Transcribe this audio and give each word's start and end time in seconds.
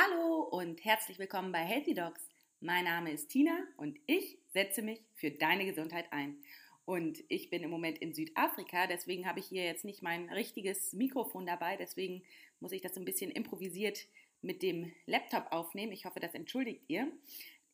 Hallo 0.00 0.42
und 0.42 0.84
herzlich 0.84 1.18
willkommen 1.18 1.50
bei 1.50 1.58
Healthy 1.58 1.92
Dogs. 1.92 2.20
Mein 2.60 2.84
Name 2.84 3.10
ist 3.10 3.30
Tina 3.30 3.58
und 3.78 3.98
ich 4.06 4.38
setze 4.52 4.80
mich 4.80 5.00
für 5.16 5.32
deine 5.32 5.64
Gesundheit 5.64 6.12
ein. 6.12 6.36
Und 6.84 7.24
ich 7.28 7.50
bin 7.50 7.64
im 7.64 7.70
Moment 7.70 7.98
in 7.98 8.14
Südafrika, 8.14 8.86
deswegen 8.86 9.26
habe 9.26 9.40
ich 9.40 9.46
hier 9.46 9.64
jetzt 9.64 9.84
nicht 9.84 10.00
mein 10.00 10.28
richtiges 10.30 10.92
Mikrofon 10.92 11.46
dabei, 11.46 11.76
deswegen 11.76 12.22
muss 12.60 12.70
ich 12.70 12.80
das 12.80 12.96
ein 12.96 13.04
bisschen 13.04 13.32
improvisiert 13.32 13.98
mit 14.40 14.62
dem 14.62 14.92
Laptop 15.06 15.50
aufnehmen. 15.50 15.90
Ich 15.90 16.04
hoffe, 16.04 16.20
das 16.20 16.34
entschuldigt 16.34 16.84
ihr. 16.86 17.10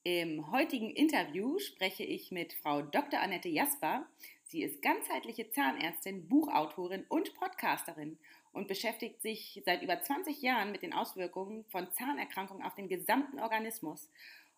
Im 0.03 0.51
heutigen 0.51 0.93
Interview 0.93 1.59
spreche 1.59 2.05
ich 2.05 2.31
mit 2.31 2.55
Frau 2.55 2.81
Dr. 2.81 3.21
Annette 3.21 3.51
Jasper. 3.51 4.07
Sie 4.45 4.63
ist 4.63 4.81
ganzheitliche 4.81 5.51
Zahnärztin, 5.51 6.27
Buchautorin 6.27 7.05
und 7.11 7.35
Podcasterin 7.35 8.19
und 8.55 8.69
beschäftigt 8.69 9.21
sich 9.21 9.61
seit 9.67 9.83
über 9.83 10.01
20 10.01 10.41
Jahren 10.41 10.73
mit 10.73 10.83
den 10.83 10.95
Auswirkungen 10.95 11.65
von 11.67 11.93
Zahnerkrankungen 11.93 12.65
auf 12.65 12.75
den 12.75 12.89
gesamten 12.89 13.41
Organismus. 13.41 14.09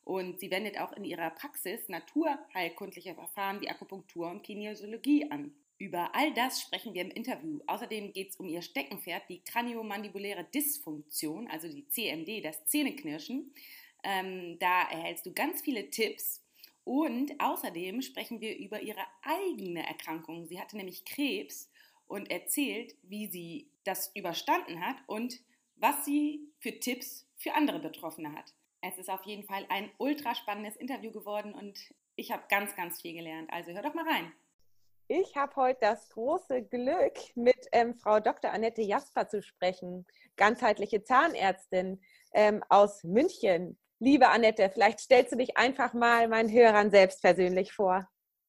Und 0.04 0.38
sie 0.38 0.50
wendet 0.50 0.78
auch 0.78 0.92
in 0.92 1.04
ihrer 1.04 1.30
Praxis 1.30 1.88
naturheilkundliche 1.88 3.14
Verfahren 3.14 3.60
wie 3.60 3.68
Akupunktur 3.68 4.30
und 4.30 4.44
Kinesiologie 4.44 5.30
an. 5.30 5.52
Über 5.78 6.14
all 6.14 6.32
das 6.34 6.60
sprechen 6.60 6.94
wir 6.94 7.02
im 7.02 7.10
Interview. 7.10 7.60
Außerdem 7.66 8.12
geht 8.12 8.30
es 8.30 8.36
um 8.36 8.48
ihr 8.48 8.62
Steckenpferd, 8.62 9.24
die 9.28 9.42
kraniomandibuläre 9.42 10.44
Dysfunktion, 10.44 11.48
also 11.48 11.68
die 11.68 11.88
CMD, 11.88 12.44
das 12.44 12.64
Zähneknirschen. 12.66 13.52
Ähm, 14.04 14.58
da 14.58 14.82
erhältst 14.82 15.26
du 15.26 15.32
ganz 15.32 15.62
viele 15.62 15.90
Tipps. 15.90 16.42
Und 16.84 17.40
außerdem 17.40 18.00
sprechen 18.00 18.40
wir 18.40 18.56
über 18.56 18.80
ihre 18.80 19.04
eigene 19.22 19.86
Erkrankung. 19.86 20.46
Sie 20.46 20.60
hatte 20.60 20.76
nämlich 20.76 21.04
Krebs 21.04 21.68
und 22.06 22.30
erzählt, 22.30 22.94
wie 23.02 23.26
sie 23.26 23.68
das 23.86 24.10
überstanden 24.14 24.84
hat 24.84 24.96
und 25.06 25.38
was 25.76 26.04
sie 26.04 26.52
für 26.58 26.78
Tipps 26.78 27.26
für 27.36 27.54
andere 27.54 27.78
Betroffene 27.78 28.32
hat. 28.32 28.54
Es 28.80 28.98
ist 28.98 29.10
auf 29.10 29.24
jeden 29.24 29.44
Fall 29.44 29.66
ein 29.68 29.90
ultra 29.98 30.34
spannendes 30.34 30.76
Interview 30.76 31.12
geworden 31.12 31.54
und 31.54 31.78
ich 32.14 32.32
habe 32.32 32.44
ganz, 32.48 32.74
ganz 32.76 33.00
viel 33.00 33.14
gelernt. 33.14 33.50
Also 33.52 33.72
hör 33.72 33.82
doch 33.82 33.94
mal 33.94 34.08
rein. 34.08 34.32
Ich 35.08 35.36
habe 35.36 35.54
heute 35.56 35.80
das 35.82 36.08
große 36.10 36.64
Glück, 36.64 37.14
mit 37.36 37.68
ähm, 37.70 37.94
Frau 37.94 38.18
Dr. 38.18 38.50
Annette 38.50 38.82
Jasper 38.82 39.28
zu 39.28 39.40
sprechen, 39.40 40.04
ganzheitliche 40.36 41.04
Zahnärztin 41.04 42.00
ähm, 42.32 42.64
aus 42.68 43.04
München. 43.04 43.78
Liebe 44.00 44.28
Annette, 44.28 44.68
vielleicht 44.68 44.98
stellst 44.98 45.32
du 45.32 45.36
dich 45.36 45.56
einfach 45.56 45.94
mal 45.94 46.26
meinen 46.28 46.50
Hörern 46.50 46.90
selbst 46.90 47.22
persönlich 47.22 47.72
vor. 47.72 48.08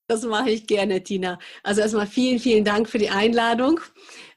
Das 0.09 0.23
mache 0.23 0.52
ich 0.52 0.67
gerne, 0.67 1.03
Tina. 1.03 1.38
Also 1.63 1.81
erstmal 1.81 2.08
vielen, 2.08 2.39
vielen 2.39 2.63
Dank 2.63 2.89
für 2.89 2.97
die 2.97 3.09
Einladung, 3.09 3.81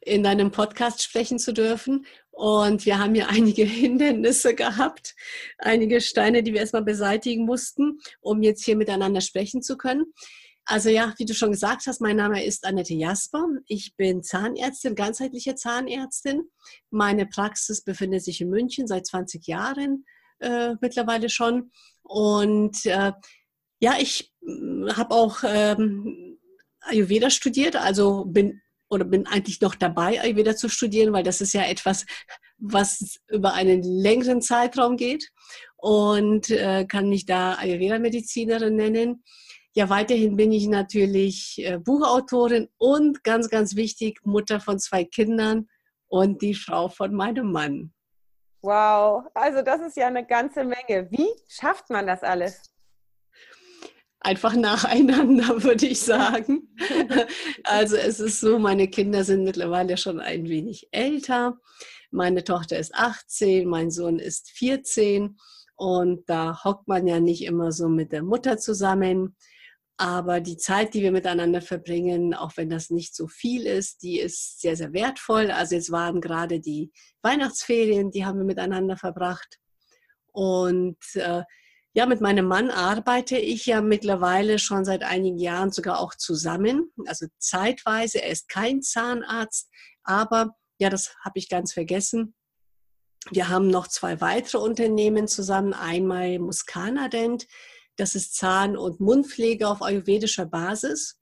in 0.01 0.25
deinem 0.25 0.51
Podcast 0.51 1.01
sprechen 1.01 1.39
zu 1.39 1.53
dürfen. 1.53 2.07
Und 2.33 2.85
wir 2.87 2.99
haben 2.99 3.15
hier 3.15 3.29
einige 3.29 3.62
Hindernisse 3.65 4.57
gehabt, 4.57 5.15
einige 5.59 6.01
Steine, 6.01 6.43
die 6.43 6.53
wir 6.53 6.61
erstmal 6.61 6.83
beseitigen 6.83 7.45
mussten, 7.45 8.01
um 8.21 8.43
jetzt 8.43 8.65
hier 8.65 8.77
miteinander 8.77 9.21
sprechen 9.21 9.62
zu 9.62 9.77
können. 9.77 10.07
Also 10.65 10.89
ja, 10.89 11.15
wie 11.19 11.25
du 11.25 11.35
schon 11.35 11.53
gesagt 11.53 11.87
hast, 11.87 12.01
mein 12.01 12.17
Name 12.17 12.45
ist 12.45 12.65
Annette 12.65 12.95
Jasper. 12.95 13.47
Ich 13.67 13.95
bin 13.97 14.25
Zahnärztin, 14.25 14.97
ganzheitliche 14.97 15.55
Zahnärztin. 15.55 16.49
Meine 16.91 17.27
Praxis 17.27 17.83
befindet 17.83 18.25
sich 18.25 18.41
in 18.41 18.51
München 18.51 18.89
seit 18.89 19.07
20 19.07 19.47
Jahren 19.47 20.05
äh, 20.41 20.75
mittlerweile 20.81 21.29
schon. 21.29 21.71
Und 22.03 22.87
äh, 22.87 23.12
ja, 23.81 23.95
ich 23.98 24.33
hm, 24.42 24.89
habe 24.97 25.14
auch 25.14 25.39
ähm, 25.45 26.39
Ayurveda 26.81 27.31
studiert, 27.31 27.77
also 27.77 28.25
bin 28.25 28.61
oder 28.89 29.05
bin 29.05 29.27
eigentlich 29.27 29.61
noch 29.61 29.77
dabei, 29.77 30.20
Ayurveda 30.20 30.56
zu 30.56 30.69
studieren, 30.69 31.12
weil 31.12 31.22
das 31.22 31.41
ist 31.41 31.53
ja 31.53 31.62
etwas, 31.62 32.06
was 32.59 33.20
über 33.28 33.55
einen 33.55 33.83
längeren 33.83 34.42
Zeitraum 34.42 34.97
geht 34.97 35.31
und 35.77 36.50
äh, 36.50 36.84
kann 36.87 37.09
mich 37.09 37.25
da 37.25 37.55
Ayurveda-Medizinerin 37.55 38.75
nennen. 38.75 39.22
Ja, 39.72 39.89
weiterhin 39.89 40.37
bin 40.37 40.50
ich 40.50 40.67
natürlich 40.67 41.65
äh, 41.65 41.78
Buchautorin 41.78 42.69
und 42.78 43.22
ganz, 43.22 43.49
ganz 43.49 43.76
wichtig, 43.76 44.21
Mutter 44.25 44.60
von 44.60 44.81
zwei 44.81 45.05
Kindern 45.05 45.69
und 46.09 46.43
die 46.43 46.55
Frau 46.55 46.88
von 46.88 47.15
meinem 47.15 47.53
Mann. 47.53 47.94
Wow, 48.62 49.25
also 49.32 49.62
das 49.62 49.81
ist 49.81 49.97
ja 49.97 50.09
eine 50.09 50.26
ganze 50.26 50.65
Menge. 50.65 51.09
Wie 51.10 51.28
schafft 51.49 51.88
man 51.88 52.06
das 52.09 52.22
alles? 52.22 52.69
Einfach 54.20 54.54
nacheinander, 54.54 55.62
würde 55.62 55.86
ich 55.86 56.00
sagen. 56.00 56.69
Also 57.64 57.97
es 57.97 58.20
ist 58.20 58.41
so, 58.41 58.58
meine 58.58 58.88
Kinder 58.88 59.25
sind 59.25 59.44
mittlerweile 59.44 59.97
schon 59.97 60.20
ein 60.20 60.48
wenig 60.48 60.88
älter. 60.91 61.58
Meine 62.10 62.42
Tochter 62.44 62.78
ist 62.78 62.94
18, 62.94 63.69
mein 63.69 63.91
Sohn 63.91 64.19
ist 64.19 64.50
14 64.50 65.36
und 65.76 66.28
da 66.28 66.62
hockt 66.64 66.88
man 66.88 67.06
ja 67.06 67.20
nicht 67.20 67.44
immer 67.44 67.72
so 67.72 67.88
mit 67.88 68.12
der 68.12 68.22
Mutter 68.22 68.58
zusammen. 68.58 69.36
Aber 69.97 70.41
die 70.41 70.56
Zeit, 70.56 70.94
die 70.94 71.02
wir 71.02 71.12
miteinander 71.12 71.60
verbringen, 71.60 72.34
auch 72.34 72.56
wenn 72.56 72.70
das 72.70 72.91
nicht 72.91 73.14
so 73.14 73.28
viel 73.28 73.66
ist, 73.66 74.02
die 74.02 74.19
ist 74.19 74.60
sehr, 74.60 74.76
sehr 74.76 74.92
wertvoll. 74.92 75.50
Also 75.50 75.75
jetzt 75.75 75.91
waren 75.91 76.20
gerade 76.20 76.58
die 76.58 76.91
Weihnachtsferien, 77.22 78.10
die 78.10 78.25
haben 78.25 78.38
wir 78.38 78.47
miteinander 78.47 78.97
verbracht. 78.97 79.58
Und 80.32 80.98
äh, 81.14 81.42
ja, 81.93 82.06
mit 82.06 82.21
meinem 82.21 82.47
Mann 82.47 82.71
arbeite 82.71 83.37
ich 83.37 83.67
ja 83.67 83.81
mittlerweile 83.81 84.59
schon 84.59 84.84
seit 84.84 85.03
einigen 85.03 85.39
Jahren 85.39 85.73
sogar 85.73 85.99
auch 85.99 86.15
zusammen. 86.15 86.93
Also 87.06 87.27
zeitweise, 87.39 88.23
er 88.23 88.31
ist 88.31 88.49
kein 88.49 88.81
Zahnarzt, 88.83 89.69
aber 90.05 90.55
ja, 90.79 90.89
das 90.89 91.15
habe 91.25 91.39
ich 91.39 91.49
ganz 91.49 91.73
vergessen. 91.73 92.34
Wir 93.31 93.49
haben 93.49 93.69
noch 93.69 93.87
zwei 93.87 94.21
weitere 94.21 94.59
Unternehmen 94.59 95.29
zusammen. 95.29 95.75
Einmal 95.75 96.39
Muscana 96.39 97.09
Dent, 97.09 97.47
das 97.97 98.15
ist 98.15 98.34
Zahn- 98.34 98.77
und 98.77 99.00
Mundpflege 99.00 99.69
auf 99.69 99.83
ayurvedischer 99.83 100.47
Basis. 100.47 101.21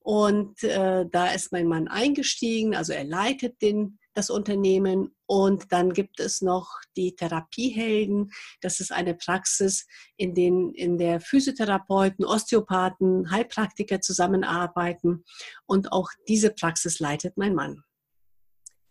Und 0.00 0.62
äh, 0.62 1.04
da 1.10 1.32
ist 1.32 1.52
mein 1.52 1.66
Mann 1.66 1.88
eingestiegen, 1.88 2.74
also 2.74 2.92
er 2.92 3.04
leitet 3.04 3.60
den, 3.60 3.98
das 4.16 4.30
Unternehmen. 4.30 5.14
Und 5.26 5.72
dann 5.72 5.92
gibt 5.92 6.20
es 6.20 6.40
noch 6.40 6.68
die 6.96 7.14
Therapiehelden. 7.14 8.30
Das 8.60 8.80
ist 8.80 8.92
eine 8.92 9.14
Praxis, 9.14 9.86
in, 10.16 10.34
den, 10.34 10.72
in 10.72 10.98
der 10.98 11.20
Physiotherapeuten, 11.20 12.24
Osteopathen, 12.24 13.30
Heilpraktiker 13.30 14.00
zusammenarbeiten. 14.00 15.24
Und 15.66 15.92
auch 15.92 16.08
diese 16.28 16.50
Praxis 16.50 17.00
leitet 17.00 17.36
mein 17.36 17.54
Mann. 17.54 17.82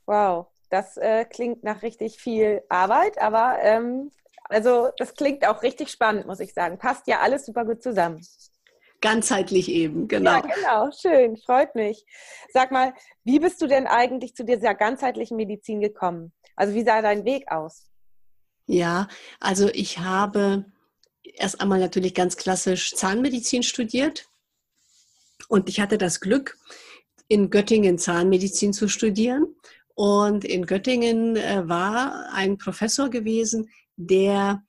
Wow, 0.05 0.47
das 0.69 0.97
äh, 0.97 1.25
klingt 1.25 1.63
nach 1.63 1.81
richtig 1.81 2.19
viel 2.19 2.61
Arbeit, 2.69 3.19
aber 3.19 3.57
ähm, 3.61 4.11
also 4.49 4.89
das 4.97 5.15
klingt 5.15 5.47
auch 5.47 5.63
richtig 5.63 5.89
spannend, 5.89 6.27
muss 6.27 6.39
ich 6.39 6.53
sagen. 6.53 6.77
Passt 6.77 7.07
ja 7.07 7.21
alles 7.21 7.45
super 7.45 7.65
gut 7.65 7.81
zusammen. 7.81 8.21
Ganzheitlich 9.01 9.69
eben, 9.69 10.07
genau. 10.07 10.31
Ja, 10.31 10.41
genau, 10.41 10.91
schön, 10.91 11.37
freut 11.37 11.75
mich. 11.75 12.05
Sag 12.51 12.71
mal, 12.71 12.93
wie 13.23 13.39
bist 13.39 13.61
du 13.61 13.67
denn 13.67 13.87
eigentlich 13.87 14.35
zu 14.35 14.43
dieser 14.43 14.73
ganzheitlichen 14.73 15.37
Medizin 15.37 15.79
gekommen? 15.79 16.33
Also 16.55 16.73
wie 16.73 16.83
sah 16.83 17.01
dein 17.01 17.25
Weg 17.25 17.51
aus? 17.51 17.89
Ja, 18.67 19.07
also 19.39 19.69
ich 19.69 19.99
habe 19.99 20.65
erst 21.23 21.61
einmal 21.61 21.79
natürlich 21.79 22.13
ganz 22.13 22.37
klassisch 22.37 22.93
Zahnmedizin 22.95 23.61
studiert 23.61 24.27
und 25.47 25.69
ich 25.69 25.79
hatte 25.79 25.97
das 25.97 26.19
Glück, 26.19 26.57
in 27.27 27.49
Göttingen 27.49 27.97
Zahnmedizin 27.97 28.73
zu 28.73 28.87
studieren. 28.87 29.55
Und 29.95 30.43
in 30.43 30.65
Göttingen 30.65 31.37
äh, 31.37 31.67
war 31.67 32.29
ein 32.33 32.57
Professor 32.57 33.09
gewesen, 33.09 33.69
der 33.95 34.63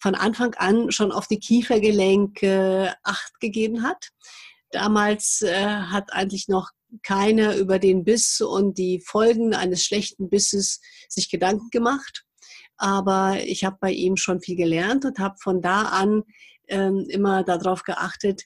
von 0.00 0.14
Anfang 0.14 0.54
an 0.54 0.90
schon 0.90 1.12
auf 1.12 1.26
die 1.26 1.38
Kiefergelenke 1.38 2.94
Acht 3.02 3.40
gegeben 3.40 3.82
hat. 3.82 4.10
Damals 4.70 5.42
äh, 5.42 5.64
hat 5.64 6.12
eigentlich 6.12 6.48
noch 6.48 6.70
keiner 7.02 7.56
über 7.56 7.78
den 7.78 8.04
Biss 8.04 8.40
und 8.40 8.78
die 8.78 9.00
Folgen 9.00 9.54
eines 9.54 9.84
schlechten 9.84 10.28
Bisses 10.28 10.80
sich 11.08 11.30
Gedanken 11.30 11.70
gemacht. 11.70 12.24
Aber 12.76 13.38
ich 13.42 13.64
habe 13.64 13.78
bei 13.80 13.90
ihm 13.90 14.16
schon 14.16 14.40
viel 14.40 14.56
gelernt 14.56 15.04
und 15.04 15.18
habe 15.18 15.36
von 15.40 15.62
da 15.62 15.82
an 15.82 16.22
ähm, 16.68 17.06
immer 17.08 17.42
darauf 17.42 17.82
geachtet, 17.82 18.42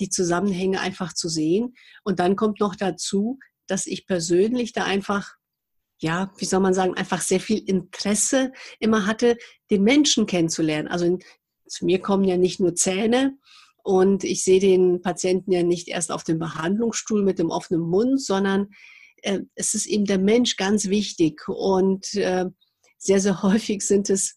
die 0.00 0.10
Zusammenhänge 0.10 0.80
einfach 0.80 1.12
zu 1.12 1.28
sehen. 1.28 1.74
Und 2.04 2.18
dann 2.18 2.36
kommt 2.36 2.60
noch 2.60 2.76
dazu, 2.76 3.38
dass 3.66 3.86
ich 3.86 4.06
persönlich 4.06 4.72
da 4.72 4.84
einfach 4.84 5.37
ja, 5.98 6.32
wie 6.38 6.44
soll 6.44 6.60
man 6.60 6.74
sagen, 6.74 6.94
einfach 6.94 7.20
sehr 7.20 7.40
viel 7.40 7.58
Interesse 7.58 8.52
immer 8.78 9.06
hatte, 9.06 9.36
den 9.70 9.82
Menschen 9.82 10.26
kennenzulernen. 10.26 10.88
Also 10.88 11.18
zu 11.66 11.84
mir 11.84 12.00
kommen 12.00 12.24
ja 12.24 12.36
nicht 12.36 12.60
nur 12.60 12.74
Zähne 12.74 13.36
und 13.82 14.24
ich 14.24 14.44
sehe 14.44 14.60
den 14.60 15.02
Patienten 15.02 15.52
ja 15.52 15.62
nicht 15.62 15.88
erst 15.88 16.12
auf 16.12 16.24
dem 16.24 16.38
Behandlungsstuhl 16.38 17.22
mit 17.22 17.38
dem 17.38 17.50
offenen 17.50 17.82
Mund, 17.82 18.22
sondern 18.22 18.68
äh, 19.22 19.40
es 19.54 19.74
ist 19.74 19.86
eben 19.86 20.04
der 20.04 20.18
Mensch 20.18 20.56
ganz 20.56 20.88
wichtig 20.88 21.48
und 21.48 22.14
äh, 22.14 22.46
sehr, 22.98 23.20
sehr 23.20 23.42
häufig 23.42 23.82
sind 23.82 24.10
es 24.10 24.36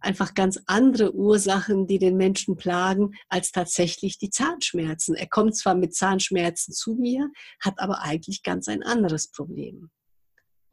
einfach 0.00 0.34
ganz 0.34 0.60
andere 0.66 1.14
Ursachen, 1.14 1.86
die 1.86 1.98
den 1.98 2.16
Menschen 2.16 2.56
plagen, 2.56 3.12
als 3.28 3.52
tatsächlich 3.52 4.18
die 4.18 4.30
Zahnschmerzen. 4.30 5.14
Er 5.14 5.28
kommt 5.28 5.56
zwar 5.56 5.74
mit 5.74 5.94
Zahnschmerzen 5.94 6.74
zu 6.74 6.94
mir, 6.94 7.30
hat 7.60 7.78
aber 7.78 8.02
eigentlich 8.02 8.42
ganz 8.42 8.68
ein 8.68 8.82
anderes 8.82 9.30
Problem. 9.30 9.90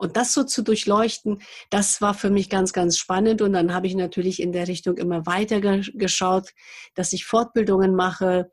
Und 0.01 0.17
das 0.17 0.33
so 0.33 0.43
zu 0.43 0.63
durchleuchten, 0.63 1.43
das 1.69 2.01
war 2.01 2.15
für 2.15 2.31
mich 2.31 2.49
ganz, 2.49 2.73
ganz 2.73 2.97
spannend. 2.97 3.43
Und 3.43 3.53
dann 3.53 3.71
habe 3.71 3.85
ich 3.85 3.93
natürlich 3.93 4.41
in 4.41 4.51
der 4.51 4.67
Richtung 4.67 4.97
immer 4.97 5.27
weiter 5.27 5.61
geschaut, 5.61 6.49
dass 6.95 7.13
ich 7.13 7.25
Fortbildungen 7.25 7.93
mache, 7.95 8.51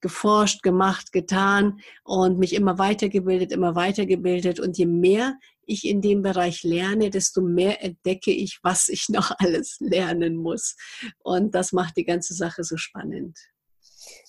geforscht, 0.00 0.64
gemacht, 0.64 1.12
getan 1.12 1.78
und 2.02 2.40
mich 2.40 2.52
immer 2.52 2.78
weitergebildet, 2.78 3.52
immer 3.52 3.76
weitergebildet. 3.76 4.58
Und 4.58 4.76
je 4.76 4.86
mehr 4.86 5.38
ich 5.66 5.86
in 5.86 6.00
dem 6.00 6.22
Bereich 6.22 6.64
lerne, 6.64 7.10
desto 7.10 7.42
mehr 7.42 7.80
entdecke 7.84 8.32
ich, 8.32 8.58
was 8.64 8.88
ich 8.88 9.08
noch 9.08 9.30
alles 9.38 9.76
lernen 9.78 10.34
muss. 10.34 10.74
Und 11.18 11.54
das 11.54 11.70
macht 11.70 11.96
die 11.96 12.06
ganze 12.06 12.34
Sache 12.34 12.64
so 12.64 12.76
spannend. 12.76 13.38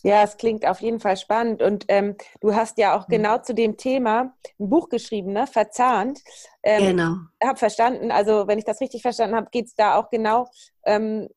Ja, 0.04 0.24
es 0.24 0.38
klingt 0.38 0.66
auf 0.66 0.80
jeden 0.82 1.00
Fall 1.00 1.18
spannend. 1.18 1.62
Und 1.62 1.86
ähm, 1.88 2.16
du 2.40 2.56
hast 2.56 2.78
ja 2.78 2.98
auch 2.98 3.08
mhm. 3.08 3.12
genau 3.12 3.38
zu 3.40 3.54
dem 3.54 3.78
Thema 3.78 4.34
ein 4.60 4.70
Buch 4.70 4.90
geschrieben, 4.90 5.34
ne? 5.34 5.48
Verzahnt. 5.48 6.22
Ähm, 6.64 6.98
genau. 6.98 7.16
Ich 7.42 7.48
habe 7.48 7.58
verstanden, 7.58 8.12
also 8.12 8.48
wenn 8.48 8.58
ich 8.58 8.66
das 8.66 8.82
richtig 8.82 9.02
verstanden 9.02 9.36
habe, 9.36 9.50
geht 9.52 9.68
es 9.68 9.76
da 9.76 9.96
auch 9.96 10.10
genau 10.10 10.48
ähm, 10.86 11.28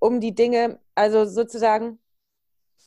um 0.00 0.20
die 0.20 0.34
Dinge, 0.34 0.78
also 0.94 1.24
sozusagen, 1.24 1.98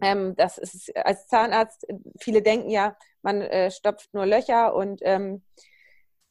ähm, 0.01 0.35
das 0.35 0.59
ist 0.59 0.95
als 0.95 1.27
Zahnarzt, 1.27 1.87
viele 2.19 2.43
denken 2.43 2.69
ja, 2.69 2.95
man 3.23 3.41
äh, 3.41 3.71
stopft 3.71 4.13
nur 4.13 4.27
Löcher 4.27 4.75
und 4.75 4.99
ähm, 5.03 5.41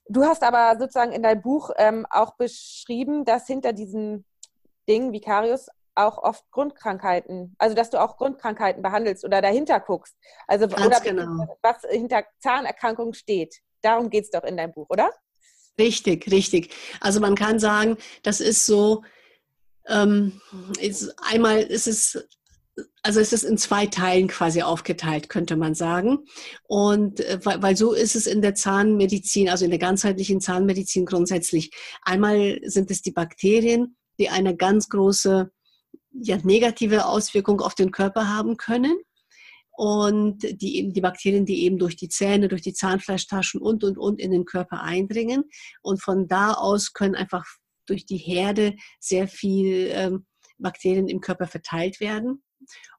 du 0.08 0.24
hast 0.24 0.44
aber 0.44 0.78
sozusagen 0.78 1.10
in 1.10 1.22
deinem 1.22 1.42
Buch 1.42 1.70
ähm, 1.76 2.06
auch 2.08 2.36
beschrieben, 2.36 3.24
dass 3.24 3.48
hinter 3.48 3.72
diesen 3.72 4.24
Dingen 4.88 5.12
wie 5.12 5.20
Karius 5.20 5.68
auch 5.96 6.18
oft 6.18 6.44
Grundkrankheiten, 6.50 7.54
also 7.58 7.74
dass 7.74 7.90
du 7.90 8.00
auch 8.00 8.16
Grundkrankheiten 8.16 8.82
behandelst 8.82 9.24
oder 9.24 9.42
dahinter 9.42 9.80
guckst. 9.80 10.14
Also 10.46 10.68
Ganz 10.68 10.86
oder 10.86 11.00
genau. 11.00 11.58
was 11.62 11.78
hinter 11.88 12.24
Zahnerkrankungen 12.40 13.14
steht. 13.14 13.56
Darum 13.82 14.10
geht 14.10 14.24
es 14.24 14.30
doch 14.30 14.44
in 14.44 14.56
deinem 14.56 14.72
Buch, 14.72 14.86
oder? 14.90 15.10
Richtig, 15.78 16.30
richtig. 16.30 16.74
Also 17.00 17.20
man 17.20 17.34
kann 17.34 17.58
sagen, 17.58 17.96
das 18.22 18.40
ist 18.40 18.66
so, 18.66 19.02
ähm, 19.86 20.40
ist, 20.80 21.14
einmal 21.22 21.62
ist 21.62 21.86
es 21.86 22.26
also 23.02 23.20
es 23.20 23.32
ist 23.32 23.44
in 23.44 23.56
zwei 23.56 23.86
Teilen 23.86 24.28
quasi 24.28 24.62
aufgeteilt, 24.62 25.28
könnte 25.28 25.56
man 25.56 25.74
sagen. 25.74 26.26
Und 26.64 27.20
äh, 27.20 27.38
weil, 27.42 27.62
weil 27.62 27.76
so 27.76 27.92
ist 27.92 28.16
es 28.16 28.26
in 28.26 28.42
der 28.42 28.54
Zahnmedizin, 28.54 29.48
also 29.48 29.64
in 29.64 29.70
der 29.70 29.80
ganzheitlichen 29.80 30.40
Zahnmedizin 30.40 31.06
grundsätzlich. 31.06 31.70
Einmal 32.02 32.58
sind 32.64 32.90
es 32.90 33.02
die 33.02 33.12
Bakterien, 33.12 33.96
die 34.18 34.28
eine 34.28 34.56
ganz 34.56 34.88
große 34.88 35.50
ja, 36.22 36.38
negative 36.42 37.06
Auswirkung 37.06 37.60
auf 37.60 37.74
den 37.74 37.90
Körper 37.90 38.28
haben 38.28 38.56
können. 38.56 38.96
Und 39.70 40.42
die 40.42 40.90
die 40.90 41.00
Bakterien, 41.02 41.44
die 41.44 41.64
eben 41.64 41.78
durch 41.78 41.96
die 41.96 42.08
Zähne, 42.08 42.48
durch 42.48 42.62
die 42.62 42.72
Zahnfleischtaschen 42.72 43.60
und 43.60 43.84
und 43.84 43.98
und 43.98 44.20
in 44.20 44.30
den 44.30 44.46
Körper 44.46 44.82
eindringen. 44.82 45.44
Und 45.82 46.02
von 46.02 46.28
da 46.28 46.54
aus 46.54 46.94
können 46.94 47.14
einfach 47.14 47.44
durch 47.86 48.06
die 48.06 48.16
Herde 48.16 48.74
sehr 49.00 49.28
viel 49.28 49.90
ähm, 49.92 50.26
Bakterien 50.58 51.08
im 51.08 51.20
Körper 51.20 51.46
verteilt 51.46 52.00
werden. 52.00 52.42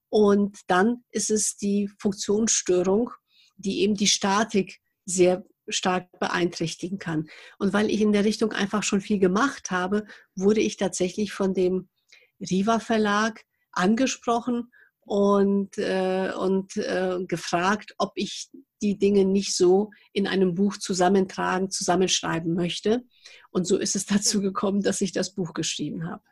Und 0.09 0.59
dann 0.67 1.03
ist 1.11 1.31
es 1.31 1.57
die 1.57 1.89
Funktionsstörung, 1.99 3.11
die 3.55 3.81
eben 3.81 3.95
die 3.95 4.07
Statik 4.07 4.79
sehr 5.05 5.43
stark 5.67 6.07
beeinträchtigen 6.19 6.97
kann. 6.97 7.27
Und 7.59 7.73
weil 7.73 7.89
ich 7.89 8.01
in 8.01 8.13
der 8.13 8.23
Richtung 8.23 8.53
einfach 8.53 8.83
schon 8.83 9.01
viel 9.01 9.19
gemacht 9.19 9.71
habe, 9.71 10.05
wurde 10.35 10.61
ich 10.61 10.77
tatsächlich 10.77 11.33
von 11.33 11.53
dem 11.53 11.89
Riva 12.39 12.79
Verlag 12.79 13.43
angesprochen 13.71 14.71
und, 15.01 15.77
äh, 15.77 16.31
und 16.37 16.75
äh, 16.77 17.17
gefragt, 17.27 17.95
ob 17.97 18.11
ich 18.15 18.49
die 18.81 18.97
Dinge 18.97 19.25
nicht 19.25 19.55
so 19.55 19.91
in 20.13 20.27
einem 20.27 20.53
Buch 20.53 20.77
zusammentragen, 20.77 21.71
zusammenschreiben 21.71 22.53
möchte. 22.53 23.03
Und 23.49 23.65
so 23.65 23.77
ist 23.77 23.95
es 23.95 24.05
dazu 24.07 24.41
gekommen, 24.41 24.81
dass 24.81 25.01
ich 25.01 25.11
das 25.11 25.33
Buch 25.33 25.53
geschrieben 25.53 26.09
habe. 26.09 26.23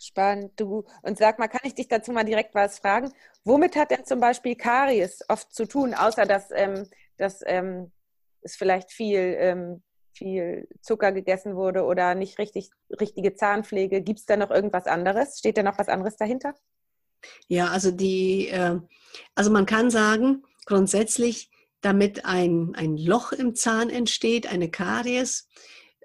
Spannend, 0.00 0.52
du. 0.60 0.84
Und 1.02 1.18
sag 1.18 1.40
mal, 1.40 1.48
kann 1.48 1.62
ich 1.64 1.74
dich 1.74 1.88
dazu 1.88 2.12
mal 2.12 2.24
direkt 2.24 2.54
was 2.54 2.78
fragen? 2.78 3.12
Womit 3.42 3.74
hat 3.74 3.90
denn 3.90 4.04
zum 4.04 4.20
Beispiel 4.20 4.54
Karies 4.54 5.24
oft 5.28 5.52
zu 5.52 5.66
tun, 5.66 5.92
außer 5.92 6.24
dass, 6.24 6.50
ähm, 6.52 6.88
dass 7.16 7.40
ähm, 7.44 7.90
es 8.42 8.54
vielleicht 8.54 8.92
viel 8.92 9.36
ähm, 9.38 9.82
viel 10.18 10.68
Zucker 10.82 11.12
gegessen 11.12 11.56
wurde 11.56 11.84
oder 11.84 12.14
nicht 12.14 12.38
richtig, 12.38 12.70
richtige 13.00 13.34
Zahnpflege. 13.34 14.02
Gibt 14.02 14.18
es 14.20 14.26
da 14.26 14.36
noch 14.36 14.50
irgendwas 14.50 14.86
anderes? 14.86 15.38
Steht 15.38 15.56
da 15.56 15.62
noch 15.62 15.78
was 15.78 15.88
anderes 15.88 16.16
dahinter? 16.16 16.54
Ja, 17.48 17.68
also 17.68 17.90
die, 17.90 18.48
äh, 18.48 18.78
also 19.34 19.50
man 19.50 19.66
kann 19.66 19.90
sagen, 19.90 20.44
grundsätzlich, 20.66 21.50
damit 21.80 22.24
ein, 22.24 22.74
ein 22.74 22.96
Loch 22.96 23.32
im 23.32 23.54
Zahn 23.54 23.88
entsteht, 23.88 24.48
eine 24.48 24.70
Karies, 24.70 25.48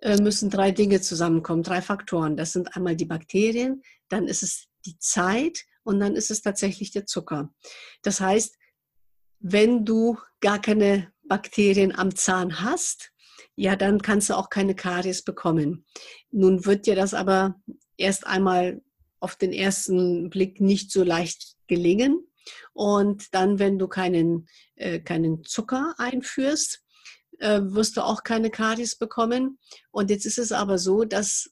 äh, 0.02 0.18
müssen 0.22 0.50
drei 0.50 0.72
Dinge 0.72 1.02
zusammenkommen, 1.02 1.64
drei 1.64 1.82
Faktoren. 1.82 2.38
Das 2.38 2.54
sind 2.54 2.76
einmal 2.76 2.96
die 2.96 3.06
Bakterien, 3.06 3.82
dann 4.10 4.28
ist 4.28 4.44
es 4.44 4.68
die 4.86 4.98
Zeit 5.00 5.66
und 5.84 6.00
dann 6.00 6.16
ist 6.16 6.30
es 6.30 6.42
tatsächlich 6.42 6.92
der 6.92 7.06
Zucker. 7.06 7.54
Das 8.04 8.20
heißt, 8.20 8.58
wenn 9.40 9.86
du 9.86 10.18
gar 10.42 10.62
keine 10.62 11.12
Bakterien 11.28 11.96
am 11.96 12.16
Zahn 12.16 12.62
hast, 12.62 13.13
ja, 13.56 13.76
dann 13.76 14.02
kannst 14.02 14.30
du 14.30 14.38
auch 14.38 14.50
keine 14.50 14.76
Karies 14.76 15.24
bekommen. 15.24 15.86
Nun 16.32 16.66
wird 16.66 16.86
dir 16.86 16.96
das 16.96 17.14
aber 17.14 17.56
erst 17.98 18.26
einmal 18.26 18.82
auf 19.20 19.36
den 19.36 19.54
ersten 19.54 20.30
Blick 20.30 20.60
nicht 20.60 20.92
so 20.92 21.04
leicht 21.04 21.56
gelingen. 21.68 22.28
Und 22.74 23.34
dann, 23.34 23.60
wenn 23.60 23.80
du 23.80 23.88
keinen, 23.88 24.48
äh, 24.76 25.00
keinen 25.00 25.44
Zucker 25.46 25.94
einführst, 25.98 26.84
äh, 27.40 27.62
wirst 27.64 27.96
du 27.96 28.02
auch 28.02 28.24
keine 28.24 28.50
Karies 28.50 28.98
bekommen. 28.98 29.60
Und 29.92 30.10
jetzt 30.10 30.26
ist 30.26 30.40
es 30.40 30.52
aber 30.52 30.78
so, 30.78 31.04
dass 31.06 31.52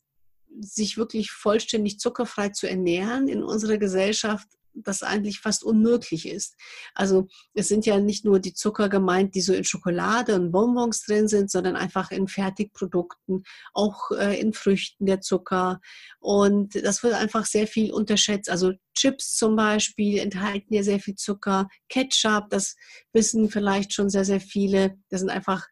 sich 0.59 0.97
wirklich 0.97 1.31
vollständig 1.31 1.99
zuckerfrei 1.99 2.49
zu 2.49 2.67
ernähren 2.67 3.29
in 3.29 3.41
unserer 3.41 3.77
Gesellschaft 3.77 4.47
das 4.73 5.03
eigentlich 5.03 5.39
fast 5.39 5.63
unmöglich 5.63 6.27
ist. 6.27 6.55
Also 6.93 7.27
es 7.53 7.67
sind 7.67 7.85
ja 7.85 7.99
nicht 7.99 8.25
nur 8.25 8.39
die 8.39 8.53
Zucker 8.53 8.89
gemeint, 8.89 9.35
die 9.35 9.41
so 9.41 9.53
in 9.53 9.63
Schokolade 9.63 10.35
und 10.35 10.51
Bonbons 10.51 11.03
drin 11.03 11.27
sind, 11.27 11.51
sondern 11.51 11.75
einfach 11.75 12.11
in 12.11 12.27
Fertigprodukten, 12.27 13.43
auch 13.73 14.11
äh, 14.11 14.39
in 14.39 14.53
Früchten 14.53 15.05
der 15.05 15.21
Zucker. 15.21 15.79
Und 16.19 16.75
das 16.83 17.03
wird 17.03 17.13
einfach 17.13 17.45
sehr 17.45 17.67
viel 17.67 17.91
unterschätzt. 17.91 18.49
Also 18.49 18.73
Chips 18.95 19.35
zum 19.35 19.55
Beispiel 19.55 20.19
enthalten 20.19 20.73
ja 20.73 20.83
sehr 20.83 20.99
viel 20.99 21.15
Zucker. 21.15 21.67
Ketchup, 21.89 22.49
das 22.49 22.75
wissen 23.13 23.49
vielleicht 23.49 23.93
schon 23.93 24.09
sehr, 24.09 24.25
sehr 24.25 24.41
viele. 24.41 24.97
Das 25.09 25.21
sind 25.21 25.29
einfach 25.29 25.67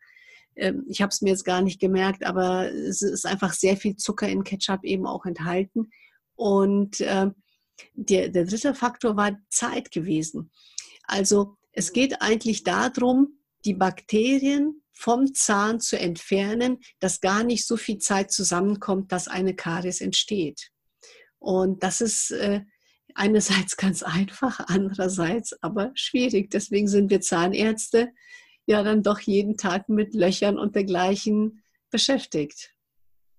ähm, 0.55 0.85
ich 0.87 1.01
habe 1.01 1.09
es 1.09 1.21
mir 1.21 1.29
jetzt 1.29 1.45
gar 1.45 1.61
nicht 1.61 1.79
gemerkt, 1.79 2.25
aber 2.25 2.71
es 2.71 3.01
ist 3.01 3.25
einfach 3.25 3.53
sehr 3.53 3.77
viel 3.77 3.95
Zucker 3.95 4.27
in 4.27 4.43
Ketchup 4.43 4.83
eben 4.83 5.07
auch 5.07 5.25
enthalten. 5.25 5.89
Und 6.35 7.01
äh, 7.01 7.29
der, 7.93 8.29
der 8.29 8.45
dritte 8.45 8.73
Faktor 8.73 9.15
war 9.15 9.37
Zeit 9.49 9.91
gewesen. 9.91 10.51
Also 11.03 11.55
es 11.71 11.93
geht 11.93 12.21
eigentlich 12.21 12.63
darum, 12.63 13.39
die 13.65 13.73
Bakterien 13.73 14.81
vom 14.93 15.33
Zahn 15.33 15.79
zu 15.79 15.97
entfernen, 15.97 16.79
dass 16.99 17.21
gar 17.21 17.43
nicht 17.43 17.65
so 17.65 17.77
viel 17.77 17.99
Zeit 17.99 18.31
zusammenkommt, 18.31 19.11
dass 19.11 19.27
eine 19.27 19.55
Karies 19.55 20.01
entsteht. 20.01 20.71
Und 21.39 21.83
das 21.83 22.01
ist 22.01 22.31
äh, 22.31 22.61
einerseits 23.15 23.77
ganz 23.77 24.03
einfach, 24.03 24.59
andererseits 24.67 25.61
aber 25.61 25.91
schwierig. 25.95 26.51
Deswegen 26.51 26.87
sind 26.87 27.09
wir 27.09 27.21
Zahnärzte 27.21 28.11
ja 28.65 28.83
dann 28.83 29.01
doch 29.01 29.19
jeden 29.19 29.57
Tag 29.57 29.89
mit 29.89 30.13
Löchern 30.13 30.59
und 30.59 30.75
dergleichen 30.75 31.63
beschäftigt. 31.89 32.75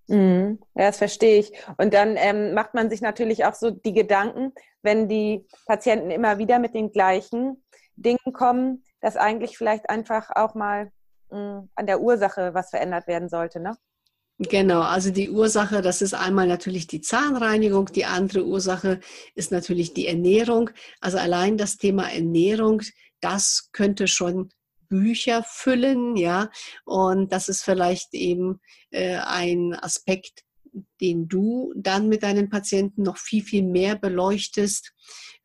Mhm. 0.07 0.59
Ja, 0.75 0.87
das 0.87 0.97
verstehe 0.97 1.39
ich. 1.39 1.51
Und 1.77 1.93
dann 1.93 2.15
ähm, 2.17 2.53
macht 2.53 2.73
man 2.73 2.89
sich 2.89 3.01
natürlich 3.01 3.45
auch 3.45 3.53
so 3.53 3.71
die 3.71 3.93
Gedanken, 3.93 4.53
wenn 4.81 5.07
die 5.07 5.45
Patienten 5.65 6.11
immer 6.11 6.37
wieder 6.37 6.59
mit 6.59 6.73
den 6.73 6.91
gleichen 6.91 7.63
Dingen 7.95 8.33
kommen, 8.33 8.83
dass 8.99 9.17
eigentlich 9.17 9.57
vielleicht 9.57 9.89
einfach 9.89 10.29
auch 10.35 10.55
mal 10.55 10.91
mh, 11.29 11.61
mm, 11.61 11.69
an 11.75 11.85
der 11.85 12.01
Ursache 12.01 12.53
was 12.53 12.69
verändert 12.69 13.07
werden 13.07 13.29
sollte, 13.29 13.59
ne? 13.59 13.75
Genau, 14.49 14.81
also 14.81 15.11
die 15.11 15.29
Ursache, 15.29 15.83
das 15.83 16.01
ist 16.01 16.15
einmal 16.15 16.47
natürlich 16.47 16.87
die 16.87 17.01
Zahnreinigung, 17.01 17.85
die 17.93 18.05
andere 18.05 18.43
Ursache 18.43 18.99
ist 19.35 19.51
natürlich 19.51 19.93
die 19.93 20.07
Ernährung. 20.07 20.71
Also 20.99 21.19
allein 21.19 21.57
das 21.57 21.77
Thema 21.77 22.11
Ernährung, 22.11 22.81
das 23.19 23.69
könnte 23.71 24.07
schon 24.07 24.49
Bücher 24.91 25.43
füllen, 25.47 26.17
ja. 26.17 26.51
Und 26.83 27.31
das 27.31 27.47
ist 27.47 27.63
vielleicht 27.63 28.13
eben 28.13 28.59
äh, 28.91 29.15
ein 29.15 29.73
Aspekt, 29.73 30.43
den 30.99 31.27
du 31.29 31.73
dann 31.75 32.09
mit 32.09 32.23
deinen 32.23 32.49
Patienten 32.49 33.03
noch 33.03 33.17
viel, 33.17 33.43
viel 33.43 33.63
mehr 33.63 33.95
beleuchtest 33.95 34.93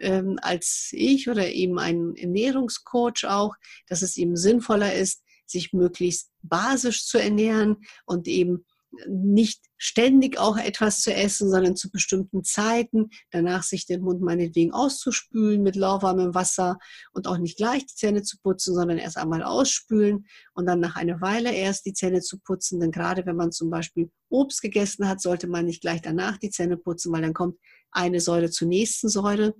ähm, 0.01 0.39
als 0.43 0.91
ich 0.93 1.29
oder 1.29 1.49
eben 1.49 1.79
ein 1.79 2.15
Ernährungscoach 2.17 3.25
auch, 3.27 3.55
dass 3.89 4.03
es 4.03 4.17
eben 4.17 4.37
sinnvoller 4.37 4.93
ist, 4.93 5.23
sich 5.47 5.73
möglichst 5.73 6.31
basisch 6.43 7.07
zu 7.07 7.19
ernähren 7.19 7.77
und 8.05 8.27
eben 8.27 8.67
nicht 9.09 9.63
ständig 9.79 10.39
auch 10.39 10.57
etwas 10.57 11.01
zu 11.03 11.13
essen, 11.13 11.51
sondern 11.51 11.77
zu 11.77 11.91
bestimmten 11.91 12.45
Zeiten, 12.45 13.11
danach 13.31 13.63
sich 13.63 13.87
den 13.87 14.03
Mund 14.03 14.23
meinetwegen 14.23 14.73
auszuspülen 14.73 15.63
mit 15.63 15.77
lauwarmem 15.77 16.35
Wasser 16.35 16.79
und 17.13 17.27
auch 17.27 17.39
nicht 17.39 17.57
gleich 17.57 17.87
die 17.87 17.95
Zähne 17.95 18.23
zu 18.23 18.39
putzen, 18.43 18.75
sondern 18.75 18.99
erst 18.99 19.17
einmal 19.19 19.43
ausspülen 19.43 20.27
und 20.55 20.67
dann 20.67 20.81
nach 20.81 20.97
einer 20.97 21.21
Weile 21.21 21.53
erst 21.53 21.87
die 21.87 21.93
Zähne 21.93 22.21
zu 22.21 22.39
putzen. 22.39 22.81
Denn 22.81 22.91
gerade 22.91 23.27
wenn 23.27 23.37
man 23.37 23.53
zum 23.53 23.71
Beispiel 23.71 24.11
Obst 24.29 24.63
gegessen 24.63 25.09
hat, 25.09 25.21
sollte 25.21 25.47
man 25.47 25.67
nicht 25.67 25.83
gleich 25.83 26.03
danach 26.03 26.39
die 26.39 26.51
Zähne 26.51 26.77
putzen, 26.77 27.13
weil 27.13 27.23
dann 27.23 27.35
kommt 27.35 27.59
eine 27.91 28.21
Säure 28.21 28.51
zur 28.51 28.69
nächsten 28.69 29.09
Säure. 29.09 29.55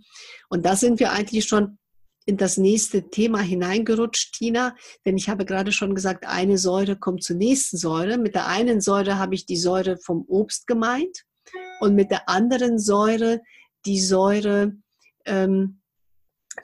Und 0.49 0.67
da 0.67 0.77
sind 0.77 1.01
wir 1.01 1.13
eigentlich 1.13 1.47
schon 1.47 1.79
in 2.27 2.37
das 2.37 2.57
nächste 2.57 3.09
Thema 3.09 3.41
hineingerutscht, 3.41 4.35
Tina, 4.35 4.77
denn 5.05 5.17
ich 5.17 5.29
habe 5.29 5.45
gerade 5.45 5.73
schon 5.73 5.95
gesagt, 5.95 6.27
eine 6.27 6.59
Säure 6.59 6.97
kommt 6.97 7.23
zur 7.23 7.37
nächsten 7.37 7.77
Säure. 7.77 8.19
Mit 8.19 8.35
der 8.35 8.49
einen 8.49 8.81
Säure 8.81 9.19
habe 9.19 9.37
ich 9.37 9.47
die 9.47 9.57
Säure 9.57 9.97
vom 9.97 10.25
Obst 10.27 10.67
gemeint 10.67 11.25
und 11.81 11.95
mit 11.95 12.11
der 12.11 12.29
anderen 12.29 12.79
Säure 12.81 13.41
die 13.87 14.01
Säure, 14.01 14.73
ähm, 15.25 15.81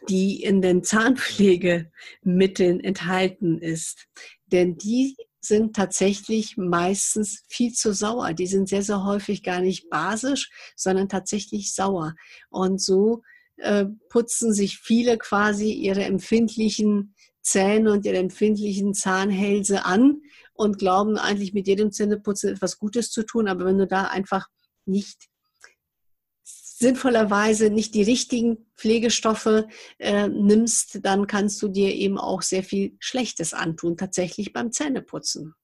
die 0.09 0.43
in 0.43 0.63
den 0.63 0.83
Zahnpflegemitteln 0.83 2.81
enthalten 2.81 3.59
ist. 3.59 4.09
Denn 4.47 4.77
die 4.77 5.17
sind 5.41 5.77
tatsächlich 5.77 6.57
meistens 6.57 7.45
viel 7.49 7.73
zu 7.73 7.93
sauer. 7.93 8.33
Die 8.33 8.47
sind 8.47 8.69
sehr, 8.69 8.83
sehr 8.83 9.05
häufig 9.05 9.43
gar 9.43 9.61
nicht 9.61 9.91
basisch, 9.91 10.51
sondern 10.77 11.09
tatsächlich 11.09 11.75
sauer. 11.75 12.15
Und 12.49 12.81
so 12.81 13.23
äh, 13.57 13.87
putzen 14.09 14.53
sich 14.53 14.79
viele 14.79 15.19
quasi 15.19 15.73
ihre 15.73 16.05
empfindlichen 16.05 17.15
Zähne 17.43 17.93
und 17.93 18.07
ihre 18.07 18.19
empfindlichen 18.19 18.95
Zahnhälse 18.95 19.85
an 19.85 20.23
und 20.55 20.79
glauben 20.79 21.19
eigentlich 21.19 21.55
mit 21.55 21.67
jedem 21.67 21.91
Zähneputzen 21.91 22.51
etwas 22.51 22.79
Gutes 22.79 23.11
zu 23.11 23.25
tun. 23.25 23.49
Aber 23.49 23.65
wenn 23.65 23.79
du 23.79 23.87
da 23.87 24.05
einfach 24.05 24.49
nicht 24.85 25.29
sinnvollerweise 26.83 27.71
nicht 27.71 27.95
die 27.95 28.03
richtigen 28.03 28.67
Pflegestoffe 28.77 29.69
äh, 29.99 30.29
nimmst, 30.29 31.05
dann 31.05 31.27
kannst 31.27 31.63
du 31.63 31.69
dir 31.69 31.95
eben 31.95 32.19
auch 32.19 32.43
sehr 32.43 32.65
viel 32.65 32.97
Schlechtes 32.99 33.55
antun, 33.55 33.97
tatsächlich 33.97 34.53
beim 34.53 34.73
Zähneputzen. 34.73 35.55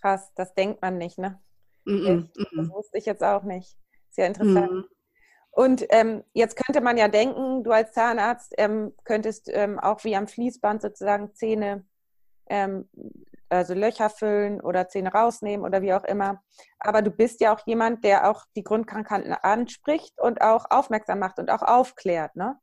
Krass, 0.00 0.32
das 0.34 0.54
denkt 0.54 0.80
man 0.80 0.96
nicht, 0.96 1.18
ne? 1.18 1.38
Mm 1.84 1.90
-mm, 1.90 2.28
das 2.56 2.68
wusste 2.70 2.98
ich 2.98 3.04
jetzt 3.04 3.22
auch 3.22 3.42
nicht. 3.42 3.76
Sehr 4.10 4.28
interessant. 4.28 4.86
Und 5.50 5.84
ähm, 5.90 6.22
jetzt 6.32 6.56
könnte 6.56 6.80
man 6.80 6.96
ja 6.96 7.08
denken, 7.08 7.64
du 7.64 7.72
als 7.72 7.92
Zahnarzt 7.92 8.54
ähm, 8.56 8.94
könntest 9.04 9.48
ähm, 9.52 9.78
auch 9.78 10.04
wie 10.04 10.14
am 10.16 10.28
Fließband 10.28 10.80
sozusagen 10.80 11.34
Zähne, 11.34 11.84
ähm, 12.48 12.88
also 13.48 13.74
Löcher 13.74 14.10
füllen 14.10 14.60
oder 14.60 14.88
Zähne 14.88 15.12
rausnehmen 15.12 15.66
oder 15.66 15.82
wie 15.82 15.92
auch 15.92 16.04
immer. 16.04 16.42
Aber 16.78 17.02
du 17.02 17.10
bist 17.10 17.40
ja 17.40 17.54
auch 17.54 17.66
jemand, 17.66 18.04
der 18.04 18.30
auch 18.30 18.44
die 18.56 18.62
Grundkrankheiten 18.62 19.32
anspricht 19.32 20.20
und 20.20 20.40
auch 20.40 20.66
aufmerksam 20.70 21.18
macht 21.18 21.38
und 21.38 21.50
auch 21.50 21.62
aufklärt, 21.62 22.36
ne? 22.36 22.58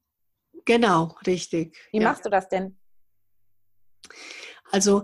Genau, 0.66 1.16
richtig. 1.26 1.78
Wie 1.92 2.00
ja. 2.00 2.10
machst 2.10 2.26
du 2.26 2.30
das 2.30 2.48
denn? 2.50 2.80
Also 4.72 5.04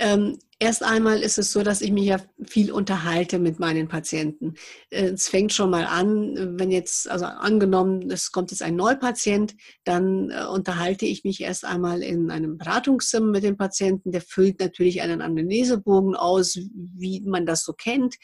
ähm, 0.00 0.38
erst 0.58 0.82
einmal 0.82 1.20
ist 1.20 1.38
es 1.38 1.52
so, 1.52 1.62
dass 1.62 1.82
ich 1.82 1.92
mich 1.92 2.06
ja 2.06 2.18
viel 2.46 2.72
unterhalte 2.72 3.38
mit 3.38 3.60
meinen 3.60 3.86
Patienten. 3.86 4.54
Äh, 4.90 5.10
es 5.10 5.28
fängt 5.28 5.52
schon 5.52 5.70
mal 5.70 5.84
an, 5.84 6.58
wenn 6.58 6.70
jetzt, 6.70 7.08
also 7.08 7.26
angenommen, 7.26 8.10
es 8.10 8.32
kommt 8.32 8.50
jetzt 8.50 8.62
ein 8.62 8.76
Neupatient, 8.76 9.54
dann 9.84 10.30
äh, 10.30 10.44
unterhalte 10.44 11.04
ich 11.04 11.22
mich 11.22 11.42
erst 11.42 11.64
einmal 11.64 12.02
in 12.02 12.30
einem 12.30 12.56
Beratungszimmer 12.56 13.30
mit 13.30 13.44
dem 13.44 13.58
Patienten. 13.58 14.10
Der 14.10 14.22
füllt 14.22 14.58
natürlich 14.58 15.02
einen 15.02 15.20
Anamnesebogen 15.20 16.16
aus, 16.16 16.56
wie 16.74 17.20
man 17.20 17.44
das 17.44 17.62
so 17.62 17.74
kennt. 17.74 18.16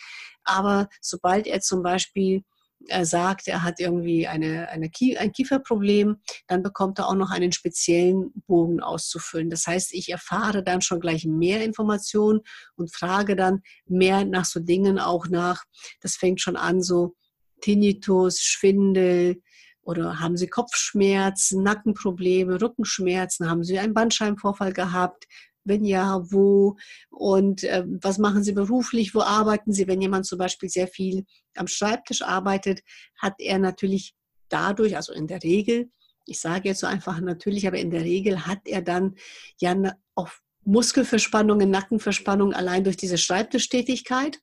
Aber 0.44 0.88
sobald 1.00 1.46
er 1.46 1.60
zum 1.60 1.82
Beispiel 1.82 2.42
er 2.88 3.04
sagt, 3.04 3.48
er 3.48 3.62
hat 3.62 3.80
irgendwie 3.80 4.26
eine, 4.26 4.68
eine 4.68 4.90
ein 5.18 5.32
Kieferproblem, 5.32 6.20
dann 6.46 6.62
bekommt 6.62 6.98
er 6.98 7.08
auch 7.08 7.14
noch 7.14 7.30
einen 7.30 7.52
speziellen 7.52 8.32
Bogen 8.46 8.80
auszufüllen. 8.80 9.50
Das 9.50 9.66
heißt, 9.66 9.92
ich 9.94 10.10
erfahre 10.10 10.62
dann 10.62 10.82
schon 10.82 11.00
gleich 11.00 11.24
mehr 11.24 11.64
Informationen 11.64 12.40
und 12.76 12.94
frage 12.94 13.36
dann 13.36 13.62
mehr 13.86 14.24
nach 14.24 14.44
so 14.44 14.60
Dingen 14.60 14.98
auch 14.98 15.26
nach. 15.28 15.64
Das 16.00 16.16
fängt 16.16 16.40
schon 16.40 16.56
an, 16.56 16.82
so 16.82 17.14
Tinnitus, 17.60 18.40
Schwindel, 18.40 19.40
oder 19.86 20.18
haben 20.18 20.36
Sie 20.36 20.48
Kopfschmerzen, 20.48 21.62
Nackenprobleme, 21.62 22.60
Rückenschmerzen? 22.60 23.48
Haben 23.48 23.62
Sie 23.62 23.78
einen 23.78 23.94
Bandscheibenvorfall 23.94 24.72
gehabt? 24.72 25.26
Wenn 25.66 25.84
ja, 25.84 26.22
wo? 26.30 26.76
Und 27.10 27.64
äh, 27.64 27.84
was 27.86 28.18
machen 28.18 28.44
Sie 28.44 28.52
beruflich? 28.52 29.14
Wo 29.14 29.20
arbeiten 29.20 29.72
Sie? 29.72 29.86
Wenn 29.86 30.00
jemand 30.00 30.26
zum 30.26 30.38
Beispiel 30.38 30.68
sehr 30.68 30.88
viel 30.88 31.24
am 31.56 31.66
Schreibtisch 31.66 32.22
arbeitet, 32.22 32.80
hat 33.18 33.34
er 33.38 33.58
natürlich 33.58 34.14
dadurch, 34.48 34.96
also 34.96 35.12
in 35.12 35.26
der 35.26 35.42
Regel, 35.42 35.90
ich 36.24 36.40
sage 36.40 36.68
jetzt 36.68 36.80
so 36.80 36.86
einfach 36.86 37.20
natürlich, 37.20 37.66
aber 37.66 37.78
in 37.78 37.90
der 37.90 38.02
Regel 38.02 38.46
hat 38.46 38.60
er 38.64 38.82
dann 38.82 39.14
ja 39.60 39.76
auch 40.14 40.30
Muskelverspannungen, 40.64 41.70
Nackenverspannungen 41.70 42.54
allein 42.54 42.84
durch 42.84 42.96
diese 42.96 43.18
Schreibtischtätigkeit. 43.18 44.40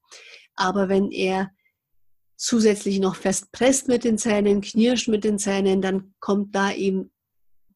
Aber 0.56 0.88
wenn 0.88 1.12
er 1.12 1.52
zusätzlich 2.38 3.00
noch 3.00 3.16
fest 3.16 3.52
presst 3.52 3.88
mit 3.88 4.04
den 4.04 4.18
Zähnen, 4.18 4.62
knirscht 4.62 5.08
mit 5.08 5.24
den 5.24 5.38
Zähnen, 5.38 5.82
dann 5.82 6.14
kommt 6.20 6.56
da 6.56 6.72
eben 6.72 7.12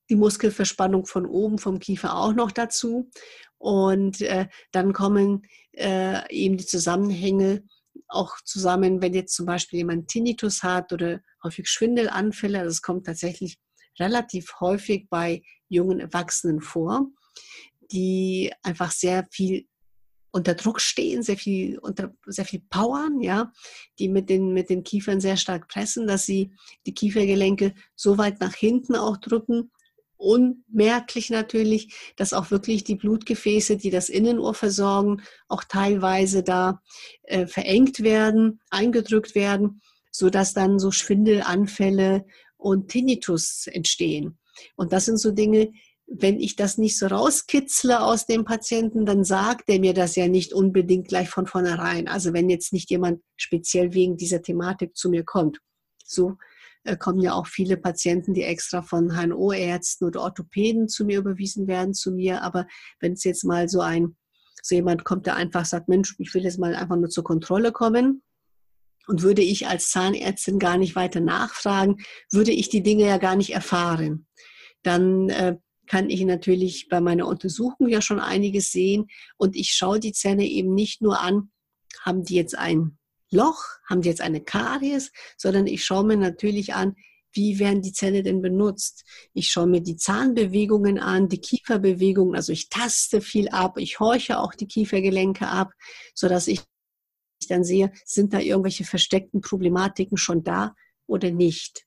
die 0.09 0.15
Muskelverspannung 0.15 1.05
von 1.05 1.25
oben 1.25 1.57
vom 1.57 1.79
Kiefer 1.79 2.15
auch 2.15 2.33
noch 2.33 2.51
dazu. 2.51 3.09
Und 3.57 4.21
äh, 4.21 4.47
dann 4.71 4.93
kommen 4.93 5.45
äh, 5.73 6.31
eben 6.33 6.57
die 6.57 6.65
Zusammenhänge 6.65 7.63
auch 8.07 8.35
zusammen, 8.45 9.01
wenn 9.01 9.13
jetzt 9.13 9.35
zum 9.35 9.45
Beispiel 9.45 9.79
jemand 9.79 10.07
Tinnitus 10.07 10.63
hat 10.63 10.93
oder 10.93 11.21
häufig 11.43 11.67
Schwindelanfälle. 11.67 12.63
Das 12.63 12.81
kommt 12.81 13.05
tatsächlich 13.05 13.57
relativ 13.99 14.59
häufig 14.59 15.07
bei 15.09 15.41
jungen 15.67 15.99
Erwachsenen 15.99 16.61
vor, 16.61 17.07
die 17.91 18.53
einfach 18.63 18.91
sehr 18.91 19.27
viel 19.31 19.67
unter 20.31 20.53
Druck 20.53 20.79
stehen, 20.81 21.23
sehr 21.23 21.37
viel, 21.37 21.79
unter, 21.79 22.13
sehr 22.25 22.45
viel 22.45 22.61
powern, 22.69 23.21
ja, 23.21 23.51
die 23.97 24.07
mit 24.07 24.29
den, 24.29 24.53
mit 24.53 24.69
den 24.69 24.83
Kiefern 24.83 25.19
sehr 25.19 25.37
stark 25.37 25.67
pressen, 25.67 26.05
dass 26.05 26.25
sie 26.25 26.51
die 26.85 26.93
Kiefergelenke 26.93 27.73
so 27.95 28.17
weit 28.17 28.39
nach 28.39 28.53
hinten 28.53 28.95
auch 28.95 29.17
drücken, 29.17 29.71
unmerklich 30.17 31.29
natürlich, 31.29 31.93
dass 32.15 32.33
auch 32.33 32.51
wirklich 32.51 32.83
die 32.83 32.95
Blutgefäße, 32.95 33.77
die 33.77 33.89
das 33.89 34.09
Innenohr 34.09 34.53
versorgen, 34.53 35.21
auch 35.47 35.63
teilweise 35.63 36.43
da 36.43 36.81
äh, 37.23 37.47
verengt 37.47 38.01
werden, 38.01 38.59
eingedrückt 38.69 39.35
werden, 39.35 39.81
sodass 40.11 40.53
dann 40.53 40.79
so 40.79 40.91
Schwindelanfälle 40.91 42.25
und 42.57 42.89
Tinnitus 42.89 43.67
entstehen. 43.67 44.37
Und 44.75 44.91
das 44.91 45.05
sind 45.05 45.17
so 45.17 45.31
Dinge, 45.31 45.71
wenn 46.07 46.39
ich 46.39 46.55
das 46.55 46.77
nicht 46.77 46.97
so 46.97 47.07
rauskitzle 47.07 48.01
aus 48.01 48.25
dem 48.25 48.45
Patienten, 48.45 49.05
dann 49.05 49.25
sagt 49.25 49.69
er 49.69 49.79
mir 49.79 49.93
das 49.93 50.15
ja 50.15 50.27
nicht 50.27 50.53
unbedingt 50.53 51.09
gleich 51.09 51.29
von 51.29 51.47
vornherein. 51.47 52.07
Also 52.07 52.33
wenn 52.33 52.49
jetzt 52.49 52.71
nicht 52.71 52.89
jemand 52.89 53.21
speziell 53.35 53.93
wegen 53.93 54.15
dieser 54.15 54.41
Thematik 54.41 54.95
zu 54.95 55.09
mir 55.09 55.25
kommt. 55.25 55.59
So 56.05 56.37
kommen 56.95 57.19
ja 57.19 57.33
auch 57.33 57.47
viele 57.47 57.77
Patienten, 57.77 58.33
die 58.33 58.43
extra 58.43 58.81
von 58.81 59.11
HNO-Ärzten 59.11 60.05
oder 60.05 60.21
Orthopäden 60.21 60.87
zu 60.87 61.05
mir 61.05 61.19
überwiesen 61.19 61.67
werden, 61.67 61.93
zu 61.93 62.11
mir. 62.11 62.41
Aber 62.43 62.67
wenn 62.99 63.13
es 63.13 63.23
jetzt 63.23 63.43
mal 63.43 63.67
so 63.67 63.81
ein, 63.81 64.15
so 64.61 64.75
jemand 64.75 65.03
kommt, 65.03 65.25
der 65.25 65.35
einfach 65.35 65.65
sagt, 65.65 65.89
Mensch, 65.89 66.15
ich 66.19 66.33
will 66.33 66.43
jetzt 66.43 66.59
mal 66.59 66.75
einfach 66.75 66.95
nur 66.95 67.09
zur 67.09 67.23
Kontrolle 67.23 67.71
kommen, 67.71 68.21
und 69.07 69.21
würde 69.21 69.41
ich 69.41 69.67
als 69.67 69.89
Zahnärztin 69.89 70.59
gar 70.59 70.77
nicht 70.77 70.95
weiter 70.95 71.21
nachfragen, 71.21 71.97
würde 72.29 72.51
ich 72.51 72.69
die 72.69 72.83
Dinge 72.83 73.05
ja 73.05 73.17
gar 73.17 73.35
nicht 73.35 73.53
erfahren. 73.53 74.27
Dann 74.83 75.29
äh, 75.29 75.55
kann 75.87 76.09
ich 76.09 76.23
natürlich 76.25 76.89
bei 76.89 76.99
meiner 76.99 77.27
Untersuchung 77.27 77.87
ja 77.87 78.01
schon 78.01 78.19
einiges 78.19 78.71
sehen 78.71 79.07
und 79.37 79.55
ich 79.55 79.71
schaue 79.71 79.99
die 79.99 80.11
Zähne 80.11 80.45
eben 80.45 80.73
nicht 80.73 81.01
nur 81.01 81.21
an, 81.21 81.51
haben 82.01 82.23
die 82.23 82.35
jetzt 82.35 82.57
ein 82.57 82.96
Loch, 83.31 83.63
haben 83.89 84.01
die 84.01 84.09
jetzt 84.09 84.21
eine 84.21 84.41
Karies, 84.41 85.11
sondern 85.37 85.67
ich 85.67 85.83
schaue 85.83 86.05
mir 86.05 86.17
natürlich 86.17 86.73
an, 86.73 86.95
wie 87.33 87.59
werden 87.59 87.81
die 87.81 87.91
Zähne 87.91 88.23
denn 88.23 88.41
benutzt? 88.41 89.03
Ich 89.33 89.51
schaue 89.51 89.67
mir 89.67 89.81
die 89.81 89.97
Zahnbewegungen 89.97 90.97
an, 90.97 91.29
die 91.29 91.39
Kieferbewegungen, 91.39 92.35
also 92.35 92.51
ich 92.51 92.69
taste 92.69 93.21
viel 93.21 93.49
ab, 93.49 93.77
ich 93.77 93.99
horche 93.99 94.39
auch 94.39 94.53
die 94.53 94.67
Kiefergelenke 94.67 95.47
ab, 95.47 95.71
sodass 96.15 96.47
ich 96.47 96.61
dann 97.47 97.63
sehe, 97.63 97.91
sind 98.05 98.33
da 98.33 98.39
irgendwelche 98.39 98.83
versteckten 98.83 99.41
Problematiken 99.41 100.17
schon 100.17 100.43
da 100.43 100.75
oder 101.05 101.31
nicht. 101.31 101.85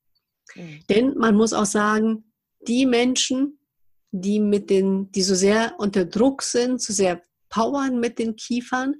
Mhm. 0.54 0.80
Denn 0.88 1.14
man 1.18 1.34
muss 1.34 1.52
auch 1.52 1.66
sagen, 1.66 2.32
die 2.66 2.86
Menschen, 2.86 3.58
die 4.12 4.40
mit 4.40 4.70
den, 4.70 5.10
die 5.12 5.22
so 5.22 5.34
sehr 5.34 5.74
unter 5.78 6.04
Druck 6.04 6.42
sind, 6.42 6.80
so 6.80 6.92
sehr 6.92 7.22
powern 7.48 8.00
mit 8.00 8.18
den 8.18 8.36
Kiefern, 8.36 8.94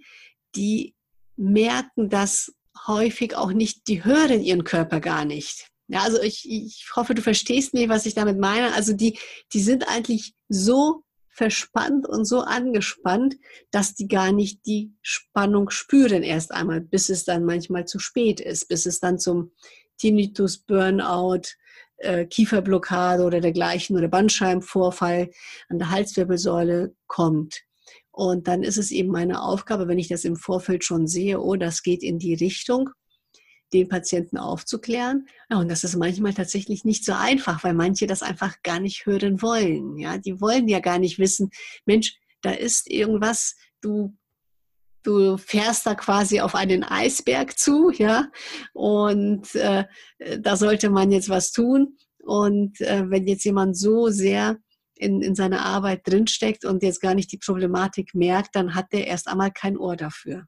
die 0.56 0.94
merken 1.40 2.10
das 2.10 2.52
häufig 2.86 3.34
auch 3.34 3.52
nicht, 3.52 3.88
die 3.88 4.04
hören 4.04 4.42
ihren 4.42 4.64
Körper 4.64 5.00
gar 5.00 5.24
nicht. 5.24 5.68
Ja, 5.88 6.02
also 6.02 6.22
ich, 6.22 6.48
ich 6.48 6.88
hoffe, 6.94 7.14
du 7.14 7.22
verstehst 7.22 7.74
mich, 7.74 7.88
was 7.88 8.06
ich 8.06 8.14
damit 8.14 8.38
meine. 8.38 8.74
Also 8.74 8.92
die, 8.92 9.18
die 9.52 9.60
sind 9.60 9.88
eigentlich 9.88 10.34
so 10.48 11.02
verspannt 11.28 12.06
und 12.06 12.26
so 12.26 12.40
angespannt, 12.40 13.36
dass 13.70 13.94
die 13.94 14.06
gar 14.06 14.30
nicht 14.30 14.66
die 14.66 14.92
Spannung 15.02 15.70
spüren 15.70 16.22
erst 16.22 16.52
einmal, 16.52 16.80
bis 16.80 17.08
es 17.08 17.24
dann 17.24 17.44
manchmal 17.44 17.86
zu 17.86 17.98
spät 17.98 18.40
ist, 18.40 18.68
bis 18.68 18.86
es 18.86 19.00
dann 19.00 19.18
zum 19.18 19.52
Tinnitus, 19.98 20.58
Burnout, 20.58 21.42
äh, 21.96 22.26
Kieferblockade 22.26 23.24
oder 23.24 23.40
dergleichen 23.40 23.96
oder 23.96 24.08
Bandscheibenvorfall 24.08 25.30
an 25.68 25.78
der 25.78 25.90
Halswirbelsäule 25.90 26.94
kommt. 27.06 27.62
Und 28.12 28.48
dann 28.48 28.62
ist 28.62 28.76
es 28.76 28.90
eben 28.90 29.10
meine 29.10 29.42
Aufgabe, 29.42 29.88
wenn 29.88 29.98
ich 29.98 30.08
das 30.08 30.24
im 30.24 30.36
Vorfeld 30.36 30.84
schon 30.84 31.06
sehe, 31.06 31.40
oh, 31.40 31.56
das 31.56 31.82
geht 31.82 32.02
in 32.02 32.18
die 32.18 32.34
Richtung, 32.34 32.90
den 33.72 33.88
Patienten 33.88 34.36
aufzuklären. 34.36 35.26
Ja, 35.48 35.58
und 35.58 35.68
das 35.70 35.84
ist 35.84 35.96
manchmal 35.96 36.34
tatsächlich 36.34 36.84
nicht 36.84 37.04
so 37.04 37.12
einfach, 37.12 37.62
weil 37.62 37.74
manche 37.74 38.06
das 38.06 38.22
einfach 38.22 38.62
gar 38.62 38.80
nicht 38.80 39.06
hören 39.06 39.42
wollen. 39.42 39.96
Ja, 39.96 40.18
die 40.18 40.40
wollen 40.40 40.68
ja 40.68 40.80
gar 40.80 40.98
nicht 40.98 41.18
wissen, 41.18 41.50
Mensch, 41.86 42.16
da 42.42 42.50
ist 42.50 42.90
irgendwas, 42.90 43.54
du 43.80 44.16
du 45.02 45.38
fährst 45.38 45.86
da 45.86 45.94
quasi 45.94 46.40
auf 46.40 46.54
einen 46.54 46.84
Eisberg 46.84 47.58
zu, 47.58 47.90
ja, 47.90 48.28
und 48.74 49.54
äh, 49.54 49.84
da 50.38 50.56
sollte 50.56 50.90
man 50.90 51.10
jetzt 51.10 51.28
was 51.28 51.52
tun. 51.52 51.96
Und 52.22 52.80
äh, 52.82 53.08
wenn 53.08 53.26
jetzt 53.26 53.44
jemand 53.44 53.78
so 53.78 54.08
sehr 54.08 54.58
in, 55.00 55.22
in 55.22 55.34
seiner 55.34 55.64
Arbeit 55.64 56.02
drinsteckt 56.04 56.64
und 56.64 56.82
jetzt 56.82 57.00
gar 57.00 57.14
nicht 57.14 57.32
die 57.32 57.38
Problematik 57.38 58.14
merkt, 58.14 58.54
dann 58.54 58.74
hat 58.74 58.92
der 58.92 59.06
erst 59.06 59.28
einmal 59.28 59.50
kein 59.50 59.78
Ohr 59.78 59.96
dafür. 59.96 60.44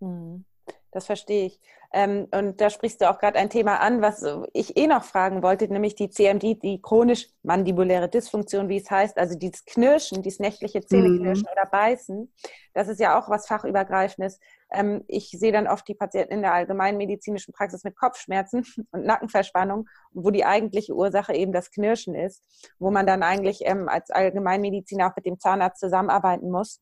Hm, 0.00 0.44
das 0.90 1.06
verstehe 1.06 1.46
ich. 1.46 1.60
Ähm, 1.94 2.26
und 2.34 2.60
da 2.60 2.70
sprichst 2.70 3.00
du 3.00 3.10
auch 3.10 3.18
gerade 3.18 3.38
ein 3.38 3.50
Thema 3.50 3.80
an, 3.80 4.00
was 4.00 4.24
ich 4.54 4.76
eh 4.76 4.86
noch 4.86 5.04
fragen 5.04 5.42
wollte, 5.42 5.68
nämlich 5.68 5.94
die 5.94 6.08
CMD, 6.08 6.62
die 6.62 6.80
chronisch-mandibuläre 6.80 8.08
Dysfunktion, 8.08 8.68
wie 8.68 8.78
es 8.78 8.90
heißt, 8.90 9.18
also 9.18 9.38
dieses 9.38 9.64
Knirschen, 9.66 10.22
dieses 10.22 10.40
nächtliche 10.40 10.80
Zähneknirschen 10.80 11.44
mhm. 11.44 11.52
oder 11.52 11.70
Beißen. 11.70 12.32
Das 12.72 12.88
ist 12.88 12.98
ja 12.98 13.18
auch 13.18 13.28
was 13.28 13.46
fachübergreifendes. 13.46 14.40
Ähm, 14.72 15.04
ich 15.08 15.30
sehe 15.30 15.52
dann 15.52 15.68
oft 15.68 15.86
die 15.86 15.94
Patienten 15.94 16.34
in 16.34 16.42
der 16.42 16.54
allgemeinmedizinischen 16.54 17.52
Praxis 17.54 17.84
mit 17.84 17.96
Kopfschmerzen 17.96 18.64
und 18.92 19.04
Nackenverspannung, 19.04 19.88
wo 20.12 20.30
die 20.30 20.44
eigentliche 20.44 20.94
Ursache 20.94 21.34
eben 21.34 21.52
das 21.52 21.70
Knirschen 21.70 22.14
ist, 22.14 22.42
wo 22.78 22.90
man 22.90 23.06
dann 23.06 23.22
eigentlich 23.22 23.60
ähm, 23.64 23.88
als 23.88 24.10
Allgemeinmediziner 24.10 25.08
auch 25.08 25.16
mit 25.16 25.26
dem 25.26 25.38
Zahnarzt 25.38 25.80
zusammenarbeiten 25.80 26.50
muss 26.50 26.80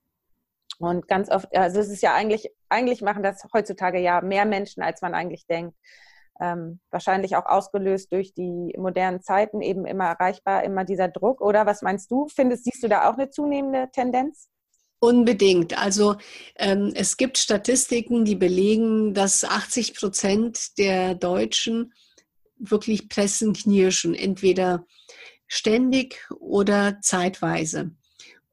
und 0.81 1.09
ganz 1.09 1.31
oft, 1.31 1.55
also 1.55 1.79
es 1.79 1.91
ist 1.91 2.03
ja 2.03 2.15
eigentlich, 2.15 2.51
eigentlich 2.71 3.03
machen 3.03 3.23
das 3.23 3.45
heutzutage 3.53 3.99
ja 3.99 4.23
mehr 4.23 4.47
Menschen, 4.47 4.83
als 4.83 5.03
man 5.03 5.15
eigentlich 5.15 5.47
denkt. 5.47 5.77
Ähm, 6.41 6.81
wahrscheinlich 6.91 7.37
auch 7.37 7.45
ausgelöst 7.45 8.11
durch 8.13 8.33
die 8.33 8.75
modernen 8.79 9.21
Zeiten, 9.21 9.61
eben 9.61 9.85
immer 9.85 10.07
erreichbar, 10.07 10.65
immer 10.65 10.87
dieser 10.87 11.09
Druck. 11.09 11.43
Oder 11.43 11.67
was 11.67 11.83
meinst 11.83 12.11
du? 12.11 12.29
Findest, 12.29 12.65
siehst 12.65 12.83
du 12.83 12.89
da 12.89 13.11
auch 13.11 13.19
eine 13.19 13.29
zunehmende 13.29 13.91
Tendenz? 13.93 14.49
Unbedingt. 15.03 15.79
Also 15.79 16.17
ähm, 16.57 16.93
es 16.95 17.17
gibt 17.17 17.39
Statistiken, 17.39 18.27
die 18.27 18.37
belegen, 18.37 19.15
dass 19.15 19.45
80 19.45 19.95
Prozent 19.95 20.79
der 20.79 21.15
Deutschen 21.15 21.95
wirklich 22.59 23.09
pressen, 23.09 23.55
knirschen, 23.55 24.15
entweder 24.15 24.87
ständig 25.47 26.21
oder 26.39 27.01
zeitweise. 27.01 27.93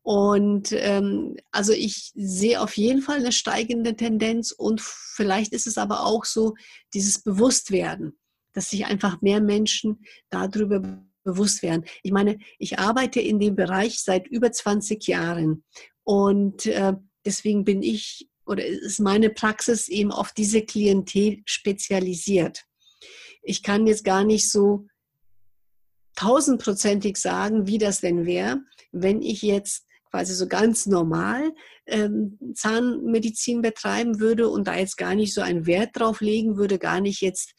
Und 0.03 0.71
ähm, 0.71 1.35
also 1.51 1.73
ich 1.73 2.13
sehe 2.15 2.61
auf 2.61 2.77
jeden 2.77 3.01
Fall 3.01 3.17
eine 3.17 3.33
steigende 3.33 3.97
Tendenz 3.97 4.51
und 4.51 4.79
vielleicht 4.79 5.51
ist 5.51 5.67
es 5.67 5.77
aber 5.77 6.05
auch 6.05 6.23
so 6.23 6.55
dieses 6.93 7.21
Bewusstwerden, 7.21 8.17
dass 8.53 8.69
sich 8.69 8.85
einfach 8.85 9.21
mehr 9.21 9.41
Menschen 9.41 10.05
darüber 10.29 11.03
bewusst 11.25 11.61
werden. 11.61 11.83
Ich 12.03 12.13
meine, 12.13 12.39
ich 12.57 12.79
arbeite 12.79 13.19
in 13.19 13.37
dem 13.37 13.57
Bereich 13.57 14.01
seit 14.01 14.27
über 14.29 14.49
20 14.49 15.05
Jahren 15.07 15.65
und 16.07 16.65
äh, 16.67 16.93
deswegen 17.25 17.65
bin 17.65 17.83
ich 17.83 18.29
oder 18.45 18.65
ist 18.65 19.01
meine 19.01 19.29
Praxis 19.29 19.89
eben 19.89 20.13
auf 20.13 20.31
diese 20.31 20.61
Klientel 20.61 21.41
spezialisiert. 21.43 22.63
Ich 23.41 23.61
kann 23.61 23.85
jetzt 23.87 24.05
gar 24.05 24.23
nicht 24.23 24.49
so 24.49 24.87
tausendprozentig 26.15 27.17
sagen, 27.17 27.67
wie 27.67 27.77
das 27.77 27.99
denn 27.99 28.25
wäre, 28.25 28.61
wenn 28.93 29.21
ich 29.21 29.41
jetzt 29.41 29.85
quasi 30.09 30.33
so 30.33 30.47
ganz 30.47 30.85
normal 30.85 31.53
ähm, 31.87 32.39
Zahnmedizin 32.55 33.61
betreiben 33.61 34.21
würde 34.21 34.47
und 34.47 34.69
da 34.69 34.77
jetzt 34.77 34.95
gar 34.95 35.13
nicht 35.13 35.33
so 35.33 35.41
einen 35.41 35.65
Wert 35.65 35.89
drauf 35.93 36.21
legen 36.21 36.55
würde, 36.55 36.79
gar 36.79 37.01
nicht 37.01 37.19
jetzt 37.19 37.53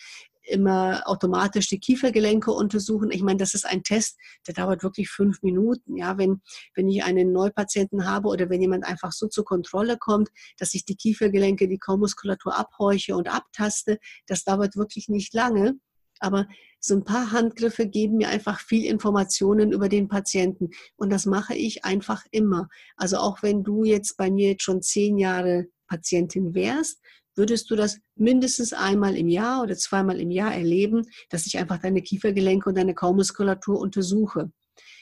immer 0.49 1.03
automatisch 1.07 1.69
die 1.69 1.81
Kiefergelenke 1.81 2.51
untersuchen. 2.51 3.11
Ich 3.11 3.23
meine, 3.23 3.39
das 3.39 3.55
ist 3.55 3.67
ein 3.67 3.83
Test, 3.83 4.19
der 4.47 4.55
dauert 4.55 4.83
wirklich 4.83 5.09
fünf 5.11 5.43
Minuten. 5.43 5.97
Ja, 5.97 6.19
wenn, 6.19 6.41
wenn 6.75 6.89
ich 6.89 7.05
einen 7.05 7.33
Neupatienten 7.33 8.07
habe 8.07 8.29
oder 8.29 8.49
wenn 8.51 8.61
jemand 8.61 8.85
einfach 8.85 9.13
so 9.13 9.29
zur 9.29 9.45
Kontrolle 9.45 9.99
kommt, 9.99 10.31
dass 10.59 10.75
ich 10.75 10.85
die 10.85 10.97
Kiefergelenke, 10.97 11.69
die 11.69 11.79
Kaumuskulatur 11.79 12.59
abhorche 12.59 13.17
und 13.17 13.33
abtaste, 13.33 13.99
das 14.27 14.45
dauert 14.45 14.77
wirklich 14.77 15.09
nicht 15.09 15.35
lange. 15.35 15.79
Aber 16.21 16.49
so 16.81 16.95
ein 16.95 17.05
paar 17.05 17.33
Handgriffe 17.33 17.87
geben 17.87 18.17
mir 18.17 18.29
einfach 18.29 18.61
viel 18.61 18.85
Informationen 18.85 19.73
über 19.73 19.89
den 19.89 20.09
Patienten. 20.09 20.71
Und 20.97 21.11
das 21.11 21.27
mache 21.27 21.55
ich 21.55 21.85
einfach 21.85 22.25
immer. 22.31 22.69
Also 22.97 23.19
auch 23.19 23.43
wenn 23.43 23.63
du 23.63 23.85
jetzt 23.85 24.17
bei 24.17 24.31
mir 24.31 24.51
jetzt 24.51 24.65
schon 24.65 24.83
zehn 24.83 25.19
Jahre 25.19 25.67
Patientin 25.87 26.55
wärst, 26.55 27.01
würdest 27.39 27.71
du 27.71 27.77
das 27.77 27.99
mindestens 28.17 28.73
einmal 28.73 29.17
im 29.17 29.29
Jahr 29.29 29.63
oder 29.63 29.77
zweimal 29.77 30.21
im 30.21 30.31
Jahr 30.31 30.53
erleben, 30.53 31.07
dass 31.31 31.47
ich 31.47 31.57
einfach 31.57 31.79
deine 31.79 32.03
Kiefergelenke 32.03 32.69
und 32.69 32.77
deine 32.77 32.95
Kaumuskulatur 32.95 33.79
untersuche. 33.79 34.53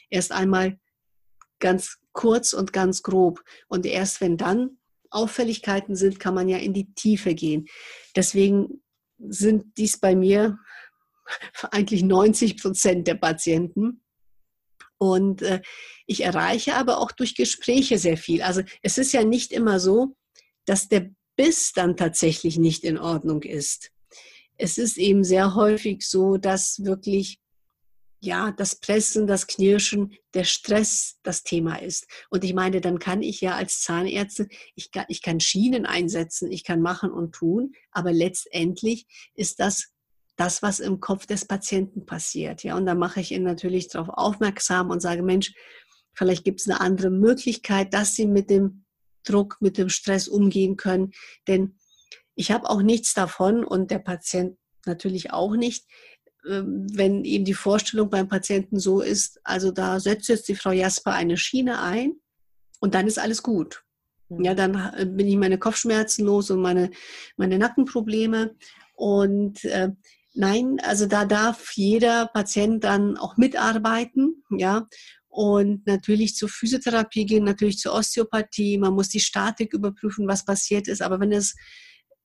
Erst 0.09 0.31
einmal 0.31 0.79
ganz 1.59 1.97
kurz 2.13 2.53
und 2.53 2.71
ganz 2.71 3.01
grob. 3.01 3.43
Und 3.67 3.85
erst 3.85 4.21
wenn 4.21 4.37
dann 4.37 4.77
Auffälligkeiten 5.09 5.95
sind, 5.95 6.19
kann 6.19 6.33
man 6.33 6.47
ja 6.47 6.57
in 6.57 6.73
die 6.73 6.93
Tiefe 6.93 7.33
gehen. 7.33 7.67
Deswegen 8.15 8.81
sind 9.17 9.77
dies 9.77 9.99
bei 9.99 10.15
mir 10.15 10.59
eigentlich 11.71 12.03
90 12.03 12.61
Prozent 12.61 13.07
der 13.07 13.15
Patienten. 13.15 14.01
Und 14.99 15.41
äh, 15.41 15.61
ich 16.07 16.23
erreiche 16.23 16.75
aber 16.75 16.99
auch 16.99 17.11
durch 17.11 17.35
Gespräche 17.35 17.97
sehr 17.97 18.17
viel. 18.17 18.41
Also 18.41 18.61
es 18.81 18.97
ist 18.97 19.11
ja 19.11 19.23
nicht 19.23 19.51
immer 19.51 19.79
so, 19.79 20.15
dass 20.65 20.87
der 20.87 21.11
Biss 21.37 21.71
dann 21.71 21.95
tatsächlich 21.95 22.57
nicht 22.57 22.83
in 22.83 22.97
Ordnung 22.97 23.43
ist. 23.43 23.91
Es 24.57 24.77
ist 24.77 24.97
eben 24.97 25.23
sehr 25.23 25.55
häufig 25.55 26.05
so, 26.05 26.35
dass 26.35 26.83
wirklich 26.83 27.39
ja, 28.19 28.51
das 28.51 28.75
Pressen, 28.75 29.27
das 29.27 29.47
Knirschen, 29.47 30.15
der 30.33 30.43
Stress 30.43 31.19
das 31.23 31.43
Thema 31.43 31.75
ist. 31.75 32.07
Und 32.29 32.43
ich 32.43 32.53
meine, 32.53 32.81
dann 32.81 32.99
kann 32.99 33.21
ich 33.21 33.41
ja 33.41 33.55
als 33.55 33.81
Zahnärztin, 33.81 34.49
ich 34.75 34.91
kann, 34.91 35.05
ich 35.07 35.21
kann 35.21 35.39
Schienen 35.39 35.85
einsetzen, 35.85 36.51
ich 36.51 36.63
kann 36.63 36.81
machen 36.81 37.11
und 37.11 37.33
tun, 37.33 37.73
aber 37.91 38.11
letztendlich 38.11 39.05
ist 39.35 39.59
das 39.59 39.93
das, 40.35 40.61
was 40.61 40.79
im 40.79 40.99
Kopf 40.99 41.25
des 41.25 41.45
Patienten 41.45 42.05
passiert. 42.05 42.63
Ja, 42.63 42.77
und 42.77 42.85
da 42.85 42.93
mache 42.93 43.19
ich 43.19 43.31
ihn 43.31 43.43
natürlich 43.43 43.87
darauf 43.89 44.09
aufmerksam 44.09 44.91
und 44.91 45.01
sage, 45.01 45.23
Mensch, 45.23 45.53
vielleicht 46.13 46.43
gibt 46.43 46.61
es 46.61 46.69
eine 46.69 46.79
andere 46.79 47.09
Möglichkeit, 47.09 47.93
dass 47.93 48.13
Sie 48.13 48.27
mit 48.27 48.49
dem 48.49 48.85
Druck, 49.29 49.57
mit 49.59 49.77
dem 49.77 49.89
Stress 49.89 50.27
umgehen 50.27 50.77
können. 50.77 51.13
Denn 51.47 51.77
ich 52.35 52.51
habe 52.51 52.69
auch 52.69 52.81
nichts 52.81 53.13
davon 53.13 53.63
und 53.63 53.91
der 53.91 53.99
Patient 53.99 54.57
natürlich 54.85 55.31
auch 55.31 55.55
nicht, 55.55 55.85
ähm, 56.47 56.87
wenn 56.93 57.25
eben 57.25 57.45
die 57.45 57.53
Vorstellung 57.53 58.09
beim 58.09 58.27
Patienten 58.27 58.79
so 58.79 59.01
ist, 59.01 59.39
also 59.43 59.71
da 59.71 59.99
setzt 59.99 60.29
jetzt 60.29 60.47
die 60.47 60.55
Frau 60.55 60.71
Jasper 60.71 61.13
eine 61.13 61.37
Schiene 61.37 61.81
ein 61.81 62.13
und 62.79 62.95
dann 62.95 63.07
ist 63.07 63.19
alles 63.19 63.43
gut. 63.43 63.83
Ja, 64.29 64.53
dann 64.53 64.93
äh, 64.97 65.05
bin 65.05 65.27
ich 65.27 65.37
meine 65.37 65.57
Kopfschmerzen 65.57 66.25
los 66.25 66.51
und 66.51 66.61
meine, 66.61 66.91
meine 67.37 67.57
Nackenprobleme. 67.57 68.55
Und 68.95 69.63
äh, 69.63 69.91
Nein, 70.39 70.77
also 70.83 71.07
da 71.07 71.25
darf 71.25 71.71
jeder 71.73 72.27
Patient 72.27 72.83
dann 72.83 73.17
auch 73.17 73.37
mitarbeiten, 73.37 74.43
ja. 74.51 74.87
Und 75.37 75.85
natürlich 75.85 76.35
zur 76.35 76.49
Physiotherapie 76.49 77.23
gehen, 77.23 77.43
natürlich 77.43 77.77
zur 77.77 77.93
Osteopathie. 77.93 78.79
Man 78.79 78.95
muss 78.95 79.09
die 79.09 79.19
Statik 79.19 79.71
überprüfen, 79.71 80.27
was 80.27 80.43
passiert 80.43 80.87
ist. 80.87 81.03
Aber 81.03 81.19
wenn 81.19 81.31
es, 81.31 81.53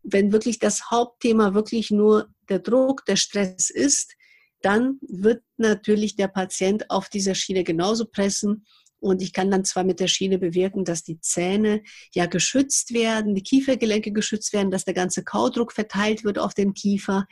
wenn 0.03 0.33
wirklich 0.33 0.59
das 0.59 0.90
Hauptthema 0.90 1.53
wirklich 1.53 1.90
nur 1.90 2.33
der 2.48 2.61
Druck, 2.61 3.05
der 3.05 3.16
Stress 3.16 3.68
ist, 3.68 4.14
dann 4.62 4.98
wird 5.03 5.42
natürlich 5.59 6.16
der 6.16 6.29
Patient 6.29 6.88
auf 6.88 7.11
dieser 7.11 7.35
Schiene 7.35 7.64
genauso 7.64 8.07
pressen. 8.07 8.64
Und 8.98 9.20
ich 9.20 9.35
kann 9.35 9.51
dann 9.51 9.66
zwar 9.66 9.85
mit 9.85 10.01
der 10.01 10.09
Schiene 10.09 10.38
bewirken, 10.38 10.87
dass 10.87 11.03
die 11.03 11.20
Zähne 11.20 11.83
ja 12.14 12.25
geschützt 12.25 12.94
werden, 12.94 13.35
die 13.35 13.42
Kiefergelenke 13.42 14.12
geschützt 14.12 14.55
werden, 14.55 14.70
dass 14.70 14.87
der 14.87 14.94
ganze 14.94 15.22
Kaudruck 15.22 15.75
verteilt 15.75 16.25
wird 16.25 16.38
auf 16.38 16.55
den 16.55 16.72
Kiefer 16.72 17.27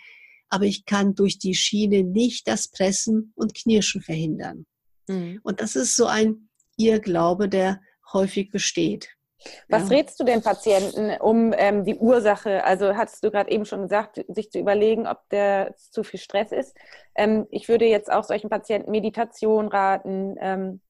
aber 0.52 0.64
ich 0.64 0.84
kann 0.84 1.14
durch 1.14 1.38
die 1.38 1.54
Schiene 1.54 2.02
nicht 2.02 2.48
das 2.48 2.68
Pressen 2.68 3.32
und 3.36 3.54
Knirschen 3.54 4.02
verhindern. 4.02 4.66
Mhm. 5.10 5.40
Und 5.42 5.60
das 5.60 5.76
ist 5.76 5.96
so 5.96 6.06
ein 6.06 6.48
Irrglaube, 6.76 7.48
der 7.48 7.80
häufig 8.12 8.50
besteht. 8.50 9.10
Was 9.68 9.88
ja. 9.88 9.96
rätst 9.96 10.20
du 10.20 10.24
den 10.24 10.42
Patienten, 10.42 11.18
um 11.20 11.54
ähm, 11.56 11.84
die 11.84 11.96
Ursache, 11.96 12.62
also 12.64 12.94
hattest 12.94 13.24
du 13.24 13.30
gerade 13.30 13.50
eben 13.50 13.64
schon 13.64 13.82
gesagt, 13.82 14.22
sich 14.28 14.50
zu 14.50 14.58
überlegen, 14.58 15.06
ob 15.06 15.18
der 15.30 15.74
zu 15.76 16.02
viel 16.04 16.20
Stress 16.20 16.52
ist. 16.52 16.76
Ähm, 17.14 17.46
ich 17.50 17.68
würde 17.68 17.86
jetzt 17.86 18.12
auch 18.12 18.24
solchen 18.24 18.50
Patienten 18.50 18.90
Meditation 18.90 19.68
raten, 19.68 20.34
ähm, 20.40 20.82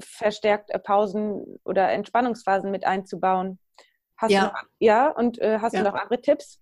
verstärkt 0.00 0.70
äh, 0.70 0.78
Pausen 0.78 1.58
oder 1.64 1.90
Entspannungsphasen 1.90 2.70
mit 2.70 2.84
einzubauen. 2.86 3.58
Hast 4.16 4.30
ja. 4.30 4.40
Du 4.40 4.46
noch, 4.46 4.62
ja, 4.78 5.10
und 5.10 5.40
äh, 5.40 5.58
hast 5.60 5.72
ja. 5.72 5.82
du 5.82 5.90
noch 5.90 5.94
andere 5.94 6.20
Tipps? 6.20 6.60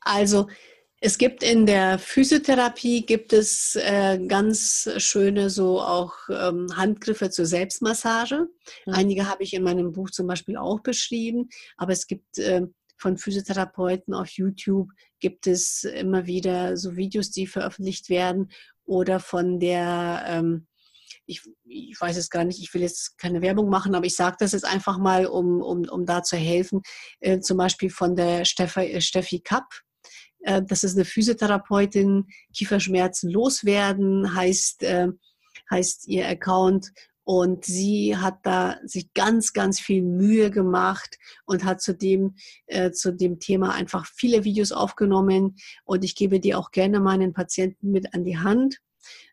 Also 0.00 0.48
es 1.00 1.18
gibt 1.18 1.42
in 1.42 1.66
der 1.66 1.98
Physiotherapie 1.98 3.04
gibt 3.04 3.32
es 3.32 3.76
äh, 3.76 4.18
ganz 4.26 4.88
schöne 4.96 5.50
so 5.50 5.80
auch 5.80 6.14
ähm, 6.30 6.68
Handgriffe 6.74 7.30
zur 7.30 7.46
Selbstmassage. 7.46 8.48
Mhm. 8.86 8.92
Einige 8.92 9.28
habe 9.28 9.42
ich 9.42 9.52
in 9.52 9.62
meinem 9.62 9.92
Buch 9.92 10.10
zum 10.10 10.26
Beispiel 10.26 10.56
auch 10.56 10.80
beschrieben, 10.80 11.48
aber 11.76 11.92
es 11.92 12.06
gibt 12.06 12.38
äh, 12.38 12.62
von 12.98 13.18
Physiotherapeuten 13.18 14.14
auf 14.14 14.30
YouTube 14.30 14.88
gibt 15.20 15.46
es 15.46 15.84
immer 15.84 16.26
wieder 16.26 16.78
so 16.78 16.96
Videos, 16.96 17.30
die 17.30 17.46
veröffentlicht 17.46 18.08
werden 18.08 18.50
oder 18.84 19.20
von 19.20 19.60
der 19.60 20.24
ähm, 20.26 20.66
ich, 21.26 21.42
ich, 21.64 22.00
weiß 22.00 22.16
es 22.16 22.30
gar 22.30 22.44
nicht, 22.44 22.60
ich 22.60 22.72
will 22.72 22.82
jetzt 22.82 23.18
keine 23.18 23.42
Werbung 23.42 23.68
machen, 23.68 23.94
aber 23.94 24.06
ich 24.06 24.14
sage 24.14 24.36
das 24.38 24.52
jetzt 24.52 24.64
einfach 24.64 24.96
mal, 24.96 25.26
um, 25.26 25.60
um, 25.60 25.88
um 25.88 26.06
da 26.06 26.22
zu 26.22 26.36
helfen. 26.36 26.82
Äh, 27.20 27.40
zum 27.40 27.56
Beispiel 27.56 27.90
von 27.90 28.14
der 28.14 28.44
Steffi, 28.44 29.00
Steffi 29.00 29.40
Kapp, 29.40 29.66
äh, 30.40 30.62
das 30.62 30.84
ist 30.84 30.94
eine 30.94 31.04
Physiotherapeutin, 31.04 32.26
Kieferschmerzen 32.54 33.30
loswerden, 33.30 34.34
heißt, 34.34 34.82
äh, 34.84 35.08
heißt 35.70 36.08
ihr 36.08 36.28
Account. 36.28 36.92
Und 37.28 37.64
sie 37.64 38.16
hat 38.16 38.38
da 38.44 38.76
sich 38.84 39.12
ganz, 39.12 39.52
ganz 39.52 39.80
viel 39.80 40.02
Mühe 40.02 40.48
gemacht 40.52 41.18
und 41.44 41.64
hat 41.64 41.82
zu 41.82 41.92
dem, 41.92 42.36
äh, 42.66 42.92
zu 42.92 43.12
dem 43.12 43.40
Thema 43.40 43.74
einfach 43.74 44.06
viele 44.06 44.44
Videos 44.44 44.70
aufgenommen. 44.70 45.56
Und 45.84 46.04
ich 46.04 46.14
gebe 46.14 46.38
die 46.38 46.54
auch 46.54 46.70
gerne 46.70 47.00
meinen 47.00 47.32
Patienten 47.32 47.90
mit 47.90 48.14
an 48.14 48.24
die 48.24 48.38
Hand, 48.38 48.78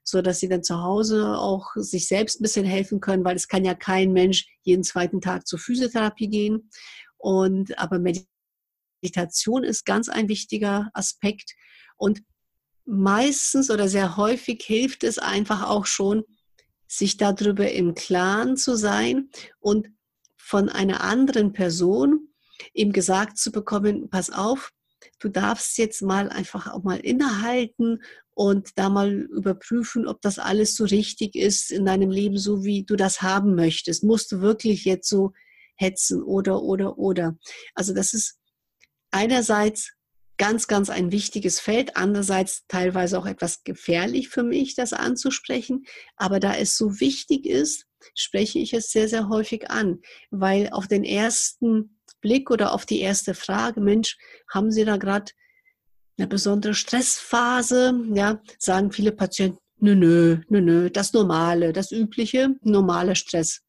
so 0.04 0.24
dass 0.24 0.40
sie 0.40 0.50
dann 0.50 0.64
zu 0.64 0.82
Hause 0.82 1.38
auch 1.38 1.68
sich 1.76 2.08
selbst 2.08 2.40
ein 2.40 2.44
bisschen 2.44 2.66
helfen 2.66 3.00
können, 3.00 3.24
weil 3.24 3.36
es 3.36 3.48
kann 3.48 3.64
ja 3.64 3.76
kein 3.76 4.12
Mensch 4.12 4.48
jeden 4.64 4.84
zweiten 4.84 5.22
Tag 5.22 5.46
zur 5.46 5.60
Physiotherapie 5.60 6.30
gehen. 6.30 6.72
Und 7.18 7.78
aber 7.78 8.00
Meditation 8.00 8.33
Meditation 9.04 9.64
ist 9.64 9.86
ganz 9.86 10.10
ein 10.10 10.30
wichtiger 10.30 10.90
Aspekt. 10.94 11.54
Und 11.98 12.22
meistens 12.86 13.70
oder 13.70 13.88
sehr 13.88 14.18
häufig 14.18 14.64
hilft 14.64 15.04
es 15.04 15.20
einfach 15.20 15.70
auch 15.70 15.86
schon, 15.86 16.24
sich 16.88 17.18
darüber 17.18 17.70
im 17.72 17.96
Klaren 17.96 18.56
zu 18.56 18.76
sein 18.76 19.30
und 19.60 19.90
von 20.38 20.70
einer 20.70 21.02
anderen 21.02 21.52
Person 21.52 22.30
ihm 22.74 22.92
gesagt 22.92 23.38
zu 23.38 23.52
bekommen, 23.52 24.10
pass 24.10 24.30
auf, 24.30 24.72
du 25.20 25.28
darfst 25.28 25.78
jetzt 25.78 26.02
mal 26.02 26.30
einfach 26.30 26.72
auch 26.72 26.84
mal 26.84 27.00
innehalten 27.00 28.04
und 28.36 28.78
da 28.78 28.90
mal 28.90 29.12
überprüfen, 29.12 30.08
ob 30.08 30.22
das 30.22 30.40
alles 30.40 30.76
so 30.76 30.86
richtig 30.86 31.36
ist 31.36 31.72
in 31.72 31.86
deinem 31.86 32.12
Leben, 32.12 32.38
so 32.38 32.64
wie 32.64 32.84
du 32.84 32.96
das 32.96 33.22
haben 33.22 33.56
möchtest. 33.56 34.04
Musst 34.04 34.32
du 34.32 34.42
wirklich 34.42 34.86
jetzt 34.86 35.10
so 35.10 35.34
hetzen 35.76 36.22
oder, 36.22 36.62
oder, 36.62 36.98
oder. 36.98 37.38
Also 37.74 37.94
das 37.94 38.14
ist 38.14 38.38
einerseits 39.14 39.94
ganz, 40.38 40.68
ganz 40.68 40.90
ein 40.90 41.12
wichtiges 41.12 41.60
Feld, 41.60 41.96
andererseits 41.96 42.66
teilweise 42.68 43.20
auch 43.20 43.26
etwas 43.26 43.64
gefährlich 43.64 44.30
für 44.30 44.44
mich, 44.44 44.76
das 44.76 44.92
anzusprechen. 44.92 45.86
Aber 46.18 46.40
da 46.40 46.56
es 46.56 46.76
so 46.76 47.00
wichtig 47.00 47.46
ist, 47.46 47.86
spreche 48.16 48.60
ich 48.60 48.74
es 48.74 48.92
sehr, 48.92 49.08
sehr 49.08 49.30
häufig 49.30 49.70
an, 49.70 50.02
weil 50.32 50.70
auf 50.72 50.88
den 50.88 51.04
ersten 51.04 52.00
Blick 52.20 52.50
oder 52.52 52.74
auf 52.74 52.86
die 52.86 53.00
erste 53.00 53.34
Frage, 53.36 53.80
Mensch, 53.80 54.18
haben 54.52 54.72
Sie 54.72 54.86
da 54.86 54.98
gerade 54.98 55.32
eine 56.18 56.28
besondere 56.28 56.74
Stressphase? 56.74 57.94
Ja, 58.14 58.42
sagen 58.58 58.92
viele 58.92 59.12
Patienten, 59.12 59.60
nö, 59.78 59.96
nö, 59.96 60.42
nö, 60.50 60.62
nö, 60.62 60.90
das 60.90 61.14
Normale, 61.14 61.74
das 61.74 61.92
übliche, 61.92 62.56
normale 62.62 63.16
Stress. 63.16 63.62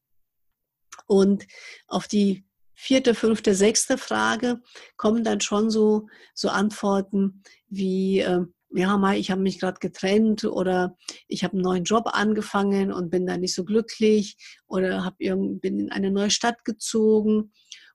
Und 1.05 1.45
auf 1.87 2.07
die 2.07 2.45
vierte, 2.85 3.15
fünfte, 3.15 3.55
sechste 3.55 3.97
Frage 3.97 4.61
kommen 4.95 5.23
dann 5.23 5.41
schon 5.41 5.71
so, 5.71 6.07
so 6.35 6.49
Antworten 6.49 7.41
wie, 7.67 8.19
äh, 8.19 8.41
ja, 8.69 8.97
Mai, 8.97 9.17
ich 9.17 9.31
habe 9.31 9.41
mich 9.41 9.59
gerade 9.59 9.79
getrennt 9.79 10.43
oder 10.43 10.95
ich 11.27 11.43
habe 11.43 11.53
einen 11.53 11.63
neuen 11.63 11.83
Job 11.83 12.03
angefangen 12.13 12.93
und 12.93 13.09
bin 13.09 13.25
da 13.25 13.37
nicht 13.37 13.55
so 13.55 13.63
glücklich 13.63 14.37
oder 14.67 15.03
hab 15.03 15.17
bin 15.17 15.79
in 15.79 15.91
eine 15.91 16.11
neue 16.11 16.29
Stadt 16.29 16.63
gezogen. 16.63 17.51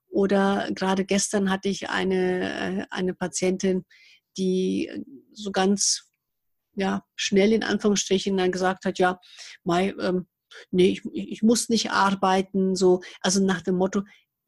Oder 0.09 0.67
gerade 0.71 1.05
gestern 1.05 1.49
hatte 1.49 1.69
ich 1.69 1.89
eine, 1.89 2.81
äh, 2.81 2.85
eine 2.89 3.13
Patientin, 3.13 3.85
die 4.37 4.91
so 5.31 5.51
ganz 5.51 6.11
ja, 6.75 7.05
schnell 7.15 7.53
in 7.53 7.63
Anführungsstrichen 7.63 8.35
dann 8.35 8.51
gesagt 8.51 8.83
hat, 8.83 8.99
ja, 8.99 9.21
Mai, 9.63 9.93
ähm, 10.01 10.27
nee, 10.69 10.89
ich, 10.89 11.01
ich 11.13 11.43
muss 11.43 11.69
nicht 11.69 11.91
arbeiten, 11.91 12.75
so, 12.75 13.01
also 13.21 13.41
nach 13.41 13.61
dem 13.61 13.75
Motto, 13.75 14.01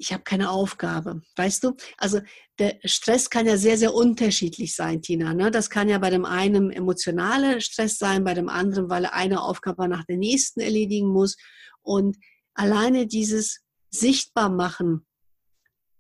ich 0.04 0.12
habe 0.12 0.24
keine 0.24 0.52
Aufgabe. 0.52 1.22
Weißt 1.38 1.64
du? 1.64 1.78
Also 1.98 2.20
der 2.60 2.78
Stress 2.84 3.30
kann 3.30 3.46
ja 3.46 3.56
sehr, 3.56 3.78
sehr 3.78 3.94
unterschiedlich 3.94 4.76
sein, 4.76 5.02
Tina. 5.02 5.34
Ne? 5.34 5.50
Das 5.50 5.70
kann 5.70 5.88
ja 5.88 5.98
bei 5.98 6.10
dem 6.10 6.26
einen 6.26 6.72
emotionaler 6.72 7.62
Stress 7.62 7.98
sein, 7.98 8.26
bei 8.26 8.34
dem 8.34 8.50
anderen, 8.50 8.90
weil 8.90 9.06
er 9.06 9.14
eine 9.14 9.42
Aufgabe 9.42 9.88
nach 9.88 10.04
der 10.04 10.18
nächsten 10.18 10.60
erledigen 10.60 11.08
muss. 11.08 11.38
Und 11.82 12.18
alleine 12.54 13.08
dieses 13.08 13.62
Sichtbarmachen 13.92 15.06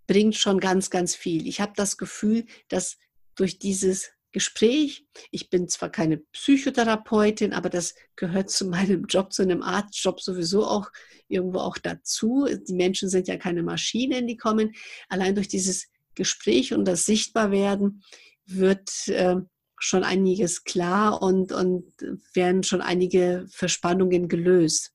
bringt 0.06 0.36
schon 0.36 0.60
ganz, 0.60 0.89
ganz 0.89 1.16
viel. 1.16 1.48
Ich 1.48 1.62
habe 1.62 1.72
das 1.78 1.96
Gefühl, 1.96 2.46
dass 2.68 2.98
durch 3.36 3.58
dieses 3.58 4.12
Gespräch. 4.34 5.06
Ich 5.32 5.50
bin 5.50 5.69
zwar 5.69 5.89
keine 5.89 6.17
Psychotherapeutin, 6.17 7.54
aber 7.54 7.69
das 7.69 7.96
gehört 8.17 8.50
zu 8.50 8.65
meinem 8.67 9.06
Job, 9.08 9.32
zu 9.32 9.43
einem 9.43 9.63
Arztjob 9.63 10.19
sowieso 10.19 10.65
auch 10.65 10.91
irgendwo 11.30 11.60
auch 11.60 11.78
dazu. 11.78 12.48
Die 12.67 12.74
Menschen 12.74 13.08
sind 13.08 13.28
ja 13.30 13.38
keine 13.38 13.63
Maschinen, 13.63 14.28
die 14.28 14.36
kommen. 14.36 14.74
Allein 15.08 15.36
durch 15.36 15.48
dieses 15.48 15.88
Gespräch 16.15 16.74
und 16.74 16.86
das 16.86 17.06
Sichtbarwerden 17.06 18.04
wird 18.46 19.08
äh, 19.08 19.38
schon 19.80 20.04
einiges 20.04 20.63
klar 20.63 21.22
und, 21.22 21.52
und 21.52 21.86
werden 22.34 22.63
schon 22.63 22.82
einige 22.82 23.46
Verspannungen 23.50 24.28
gelöst. 24.28 24.93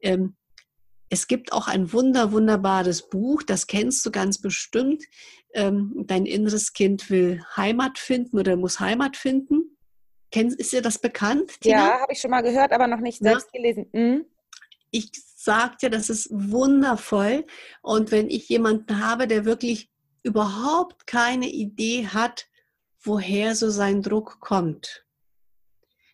Ähm, 0.00 0.36
es 1.08 1.28
gibt 1.28 1.52
auch 1.52 1.68
ein 1.68 1.92
wunder, 1.92 2.32
wunderbares 2.32 3.08
Buch, 3.08 3.42
das 3.42 3.66
kennst 3.66 4.04
du 4.04 4.10
ganz 4.10 4.40
bestimmt. 4.40 5.04
Ähm, 5.56 6.04
dein 6.06 6.26
inneres 6.26 6.74
Kind 6.74 7.10
will 7.10 7.42
Heimat 7.56 7.98
finden 7.98 8.38
oder 8.38 8.56
muss 8.56 8.78
Heimat 8.78 9.16
finden. 9.16 9.76
Kennst, 10.30 10.58
ist 10.58 10.72
dir 10.72 10.82
das 10.82 10.98
bekannt? 10.98 11.60
Tina? 11.60 11.76
Ja, 11.76 12.00
habe 12.00 12.12
ich 12.12 12.20
schon 12.20 12.30
mal 12.30 12.42
gehört, 12.42 12.72
aber 12.72 12.86
noch 12.86 13.00
nicht 13.00 13.18
selbst 13.18 13.48
ja. 13.54 13.60
gelesen. 13.60 13.86
Mhm. 13.92 14.26
Ich 14.90 15.10
sag 15.36 15.78
dir, 15.78 15.88
das 15.88 16.10
ist 16.10 16.28
wundervoll. 16.30 17.46
Und 17.80 18.10
wenn 18.10 18.28
ich 18.28 18.48
jemanden 18.48 19.02
habe, 19.02 19.26
der 19.26 19.46
wirklich 19.46 19.90
überhaupt 20.22 21.06
keine 21.06 21.48
Idee 21.48 22.08
hat, 22.08 22.48
woher 23.00 23.54
so 23.54 23.70
sein 23.70 24.02
Druck 24.02 24.40
kommt, 24.40 25.06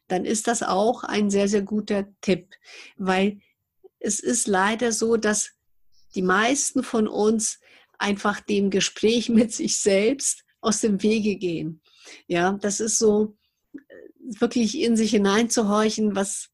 dann 0.07 0.25
ist 0.25 0.47
das 0.47 0.63
auch 0.63 1.05
ein 1.05 1.31
sehr, 1.31 1.49
sehr 1.49 1.63
guter 1.63 2.07
Tipp, 2.21 2.55
weil 2.97 3.41
es 3.99 4.21
ist 4.21 4.47
leider 4.47 4.93
so, 4.93 5.17
dass 5.17 5.53
die 6.15 6.23
meisten 6.23 6.83
von 6.83 7.09
uns 7.09 7.59
einfach 8.03 8.41
dem 8.41 8.71
Gespräch 8.71 9.29
mit 9.29 9.53
sich 9.53 9.79
selbst 9.79 10.45
aus 10.61 10.81
dem 10.81 11.03
Wege 11.03 11.37
gehen. 11.37 11.81
Ja, 12.27 12.53
das 12.53 12.81
ist 12.81 12.99
so 12.99 13.37
äh, 13.75 13.79
wirklich 14.41 14.79
in 14.79 14.97
sich 14.97 15.11
hineinzuhorchen, 15.11 16.15
was, 16.15 16.51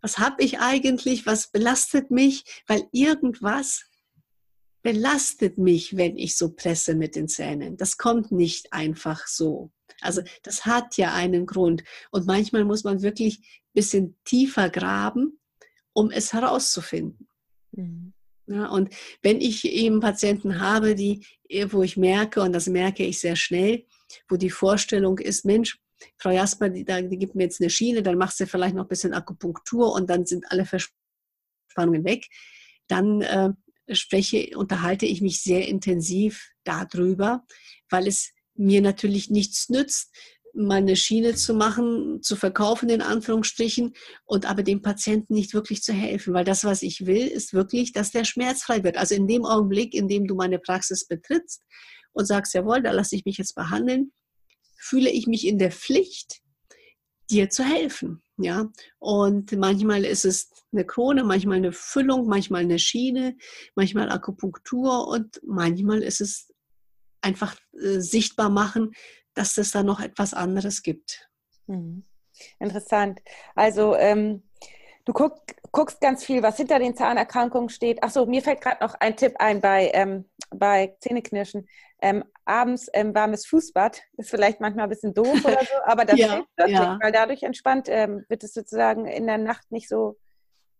was 0.00 0.18
habe 0.18 0.42
ich 0.42 0.60
eigentlich, 0.60 1.26
was 1.26 1.50
belastet 1.50 2.10
mich, 2.10 2.44
weil 2.66 2.86
irgendwas 2.92 3.84
belastet 4.82 5.56
mich, 5.56 5.96
wenn 5.96 6.16
ich 6.16 6.36
so 6.36 6.52
presse 6.52 6.94
mit 6.94 7.16
den 7.16 7.26
Zähnen. 7.26 7.76
Das 7.76 7.96
kommt 7.96 8.30
nicht 8.30 8.72
einfach 8.72 9.26
so. 9.26 9.72
Also 10.00 10.22
das 10.42 10.66
hat 10.66 10.98
ja 10.98 11.14
einen 11.14 11.46
Grund. 11.46 11.82
Und 12.10 12.26
manchmal 12.26 12.64
muss 12.64 12.84
man 12.84 13.02
wirklich 13.02 13.38
ein 13.38 13.72
bisschen 13.72 14.16
tiefer 14.24 14.68
graben, 14.68 15.40
um 15.94 16.10
es 16.10 16.34
herauszufinden. 16.34 17.28
Mhm. 17.72 18.12
Ja, 18.46 18.66
und 18.68 18.94
wenn 19.22 19.40
ich 19.40 19.64
eben 19.64 20.00
Patienten 20.00 20.60
habe, 20.60 20.94
die, 20.94 21.24
äh, 21.48 21.66
wo 21.70 21.82
ich 21.82 21.96
merke, 21.96 22.42
und 22.42 22.52
das 22.52 22.66
merke 22.66 23.04
ich 23.04 23.18
sehr 23.20 23.36
schnell, 23.36 23.86
wo 24.28 24.36
die 24.36 24.50
Vorstellung 24.50 25.18
ist, 25.18 25.44
Mensch, 25.44 25.78
Frau 26.18 26.30
Jasper, 26.30 26.68
die, 26.68 26.84
die 26.84 27.18
gibt 27.18 27.34
mir 27.34 27.44
jetzt 27.44 27.60
eine 27.60 27.70
Schiene, 27.70 28.02
dann 28.02 28.18
macht 28.18 28.36
sie 28.36 28.46
vielleicht 28.46 28.74
noch 28.74 28.84
ein 28.84 28.88
bisschen 28.88 29.14
Akupunktur 29.14 29.92
und 29.92 30.10
dann 30.10 30.26
sind 30.26 30.44
alle 30.50 30.66
Verspannungen 30.66 32.04
weg, 32.04 32.26
dann 32.86 33.22
äh, 33.22 33.50
spreche, 33.90 34.50
unterhalte 34.56 35.06
ich 35.06 35.22
mich 35.22 35.42
sehr 35.42 35.66
intensiv 35.66 36.50
darüber, 36.64 37.44
weil 37.88 38.06
es 38.06 38.32
mir 38.54 38.82
natürlich 38.82 39.30
nichts 39.30 39.68
nützt, 39.68 40.14
mal 40.54 40.76
eine 40.76 40.96
Schiene 40.96 41.34
zu 41.34 41.54
machen, 41.54 42.22
zu 42.22 42.36
verkaufen 42.36 42.88
in 42.88 43.02
Anführungsstrichen 43.02 43.94
und 44.24 44.46
aber 44.46 44.62
dem 44.62 44.82
Patienten 44.82 45.34
nicht 45.34 45.54
wirklich 45.54 45.82
zu 45.82 45.92
helfen, 45.92 46.34
weil 46.34 46.44
das, 46.44 46.64
was 46.64 46.82
ich 46.82 47.06
will, 47.06 47.26
ist 47.26 47.52
wirklich, 47.52 47.92
dass 47.92 48.12
der 48.12 48.24
schmerzfrei 48.24 48.84
wird. 48.84 48.96
Also 48.96 49.14
in 49.14 49.26
dem 49.26 49.44
Augenblick, 49.44 49.94
in 49.94 50.08
dem 50.08 50.26
du 50.26 50.34
meine 50.34 50.58
Praxis 50.58 51.06
betrittst 51.06 51.62
und 52.12 52.26
sagst, 52.26 52.54
jawohl, 52.54 52.82
da 52.82 52.92
lasse 52.92 53.16
ich 53.16 53.24
mich 53.24 53.38
jetzt 53.38 53.54
behandeln, 53.54 54.12
fühle 54.78 55.10
ich 55.10 55.26
mich 55.26 55.46
in 55.46 55.58
der 55.58 55.72
Pflicht, 55.72 56.40
dir 57.30 57.50
zu 57.50 57.64
helfen. 57.64 58.22
Ja, 58.36 58.68
und 58.98 59.52
manchmal 59.52 60.04
ist 60.04 60.24
es 60.24 60.50
eine 60.72 60.84
Krone, 60.84 61.22
manchmal 61.22 61.58
eine 61.58 61.72
Füllung, 61.72 62.26
manchmal 62.26 62.62
eine 62.62 62.80
Schiene, 62.80 63.36
manchmal 63.76 64.10
Akupunktur 64.10 65.06
und 65.06 65.40
manchmal 65.44 66.02
ist 66.02 66.20
es 66.20 66.52
einfach 67.20 67.56
äh, 67.80 68.00
sichtbar 68.00 68.50
machen, 68.50 68.90
dass 69.34 69.58
es 69.58 69.72
da 69.72 69.82
noch 69.82 70.00
etwas 70.00 70.34
anderes 70.34 70.82
gibt. 70.82 71.28
Mhm. 71.66 72.04
Interessant. 72.58 73.20
Also 73.54 73.94
ähm, 73.96 74.42
du 75.04 75.12
guck, 75.12 75.40
guckst 75.70 76.00
ganz 76.00 76.24
viel, 76.24 76.42
was 76.42 76.56
hinter 76.56 76.78
den 76.78 76.96
Zahnerkrankungen 76.96 77.68
steht. 77.68 78.02
Achso, 78.02 78.26
mir 78.26 78.42
fällt 78.42 78.60
gerade 78.60 78.82
noch 78.82 78.94
ein 78.94 79.16
Tipp 79.16 79.34
ein 79.38 79.60
bei, 79.60 79.90
ähm, 79.94 80.28
bei 80.50 80.96
Zähneknirschen. 81.00 81.68
Ähm, 82.00 82.24
abends 82.44 82.88
ähm, 82.92 83.14
warmes 83.14 83.46
Fußbad 83.46 84.02
ist 84.18 84.30
vielleicht 84.30 84.60
manchmal 84.60 84.84
ein 84.84 84.90
bisschen 84.90 85.14
doof 85.14 85.44
oder 85.44 85.60
so, 85.60 85.74
aber 85.84 86.04
das 86.04 86.18
ja, 86.18 86.34
hilft 86.34 86.48
wirklich, 86.56 86.78
ja. 86.78 86.98
weil 87.00 87.12
dadurch 87.12 87.42
entspannt 87.42 87.88
ähm, 87.88 88.24
wird 88.28 88.44
es 88.44 88.52
sozusagen 88.52 89.06
in 89.06 89.26
der 89.26 89.38
Nacht 89.38 89.70
nicht 89.70 89.88
so. 89.88 90.18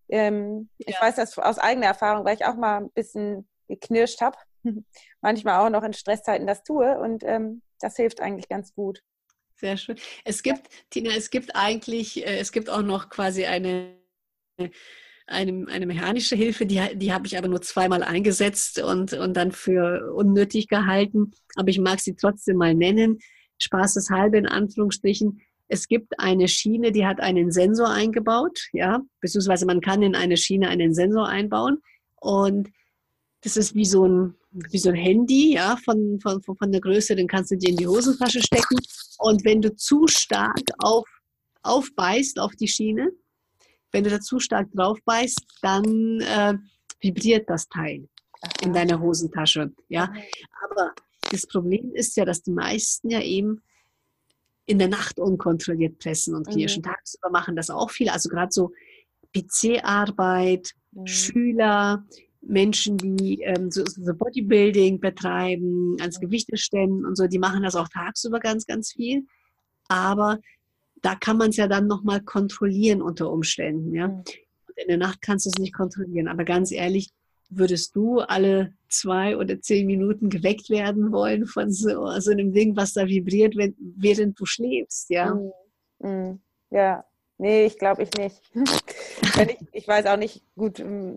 Ähm, 0.08 0.68
ja. 0.78 0.88
Ich 0.88 1.00
weiß 1.00 1.16
das 1.16 1.38
aus 1.38 1.58
eigener 1.58 1.86
Erfahrung, 1.86 2.24
weil 2.26 2.34
ich 2.34 2.44
auch 2.44 2.56
mal 2.56 2.78
ein 2.78 2.90
bisschen 2.90 3.48
geknirscht 3.68 4.20
habe. 4.20 4.36
manchmal 5.20 5.60
auch 5.60 5.70
noch 5.70 5.82
in 5.82 5.92
Stresszeiten 5.92 6.46
das 6.46 6.62
tue 6.62 6.98
und 6.98 7.22
ähm, 7.24 7.62
das 7.80 7.96
hilft 7.96 8.20
eigentlich 8.20 8.48
ganz 8.48 8.74
gut. 8.74 9.02
Sehr 9.56 9.76
schön. 9.76 9.96
Es 10.24 10.42
gibt, 10.42 10.68
Tina, 10.90 11.10
es 11.16 11.30
gibt 11.30 11.54
eigentlich, 11.54 12.26
äh, 12.26 12.38
es 12.38 12.52
gibt 12.52 12.68
auch 12.68 12.82
noch 12.82 13.08
quasi 13.08 13.44
eine 13.44 13.96
eine, 15.26 15.66
eine 15.68 15.87
mechanische 15.87 16.37
Hilfe, 16.37 16.66
die, 16.66 16.80
die 16.96 17.12
habe 17.12 17.26
ich 17.26 17.38
aber 17.38 17.48
nur 17.48 17.62
zweimal 17.62 18.02
eingesetzt 18.02 18.82
und, 18.82 19.12
und 19.14 19.34
dann 19.37 19.52
für 19.52 20.12
unnötig 20.14 20.68
gehalten. 20.68 21.32
Aber 21.56 21.68
ich 21.68 21.78
mag 21.78 22.00
sie 22.00 22.14
trotzdem 22.14 22.56
mal 22.56 22.74
nennen. 22.74 23.18
Spaßeshalber 23.58 24.37
in 24.37 24.46
Anführungsstrichen. 24.46 25.40
Es 25.68 25.88
gibt 25.88 26.18
eine 26.18 26.48
Schiene, 26.48 26.92
die 26.92 27.06
hat 27.06 27.20
einen 27.20 27.50
Sensor 27.50 27.88
eingebaut, 27.88 28.68
ja, 28.72 29.00
beziehungsweise 29.20 29.64
man 29.64 29.80
kann 29.80 30.02
in 30.02 30.14
eine 30.14 30.37
Schiene 30.37 30.68
einen 30.68 30.92
Sensor 30.92 31.26
einbauen 31.26 31.78
und 32.20 32.68
das 33.40 33.56
ist 33.56 33.74
wie 33.74 33.87
so 33.87 34.06
ein, 34.06 34.34
wie 34.54 34.78
so 34.78 34.90
ein 34.90 34.94
Handy, 34.94 35.54
ja, 35.54 35.76
von, 35.84 36.20
von, 36.20 36.42
von 36.42 36.72
der 36.72 36.80
Größe, 36.80 37.16
den 37.16 37.26
kannst 37.26 37.50
du 37.50 37.56
dir 37.56 37.70
in 37.70 37.76
die 37.76 37.86
Hosentasche 37.86 38.40
stecken. 38.40 38.78
Und 39.18 39.44
wenn 39.44 39.60
du 39.60 39.74
zu 39.74 40.06
stark 40.06 40.62
auf, 40.78 41.08
aufbeißt 41.62 42.38
auf 42.38 42.54
die 42.56 42.68
Schiene, 42.68 43.10
wenn 43.92 44.04
du 44.04 44.10
da 44.10 44.20
zu 44.20 44.38
stark 44.38 44.70
drauf 44.72 44.98
beißt, 45.04 45.40
dann 45.62 46.20
äh, 46.20 46.54
vibriert 47.00 47.48
das 47.48 47.68
Teil 47.68 48.08
in 48.62 48.72
deiner 48.72 49.00
Hosentasche. 49.00 49.72
Ja, 49.88 50.12
aber 50.64 50.92
das 51.30 51.46
Problem 51.46 51.92
ist 51.94 52.16
ja, 52.16 52.24
dass 52.24 52.42
die 52.42 52.52
meisten 52.52 53.10
ja 53.10 53.20
eben 53.20 53.62
in 54.66 54.78
der 54.78 54.88
Nacht 54.88 55.18
unkontrolliert 55.18 55.98
pressen 55.98 56.34
und 56.34 56.48
knirschen. 56.48 56.82
Mhm. 56.82 56.90
Tagsüber 56.90 57.30
machen 57.30 57.56
das 57.56 57.70
auch 57.70 57.90
viele. 57.90 58.12
Also 58.12 58.28
gerade 58.28 58.50
so 58.50 58.72
PC-Arbeit, 59.36 60.74
mhm. 60.92 61.06
Schüler, 61.06 62.06
Menschen, 62.46 62.96
die 62.96 63.40
ähm, 63.42 63.70
so, 63.70 63.85
so, 63.87 64.14
Bodybuilding 64.14 65.00
betreiben, 65.00 65.96
ans 66.00 66.20
Gewichte 66.20 66.57
stellen 66.57 67.04
und 67.04 67.16
so, 67.16 67.26
die 67.26 67.38
machen 67.38 67.62
das 67.62 67.76
auch 67.76 67.88
tagsüber 67.88 68.40
ganz, 68.40 68.66
ganz 68.66 68.92
viel. 68.92 69.26
Aber 69.88 70.38
da 71.02 71.14
kann 71.14 71.37
man 71.37 71.50
es 71.50 71.57
ja 71.57 71.68
dann 71.68 71.87
nochmal 71.87 72.22
kontrollieren 72.22 73.02
unter 73.02 73.30
Umständen. 73.30 73.94
Ja? 73.94 74.07
Und 74.07 74.30
in 74.76 74.88
der 74.88 74.96
Nacht 74.96 75.20
kannst 75.22 75.46
du 75.46 75.50
es 75.50 75.59
nicht 75.59 75.74
kontrollieren. 75.74 76.28
Aber 76.28 76.44
ganz 76.44 76.72
ehrlich, 76.72 77.11
würdest 77.50 77.94
du 77.94 78.20
alle 78.20 78.74
zwei 78.88 79.37
oder 79.37 79.61
zehn 79.61 79.87
Minuten 79.87 80.30
geweckt 80.30 80.70
werden 80.70 81.12
wollen 81.12 81.46
von 81.46 81.70
so, 81.70 82.09
so 82.18 82.30
einem 82.30 82.52
Ding, 82.52 82.76
was 82.76 82.94
da 82.94 83.07
vibriert, 83.07 83.57
wenn, 83.57 83.74
während 83.78 84.38
du 84.40 84.46
schläfst, 84.46 85.11
ja? 85.11 85.35
Mm, 85.35 85.50
mm, 86.07 86.40
ja, 86.70 87.04
nee, 87.38 87.66
ich 87.66 87.78
glaube 87.78 88.04
ich 88.04 88.12
nicht. 88.14 88.40
ich, 89.48 89.59
ich 89.72 89.88
weiß 89.88 90.07
auch 90.07 90.16
nicht, 90.16 90.42
gut, 90.57 90.78
mm, 90.78 91.16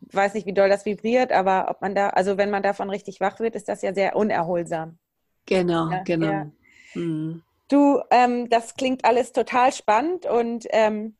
weiß 0.00 0.34
nicht, 0.34 0.46
wie 0.46 0.54
doll 0.54 0.68
das 0.68 0.84
vibriert, 0.84 1.32
aber 1.32 1.68
ob 1.70 1.80
man 1.80 1.94
da, 1.94 2.10
also 2.10 2.36
wenn 2.36 2.50
man 2.50 2.62
davon 2.62 2.90
richtig 2.90 3.20
wach 3.20 3.40
wird, 3.40 3.56
ist 3.56 3.68
das 3.68 3.82
ja 3.82 3.94
sehr 3.94 4.16
unerholsam. 4.16 4.98
Genau, 5.46 5.90
ja, 5.90 6.02
genau. 6.02 6.26
Ja. 6.26 6.50
Hm. 6.92 7.42
Du, 7.68 8.00
ähm, 8.10 8.48
das 8.48 8.74
klingt 8.74 9.04
alles 9.04 9.32
total 9.32 9.72
spannend 9.72 10.26
und 10.26 10.66
ähm, 10.70 11.16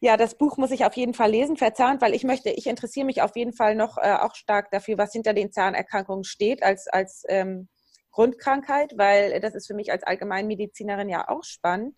ja, 0.00 0.16
das 0.16 0.34
Buch 0.34 0.56
muss 0.56 0.72
ich 0.72 0.84
auf 0.84 0.94
jeden 0.94 1.14
Fall 1.14 1.30
lesen, 1.30 1.56
verzahnt, 1.56 2.02
weil 2.02 2.12
ich 2.12 2.24
möchte, 2.24 2.50
ich 2.50 2.66
interessiere 2.66 3.06
mich 3.06 3.22
auf 3.22 3.36
jeden 3.36 3.52
Fall 3.52 3.76
noch 3.76 3.98
äh, 3.98 4.16
auch 4.20 4.34
stark 4.34 4.70
dafür, 4.70 4.98
was 4.98 5.12
hinter 5.12 5.32
den 5.32 5.52
Zahnerkrankungen 5.52 6.24
steht 6.24 6.62
als, 6.62 6.88
als 6.88 7.24
ähm, 7.28 7.68
Grundkrankheit, 8.10 8.94
weil 8.96 9.40
das 9.40 9.54
ist 9.54 9.66
für 9.66 9.74
mich 9.74 9.92
als 9.92 10.02
Allgemeinmedizinerin 10.02 11.08
ja 11.08 11.28
auch 11.28 11.44
spannend, 11.44 11.96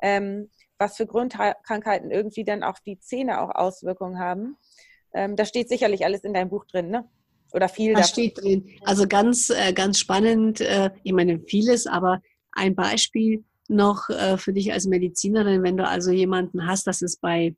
ähm, 0.00 0.50
was 0.78 0.96
für 0.96 1.06
Grundkrankheiten 1.06 2.10
irgendwie 2.10 2.44
dann 2.44 2.62
auf 2.62 2.80
die 2.80 2.98
Zähne 2.98 3.40
auch 3.40 3.54
Auswirkungen 3.54 4.18
haben. 4.18 4.56
Ähm, 5.14 5.36
da 5.36 5.44
steht 5.44 5.68
sicherlich 5.68 6.04
alles 6.04 6.24
in 6.24 6.34
deinem 6.34 6.50
Buch 6.50 6.64
drin, 6.66 6.88
ne? 6.88 7.08
Oder 7.52 7.68
viel. 7.68 7.94
Da 7.94 8.02
steht 8.02 8.38
drin. 8.38 8.66
Also 8.84 9.06
ganz, 9.06 9.50
äh, 9.50 9.72
ganz 9.72 9.98
spannend. 9.98 10.60
Äh, 10.60 10.90
ich 11.02 11.12
meine 11.12 11.40
vieles, 11.40 11.86
aber 11.86 12.22
ein 12.52 12.74
Beispiel 12.74 13.44
noch 13.68 14.08
äh, 14.08 14.36
für 14.36 14.52
dich 14.52 14.72
als 14.72 14.86
Medizinerin, 14.86 15.62
wenn 15.62 15.76
du 15.76 15.86
also 15.86 16.10
jemanden 16.10 16.66
hast, 16.66 16.86
das 16.86 17.02
ist 17.02 17.20
bei, 17.20 17.54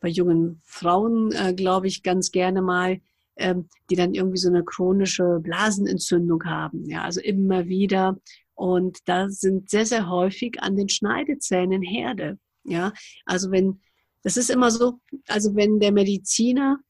bei 0.00 0.08
jungen 0.08 0.60
Frauen, 0.64 1.32
äh, 1.32 1.54
glaube 1.54 1.86
ich, 1.86 2.02
ganz 2.02 2.30
gerne 2.30 2.62
mal, 2.62 3.00
ähm, 3.36 3.68
die 3.90 3.96
dann 3.96 4.14
irgendwie 4.14 4.38
so 4.38 4.48
eine 4.48 4.64
chronische 4.64 5.40
Blasenentzündung 5.40 6.44
haben. 6.44 6.84
Ja, 6.88 7.02
also 7.02 7.20
immer 7.20 7.66
wieder. 7.66 8.16
Und 8.54 8.98
da 9.06 9.28
sind 9.28 9.68
sehr, 9.68 9.86
sehr 9.86 10.08
häufig 10.08 10.62
an 10.62 10.76
den 10.76 10.88
Schneidezähnen 10.88 11.82
Herde. 11.82 12.38
Ja, 12.64 12.92
also 13.26 13.50
wenn, 13.50 13.80
das 14.24 14.36
ist 14.36 14.50
immer 14.50 14.70
so, 14.70 15.00
also 15.28 15.54
wenn 15.54 15.78
der 15.78 15.92
Mediziner 15.92 16.80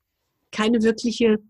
keine 0.51 0.83
wirkliche 0.83 1.41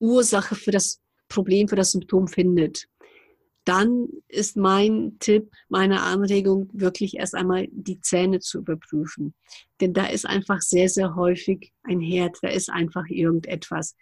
Ursache 0.00 0.56
für 0.56 0.72
das 0.72 1.00
Problem, 1.28 1.68
für 1.68 1.76
das 1.76 1.92
Symptom 1.92 2.26
findet, 2.26 2.86
dann 3.64 4.08
ist 4.26 4.56
mein 4.56 5.16
Tipp, 5.20 5.52
meine 5.68 6.02
Anregung, 6.02 6.68
wirklich 6.72 7.16
erst 7.16 7.34
einmal 7.36 7.68
die 7.70 8.00
Zähne 8.00 8.40
zu 8.40 8.58
überprüfen. 8.58 9.34
Denn 9.80 9.92
da 9.92 10.06
ist 10.06 10.26
einfach 10.26 10.60
sehr, 10.60 10.88
sehr 10.88 11.14
häufig 11.14 11.72
ein 11.84 12.00
Herd, 12.00 12.36
da 12.42 12.48
ist 12.48 12.70
einfach 12.70 13.04
irgendetwas. 13.08 13.94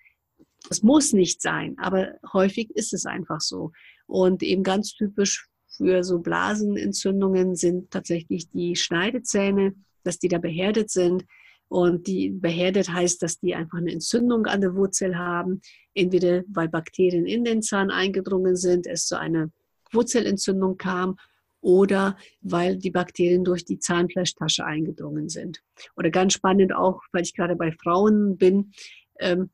Das 0.68 0.82
muss 0.82 1.12
nicht 1.12 1.42
sein, 1.42 1.76
aber 1.78 2.14
häufig 2.32 2.70
ist 2.70 2.94
es 2.94 3.04
einfach 3.04 3.40
so. 3.40 3.72
Und 4.06 4.42
eben 4.42 4.62
ganz 4.62 4.94
typisch 4.94 5.48
für 5.66 6.02
so 6.02 6.20
Blasenentzündungen 6.20 7.54
sind 7.54 7.90
tatsächlich 7.90 8.50
die 8.50 8.74
Schneidezähne, 8.74 9.74
dass 10.04 10.18
die 10.18 10.28
da 10.28 10.38
beherdet 10.38 10.90
sind. 10.90 11.24
Und 11.68 12.06
die 12.06 12.30
beherdet 12.30 12.88
heißt, 12.90 13.22
dass 13.22 13.40
die 13.40 13.54
einfach 13.54 13.78
eine 13.78 13.92
Entzündung 13.92 14.46
an 14.46 14.62
der 14.62 14.74
Wurzel 14.74 15.18
haben. 15.18 15.60
Entweder 15.94 16.42
weil 16.48 16.68
Bakterien 16.68 17.26
in 17.26 17.44
den 17.44 17.62
Zahn 17.62 17.90
eingedrungen 17.90 18.56
sind, 18.56 18.86
es 18.86 19.06
zu 19.06 19.18
einer 19.18 19.50
Wurzelentzündung 19.92 20.76
kam 20.76 21.16
oder 21.60 22.16
weil 22.40 22.76
die 22.76 22.90
Bakterien 22.90 23.44
durch 23.44 23.64
die 23.64 23.78
Zahnfleischtasche 23.78 24.64
eingedrungen 24.64 25.28
sind. 25.28 25.62
Oder 25.96 26.10
ganz 26.10 26.34
spannend 26.34 26.74
auch, 26.74 27.02
weil 27.12 27.22
ich 27.22 27.34
gerade 27.34 27.56
bei 27.56 27.72
Frauen 27.72 28.38
bin, 28.38 28.72
ähm, 29.18 29.50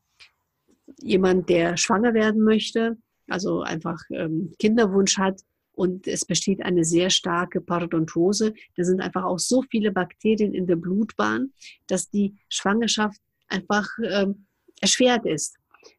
jemand, 1.00 1.48
der 1.48 1.76
schwanger 1.76 2.14
werden 2.14 2.42
möchte, 2.42 2.98
also 3.28 3.62
einfach 3.62 3.98
ähm, 4.11 4.52
Kinderwunsch 4.59 5.18
hat, 5.18 5.40
und 5.75 6.07
es 6.07 6.25
besteht 6.25 6.65
eine 6.65 6.85
sehr 6.85 7.11
starke 7.11 7.61
Parodontose. 7.61 8.55
Da 8.77 8.85
sind 8.85 9.01
einfach 9.01 9.25
auch 9.25 9.39
so 9.39 9.63
viele 9.71 9.93
Bakterien 9.93 10.55
in 10.55 10.67
der 10.67 10.77
Blutbahn, 10.77 11.53
dass 11.87 12.11
die 12.11 12.37
Schwangerschaft 12.49 13.21
einfach 13.49 13.89
ähm, 14.03 14.47
erschwert 14.81 15.27
ist. 15.27 15.57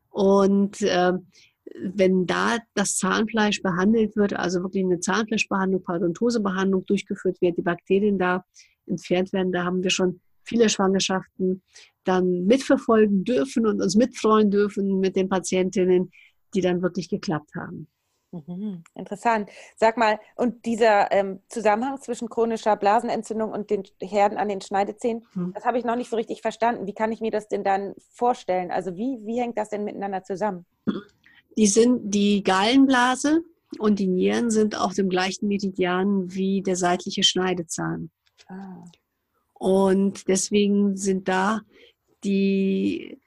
Und 0.10 0.82
äh, 0.82 1.14
wenn 1.78 2.26
da 2.26 2.58
das 2.74 2.96
Zahnfleisch 2.98 3.62
behandelt 3.62 4.16
wird, 4.16 4.34
also 4.34 4.62
wirklich 4.62 4.84
eine 4.84 5.00
Zahnfleischbehandlung, 5.00 5.84
Parodontosebehandlung 5.84 6.86
durchgeführt 6.86 7.42
wird, 7.42 7.58
die 7.58 7.64
Bakterien 7.64 8.18
da 8.18 8.46
entfernt 8.88 9.34
werden, 9.34 9.52
da 9.52 9.66
haben 9.66 9.84
wir 9.84 9.90
schon 9.90 10.22
viele 10.44 10.70
Schwangerschaften 10.70 11.64
dann 12.04 12.46
mitverfolgen 12.46 13.24
dürfen 13.24 13.66
und 13.66 13.82
uns 13.82 13.96
mitfreuen 13.96 14.52
dürfen 14.52 15.00
mit 15.00 15.16
den 15.16 15.28
Patientinnen, 15.28 16.12
die 16.54 16.62
dann 16.62 16.82
wirklich 16.82 17.10
geklappt 17.10 17.56
haben. 17.56 17.88
Mhm, 18.48 18.84
interessant. 18.94 19.50
Sag 19.76 19.98
mal, 19.98 20.20
und 20.36 20.66
dieser 20.66 21.12
ähm, 21.12 21.40
Zusammenhang 21.50 22.00
zwischen 22.02 22.30
chronischer 22.30 22.76
Blasenentzündung 22.76 23.52
und 23.52 23.70
den 23.70 23.84
Herden 24.02 24.38
an 24.38 24.50
den 24.50 24.62
Schneidezähnen, 24.62 25.26
mhm. 25.34 25.54
das 25.54 25.66
habe 25.66 25.78
ich 25.78 25.86
noch 25.86 25.96
nicht 25.96 26.10
so 26.10 26.16
richtig 26.16 26.42
verstanden. 26.42 26.88
Wie 26.88 26.94
kann 26.94 27.12
ich 27.12 27.22
mir 27.22 27.32
das 27.32 27.48
denn 27.48 27.64
dann 27.64 27.94
vorstellen? 28.12 28.72
Also 28.72 28.96
wie, 28.96 29.20
wie 29.26 29.40
hängt 29.40 29.58
das 29.58 29.70
denn 29.70 29.84
miteinander 29.84 30.24
zusammen? 30.24 30.66
Die 31.58 31.68
sind 31.68 32.14
die 32.14 32.44
Gallenblase 32.44 33.42
und 33.80 34.00
die 34.00 34.08
Nieren 34.08 34.50
sind 34.50 34.80
auf 34.80 34.94
dem 34.94 35.10
gleichen 35.10 35.48
Meridian 35.48 36.34
wie 36.34 36.62
der 36.62 36.76
seitliche 36.76 37.24
Schneidezahn. 37.24 38.10
Ah. 38.48 38.84
Und 39.54 40.28
deswegen 40.28 40.98
sind 40.98 41.28
da 41.28 41.62
die 42.24 43.20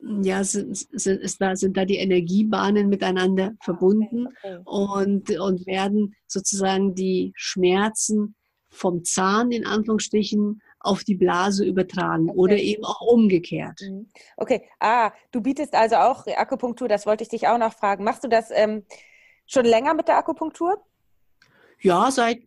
ja, 0.00 0.44
sind, 0.44 0.76
sind, 0.76 1.40
da, 1.40 1.56
sind 1.56 1.76
da 1.76 1.84
die 1.84 1.96
Energiebahnen 1.96 2.88
miteinander 2.88 3.52
ah, 3.52 3.64
verbunden 3.64 4.28
okay, 4.28 4.58
okay. 4.58 4.62
Und, 4.64 5.38
und 5.38 5.66
werden 5.66 6.14
sozusagen 6.26 6.94
die 6.94 7.32
Schmerzen 7.34 8.36
vom 8.70 9.04
Zahn 9.04 9.50
in 9.50 9.66
Anführungsstrichen 9.66 10.62
auf 10.80 11.02
die 11.02 11.16
Blase 11.16 11.64
übertragen 11.64 12.30
okay. 12.30 12.38
oder 12.38 12.56
eben 12.56 12.84
auch 12.84 13.00
umgekehrt. 13.00 13.80
Mhm. 13.82 14.08
Okay, 14.36 14.68
ah, 14.78 15.12
du 15.32 15.40
bietest 15.40 15.74
also 15.74 15.96
auch 15.96 16.26
Akupunktur, 16.26 16.86
das 16.86 17.06
wollte 17.06 17.24
ich 17.24 17.28
dich 17.28 17.48
auch 17.48 17.58
noch 17.58 17.72
fragen. 17.72 18.04
Machst 18.04 18.22
du 18.22 18.28
das 18.28 18.50
ähm, 18.52 18.84
schon 19.46 19.64
länger 19.64 19.94
mit 19.94 20.06
der 20.08 20.18
Akupunktur? 20.18 20.84
Ja, 21.80 22.10
seit, 22.10 22.42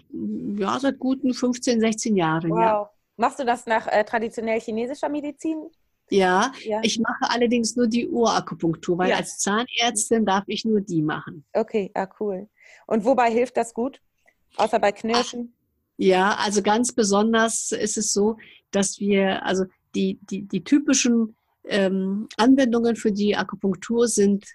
ja, 0.57 0.79
seit 0.79 0.99
guten 0.99 1.33
15, 1.33 1.79
16 1.79 2.15
Jahren. 2.15 2.51
Wow. 2.51 2.59
Ja. 2.59 2.91
Machst 3.17 3.39
du 3.39 3.45
das 3.45 3.65
nach 3.65 3.87
äh, 3.87 4.03
traditionell 4.03 4.59
chinesischer 4.59 5.09
Medizin? 5.09 5.69
Ja, 6.11 6.51
ja, 6.63 6.81
ich 6.83 6.99
mache 6.99 7.29
allerdings 7.31 7.77
nur 7.77 7.87
die 7.87 8.07
Urakupunktur, 8.07 8.97
weil 8.97 9.11
ja. 9.11 9.15
als 9.15 9.37
Zahnärztin 9.39 10.25
darf 10.25 10.43
ich 10.47 10.65
nur 10.65 10.81
die 10.81 11.01
machen. 11.01 11.45
Okay, 11.53 11.89
ah, 11.93 12.07
cool. 12.19 12.49
Und 12.85 13.05
wobei 13.05 13.31
hilft 13.31 13.55
das 13.55 13.73
gut? 13.73 14.01
Außer 14.57 14.79
bei 14.79 14.91
Knirschen? 14.91 15.53
Ach, 15.53 15.61
ja, 15.97 16.35
also 16.35 16.61
ganz 16.61 16.91
besonders 16.91 17.71
ist 17.71 17.97
es 17.97 18.11
so, 18.11 18.37
dass 18.71 18.99
wir, 18.99 19.45
also 19.45 19.65
die, 19.95 20.19
die, 20.29 20.41
die 20.43 20.63
typischen 20.63 21.37
ähm, 21.65 22.27
Anwendungen 22.37 22.97
für 22.97 23.13
die 23.13 23.35
Akupunktur 23.35 24.07
sind 24.07 24.45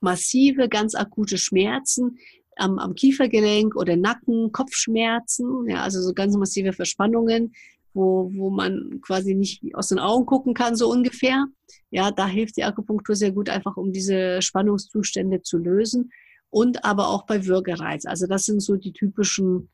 massive, 0.00 0.68
ganz 0.68 0.94
akute 0.94 1.36
Schmerzen 1.36 2.18
am, 2.56 2.78
am 2.78 2.94
Kiefergelenk 2.94 3.76
oder 3.76 3.96
Nacken, 3.96 4.52
Kopfschmerzen, 4.52 5.68
ja, 5.68 5.82
also 5.82 6.00
so 6.00 6.14
ganz 6.14 6.36
massive 6.36 6.72
Verspannungen, 6.72 7.54
wo, 7.94 8.30
wo 8.34 8.50
man 8.50 9.00
quasi 9.00 9.34
nicht 9.34 9.62
aus 9.74 9.88
den 9.88 9.98
Augen 9.98 10.26
gucken 10.26 10.52
kann, 10.52 10.76
so 10.76 10.90
ungefähr. 10.90 11.46
Ja, 11.90 12.10
da 12.10 12.26
hilft 12.26 12.56
die 12.56 12.64
Akupunktur 12.64 13.14
sehr 13.14 13.32
gut, 13.32 13.48
einfach 13.48 13.76
um 13.76 13.92
diese 13.92 14.42
Spannungszustände 14.42 15.42
zu 15.42 15.58
lösen. 15.58 16.10
Und 16.50 16.84
aber 16.84 17.08
auch 17.08 17.26
bei 17.26 17.46
Würgereiz. 17.46 18.04
Also 18.04 18.26
das 18.26 18.44
sind 18.44 18.60
so 18.60 18.76
die 18.76 18.92
typischen, 18.92 19.70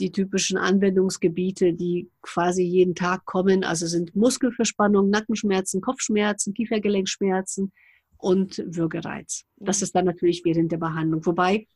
die 0.00 0.12
typischen 0.12 0.56
Anwendungsgebiete, 0.58 1.72
die 1.72 2.10
quasi 2.22 2.62
jeden 2.62 2.94
Tag 2.94 3.24
kommen. 3.24 3.64
Also 3.64 3.86
sind 3.86 4.14
Muskelverspannung, 4.14 5.10
Nackenschmerzen, 5.10 5.80
Kopfschmerzen, 5.80 6.54
Kiefergelenkschmerzen 6.54 7.72
und 8.16 8.62
Würgereiz. 8.66 9.44
Das 9.56 9.82
ist 9.82 9.94
dann 9.94 10.04
natürlich 10.04 10.42
während 10.44 10.70
der 10.70 10.78
Behandlung. 10.78 11.24
Wobei 11.26 11.66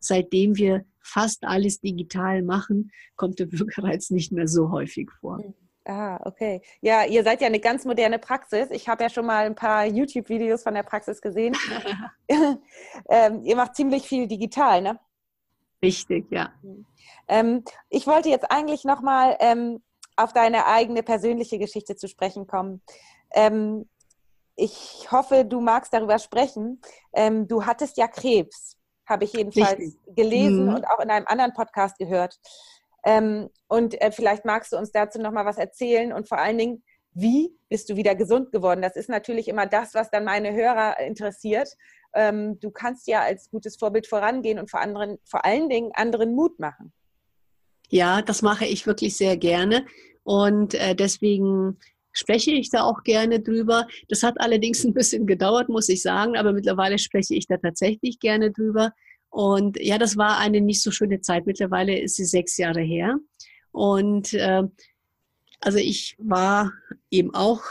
seitdem 0.00 0.56
wir 0.56 0.84
fast 1.02 1.44
alles 1.44 1.80
digital 1.80 2.42
machen, 2.42 2.90
kommt 3.16 3.38
der 3.38 3.46
Bürgerreiz 3.46 4.10
nicht 4.10 4.32
mehr 4.32 4.48
so 4.48 4.70
häufig 4.70 5.10
vor. 5.20 5.38
Hm. 5.38 5.54
Ah, 5.84 6.20
okay. 6.24 6.62
Ja, 6.80 7.04
ihr 7.04 7.24
seid 7.24 7.40
ja 7.40 7.48
eine 7.48 7.58
ganz 7.58 7.84
moderne 7.84 8.20
Praxis. 8.20 8.70
Ich 8.70 8.88
habe 8.88 9.02
ja 9.02 9.10
schon 9.10 9.26
mal 9.26 9.46
ein 9.46 9.56
paar 9.56 9.84
YouTube-Videos 9.84 10.62
von 10.62 10.74
der 10.74 10.84
Praxis 10.84 11.20
gesehen. 11.20 11.56
ähm, 13.08 13.42
ihr 13.42 13.56
macht 13.56 13.74
ziemlich 13.74 14.04
viel 14.04 14.28
digital, 14.28 14.80
ne? 14.80 15.00
Richtig, 15.82 16.26
ja. 16.30 16.52
Hm. 16.62 16.86
Ähm, 17.26 17.64
ich 17.90 18.06
wollte 18.06 18.28
jetzt 18.28 18.50
eigentlich 18.50 18.84
nochmal 18.84 19.36
ähm, 19.40 19.82
auf 20.16 20.32
deine 20.32 20.66
eigene 20.66 21.02
persönliche 21.02 21.58
Geschichte 21.58 21.96
zu 21.96 22.06
sprechen 22.06 22.46
kommen. 22.46 22.80
Ähm, 23.34 23.88
ich 24.54 25.08
hoffe, 25.10 25.44
du 25.44 25.60
magst 25.60 25.92
darüber 25.92 26.20
sprechen. 26.20 26.80
Ähm, 27.12 27.48
du 27.48 27.66
hattest 27.66 27.96
ja 27.96 28.06
Krebs 28.06 28.76
habe 29.12 29.24
ich 29.24 29.32
jedenfalls 29.32 29.78
Richtig. 29.78 30.16
gelesen 30.16 30.66
mhm. 30.66 30.74
und 30.74 30.84
auch 30.86 30.98
in 30.98 31.10
einem 31.10 31.26
anderen 31.26 31.52
Podcast 31.52 31.98
gehört. 31.98 32.40
Ähm, 33.04 33.50
und 33.68 34.00
äh, 34.00 34.10
vielleicht 34.10 34.44
magst 34.44 34.72
du 34.72 34.76
uns 34.76 34.90
dazu 34.92 35.20
noch 35.20 35.32
mal 35.32 35.44
was 35.44 35.58
erzählen 35.58 36.12
und 36.12 36.28
vor 36.28 36.38
allen 36.38 36.58
Dingen, 36.58 36.82
wie 37.14 37.54
bist 37.68 37.90
du 37.90 37.96
wieder 37.96 38.14
gesund 38.14 38.52
geworden? 38.52 38.80
Das 38.80 38.96
ist 38.96 39.08
natürlich 39.08 39.48
immer 39.48 39.66
das, 39.66 39.94
was 39.94 40.10
dann 40.10 40.24
meine 40.24 40.52
Hörer 40.52 40.98
interessiert. 41.00 41.68
Ähm, 42.14 42.58
du 42.60 42.70
kannst 42.70 43.06
ja 43.06 43.20
als 43.20 43.50
gutes 43.50 43.76
Vorbild 43.76 44.06
vorangehen 44.06 44.58
und 44.58 44.70
vor, 44.70 44.80
anderen, 44.80 45.18
vor 45.24 45.44
allen 45.44 45.68
Dingen 45.68 45.90
anderen 45.94 46.34
Mut 46.34 46.58
machen. 46.58 46.92
Ja, 47.88 48.22
das 48.22 48.40
mache 48.40 48.64
ich 48.64 48.86
wirklich 48.86 49.16
sehr 49.16 49.36
gerne. 49.36 49.84
Und 50.24 50.74
äh, 50.74 50.94
deswegen 50.94 51.78
spreche 52.12 52.52
ich 52.52 52.70
da 52.70 52.82
auch 52.82 53.02
gerne 53.02 53.40
drüber. 53.40 53.86
Das 54.08 54.22
hat 54.22 54.40
allerdings 54.40 54.84
ein 54.84 54.94
bisschen 54.94 55.26
gedauert, 55.26 55.68
muss 55.68 55.88
ich 55.88 56.02
sagen, 56.02 56.36
aber 56.36 56.52
mittlerweile 56.52 56.98
spreche 56.98 57.34
ich 57.34 57.46
da 57.46 57.56
tatsächlich 57.56 58.18
gerne 58.20 58.50
drüber. 58.50 58.92
Und 59.30 59.78
ja, 59.80 59.96
das 59.98 60.16
war 60.16 60.38
eine 60.38 60.60
nicht 60.60 60.82
so 60.82 60.90
schöne 60.90 61.20
Zeit. 61.20 61.46
Mittlerweile 61.46 61.98
ist 61.98 62.16
sie 62.16 62.26
sechs 62.26 62.58
Jahre 62.58 62.82
her. 62.82 63.18
Und 63.70 64.34
äh, 64.34 64.62
also 65.64 65.78
ich 65.78 66.16
war 66.18 66.72
eben 67.10 67.32
auch 67.34 67.62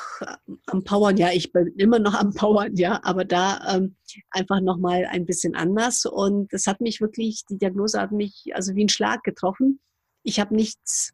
am 0.66 0.84
Powern, 0.84 1.18
ja, 1.18 1.30
ich 1.34 1.52
bin 1.52 1.68
immer 1.78 2.00
noch 2.00 2.14
am 2.14 2.34
Powern, 2.34 2.76
ja, 2.76 3.02
aber 3.04 3.26
da 3.26 3.76
ähm, 3.76 3.96
einfach 4.30 4.62
nochmal 4.62 5.06
ein 5.06 5.26
bisschen 5.26 5.56
anders. 5.56 6.06
Und 6.06 6.52
das 6.54 6.68
hat 6.68 6.80
mich 6.80 7.02
wirklich, 7.02 7.44
die 7.50 7.58
Diagnose 7.58 8.00
hat 8.00 8.14
mich 8.14 8.46
also 8.54 8.76
wie 8.76 8.86
ein 8.86 8.90
Schlag 8.90 9.24
getroffen. 9.24 9.82
Ich 10.24 10.40
habe 10.40 10.56
nichts, 10.56 11.12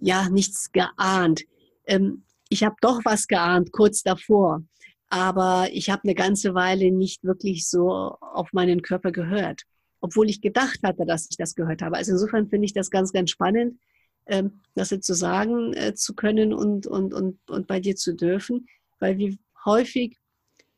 ja, 0.00 0.28
nichts 0.28 0.72
geahnt. 0.72 1.44
Ähm, 1.86 2.24
ich 2.52 2.62
habe 2.62 2.76
doch 2.82 3.00
was 3.04 3.26
geahnt 3.28 3.72
kurz 3.72 4.02
davor, 4.02 4.62
aber 5.08 5.68
ich 5.72 5.88
habe 5.88 6.02
eine 6.04 6.14
ganze 6.14 6.54
Weile 6.54 6.92
nicht 6.92 7.24
wirklich 7.24 7.66
so 7.66 7.90
auf 8.20 8.52
meinen 8.52 8.82
Körper 8.82 9.10
gehört, 9.10 9.62
obwohl 10.00 10.28
ich 10.28 10.42
gedacht 10.42 10.80
hatte, 10.82 11.06
dass 11.06 11.28
ich 11.30 11.38
das 11.38 11.54
gehört 11.54 11.80
habe. 11.80 11.96
Also 11.96 12.12
insofern 12.12 12.48
finde 12.48 12.66
ich 12.66 12.74
das 12.74 12.90
ganz, 12.90 13.12
ganz 13.12 13.30
spannend, 13.30 13.78
ähm, 14.26 14.60
das 14.74 14.90
jetzt 14.90 15.06
zu 15.06 15.14
sagen 15.14 15.72
äh, 15.72 15.94
zu 15.94 16.14
können 16.14 16.52
und, 16.52 16.86
und, 16.86 17.14
und, 17.14 17.38
und 17.48 17.66
bei 17.66 17.80
dir 17.80 17.96
zu 17.96 18.14
dürfen, 18.14 18.66
weil 19.00 19.16
wir 19.16 19.34
häufig 19.64 20.18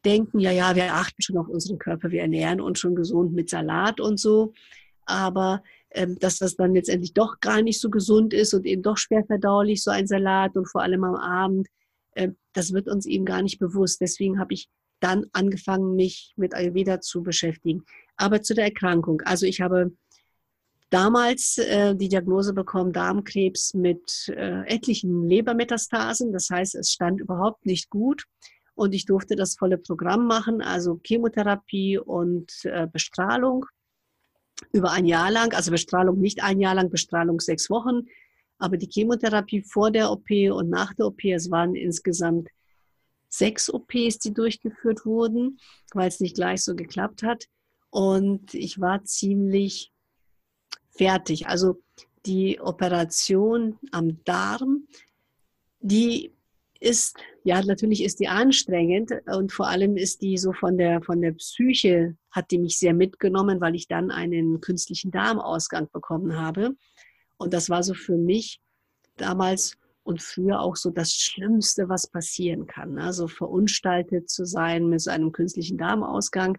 denken, 0.05 0.39
ja, 0.39 0.53
ja, 0.53 0.77
wir 0.77 0.95
achten 0.95 1.23
schon 1.23 1.39
auf 1.39 1.49
unseren 1.49 1.79
Körper, 1.79 2.11
wir 2.11 2.23
ernähren 2.23 2.61
uns 2.61 2.79
schon 2.79 2.95
gesund 2.95 3.33
mit 3.33 3.51
Salat 3.51 4.01
und 4.01 4.21
so, 4.21 4.53
aber 5.07 5.63
dass 5.95 6.39
das 6.39 6.57
dann 6.57 6.75
letztendlich 6.75 7.13
doch 7.13 7.41
gar 7.41 7.63
nicht 7.63 7.81
so 7.81 7.89
gesund 7.89 8.35
ist 8.35 8.53
und 8.55 8.67
eben 8.67 8.83
doch 8.83 8.97
schwer 8.97 9.25
verdaulich, 9.25 9.83
so 9.83 9.91
ein 9.91 10.07
Salat 10.07 10.57
und 10.57 10.69
vor 10.69 10.83
allem 10.83 11.05
am 11.05 11.15
Abend. 11.15 11.69
Ähm, 12.17 12.37
das 12.53 12.73
wird 12.73 12.89
uns 12.89 13.07
eben 13.07 13.25
gar 13.25 13.43
nicht 13.43 13.59
bewusst. 13.59 14.01
Deswegen 14.01 14.39
habe 14.39 14.55
ich 14.55 14.69
dann 15.01 15.27
angefangen, 15.33 15.97
mich 15.97 16.33
mit 16.37 16.55
Ayurveda 16.55 17.01
zu 17.01 17.23
beschäftigen. 17.23 17.85
Aber 18.17 18.43
zu 18.43 18.55
der 18.55 18.65
Erkrankung. 18.65 19.21
Also 19.23 19.47
ich 19.47 19.61
habe 19.61 19.93
damals 20.91 21.59
äh, 21.59 21.95
die 21.95 22.09
Diagnose 22.09 22.55
bekommen, 22.55 22.93
Darmkrebs 22.93 23.75
mit 23.75 24.29
äh, 24.29 24.67
etlichen 24.67 25.29
Lebermetastasen. 25.29 26.33
Das 26.33 26.51
heißt, 26.51 26.75
es 26.75 26.91
stand 26.91 27.21
überhaupt 27.21 27.67
nicht 27.67 27.91
gut. 27.91 28.25
Und 28.75 28.95
ich 28.95 29.05
durfte 29.05 29.37
das 29.37 29.57
volle 29.57 29.79
Programm 29.79 30.27
machen, 30.27 30.61
also 30.61 31.01
Chemotherapie 31.05 31.99
und 31.99 32.51
äh, 32.65 32.89
Bestrahlung 32.93 33.67
über 34.73 34.93
ein 34.93 35.05
Jahr 35.07 35.31
lang, 35.31 35.53
also 35.53 35.71
Bestrahlung 35.71 36.21
nicht 36.21 36.43
ein 36.43 36.61
Jahr 36.61 36.75
lang, 36.75 36.91
Bestrahlung 36.91 37.41
sechs 37.41 37.71
Wochen, 37.71 38.07
aber 38.59 38.77
die 38.77 38.89
Chemotherapie 38.91 39.63
vor 39.63 39.91
der 39.91 40.11
OP 40.11 40.31
und 40.31 40.71
nach 40.71 40.95
der 40.95 41.07
OP, 41.07 41.25
es 41.25 41.51
waren 41.51 41.75
insgesamt 41.75 42.49
sechs 43.29 43.73
OPs, 43.73 44.19
die 44.19 44.33
durchgeführt 44.33 45.05
wurden, 45.05 45.59
weil 45.93 46.09
es 46.09 46.21
nicht 46.21 46.37
gleich 46.37 46.63
so 46.63 46.75
geklappt 46.75 47.23
hat. 47.23 47.47
Und 47.91 48.55
ich 48.55 48.81
war 48.81 49.05
ziemlich 49.05 49.93
fertig. 50.91 51.49
Also 51.49 51.83
die 52.27 52.61
Operation 52.61 53.79
am 53.91 54.23
Darm, 54.25 54.87
die 55.81 56.33
ist, 56.81 57.17
ja, 57.45 57.63
natürlich 57.63 58.03
ist 58.03 58.21
die 58.21 58.29
anstrengend 58.29 59.13
und 59.27 59.53
vor 59.53 59.69
allem 59.69 59.97
ist 59.97 60.23
die 60.23 60.37
so 60.37 60.53
von 60.53 60.77
der, 60.77 61.03
von 61.03 61.21
der 61.21 61.33
Psyche, 61.33 62.17
hat 62.31 62.51
die 62.51 62.59
mich 62.59 62.79
sehr 62.79 62.95
mitgenommen, 62.95 63.61
weil 63.61 63.75
ich 63.75 63.89
dann 63.89 64.11
einen 64.11 64.61
künstlichen 64.61 65.11
Darmausgang 65.11 65.89
bekommen 65.93 66.39
habe. 66.39 66.77
Und 67.37 67.55
das 67.55 67.71
war 67.71 67.83
so 67.83 67.95
für 67.95 68.17
mich 68.17 68.61
damals 69.17 69.77
und 70.03 70.23
früher 70.23 70.61
auch 70.61 70.77
so 70.77 70.91
das 70.91 71.13
Schlimmste, 71.13 71.89
was 71.89 72.07
passieren 72.07 72.67
kann. 72.67 72.99
Also 72.99 73.27
verunstaltet 73.27 74.29
zu 74.29 74.45
sein 74.45 74.89
mit 74.89 75.01
so 75.01 75.11
einem 75.11 75.33
künstlichen 75.33 75.79
Darmausgang. 75.79 76.59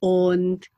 Und 0.00 0.68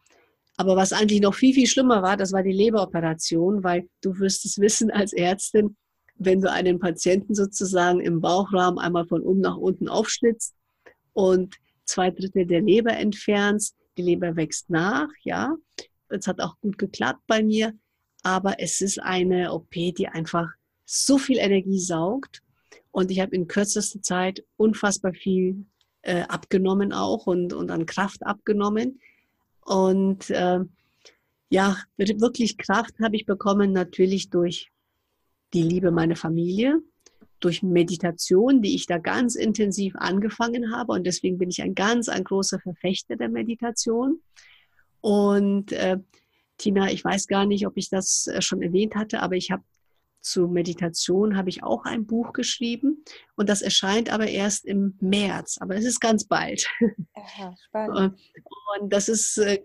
aber 0.57 0.77
was 0.77 0.93
eigentlich 0.93 1.21
noch 1.21 1.35
viel, 1.35 1.55
viel 1.55 1.67
schlimmer 1.67 2.03
war, 2.03 2.17
das 2.17 2.33
war 2.33 2.43
die 2.43 2.53
Leberoperation, 2.53 3.65
weil 3.65 3.89
du 4.03 4.19
wirst 4.19 4.45
es 4.45 4.59
wissen 4.59 4.91
als 4.91 5.13
Ärztin, 5.13 5.77
wenn 6.17 6.41
du 6.41 6.51
einen 6.51 6.79
Patienten 6.79 7.35
sozusagen 7.35 8.01
im 8.01 8.21
Bauchraum 8.21 8.79
einmal 8.79 9.07
von 9.07 9.23
oben 9.23 9.41
nach 9.41 9.57
unten 9.57 9.89
aufschlitzt 9.89 10.55
und 11.13 11.57
zwei 11.85 12.11
Drittel 12.11 12.47
der 12.47 12.63
Leber 12.63 12.93
entfernst, 12.93 13.77
die 13.97 14.03
Leber 14.03 14.37
wächst 14.37 14.71
nach, 14.71 15.09
ja. 15.23 15.55
Das 16.09 16.27
hat 16.27 16.41
auch 16.41 16.59
gut 16.61 16.79
geklappt 16.79 17.23
bei 17.27 17.43
mir, 17.43 17.73
aber 18.23 18.61
es 18.61 18.81
ist 18.81 19.01
eine 19.01 19.53
OP, 19.53 19.71
die 19.71 20.09
einfach 20.09 20.49
so 20.85 21.19
viel 21.19 21.39
Energie 21.39 21.81
saugt. 21.81 22.43
Und 22.91 23.11
ich 23.11 23.21
habe 23.21 23.35
in 23.35 23.49
kürzester 23.49 24.03
Zeit 24.03 24.45
unfassbar 24.57 25.15
viel 25.15 25.65
äh, 26.03 26.23
abgenommen 26.23 26.93
auch 26.93 27.27
und, 27.27 27.53
und 27.53 27.71
an 27.71 27.87
Kraft 27.87 28.25
abgenommen. 28.25 29.01
Und 29.63 30.31
äh, 30.31 30.61
ja, 31.49 31.77
wirklich 31.97 32.59
Kraft 32.59 32.95
habe 33.03 33.17
ich 33.17 33.27
bekommen 33.27 33.73
natürlich 33.73 34.31
durch 34.31 34.71
die 35.55 35.63
Liebe 35.63 35.91
meiner 35.91 36.17
Familie, 36.17 36.81
durch 37.41 37.63
Meditation, 37.63 38.63
die 38.63 38.75
ich 38.75 38.87
da 38.87 38.99
ganz 38.99 39.35
intensiv 39.35 39.95
angefangen 39.97 40.75
habe. 40.75 40.93
Und 40.93 41.05
deswegen 41.05 41.39
bin 41.39 41.51
ich 41.51 41.63
ein 41.63 41.75
ganz, 41.75 42.09
ein 42.09 42.25
großer 42.25 42.59
Verfechter 42.59 43.17
der 43.17 43.29
Meditation. 43.29 44.21
Und 45.01 45.73
äh, 45.73 45.99
Tina, 46.57 46.91
ich 46.91 47.05
weiß 47.05 47.27
gar 47.27 47.45
nicht, 47.45 47.67
ob 47.67 47.77
ich 47.77 47.91
das 47.91 48.27
äh, 48.29 48.41
schon 48.41 48.63
erwähnt 48.63 48.95
hatte, 48.95 49.21
aber 49.21 49.37
ich 49.37 49.51
habe 49.51 49.63
zu 50.25 50.49
Meditation 50.49 51.37
habe 51.37 51.51
ich 51.51 51.63
auch 51.63 51.85
ein 51.85 52.07
Buch 52.07 52.33
geschrieben 52.33 53.05
und 53.37 53.51
das 53.51 53.61
erscheint 53.61 54.11
aber 54.11 54.27
erst 54.27 54.65
im 54.65 54.97
März, 55.01 55.59
aber 55.61 55.77
es 55.77 55.85
ist 55.85 56.01
ganz 56.01 56.25
bald. 56.25 56.67
Aha, 57.13 57.55
spannend. 57.63 58.19
Und 58.81 58.91
das 58.91 59.11
ist, 59.11 59.37
äh, 59.37 59.61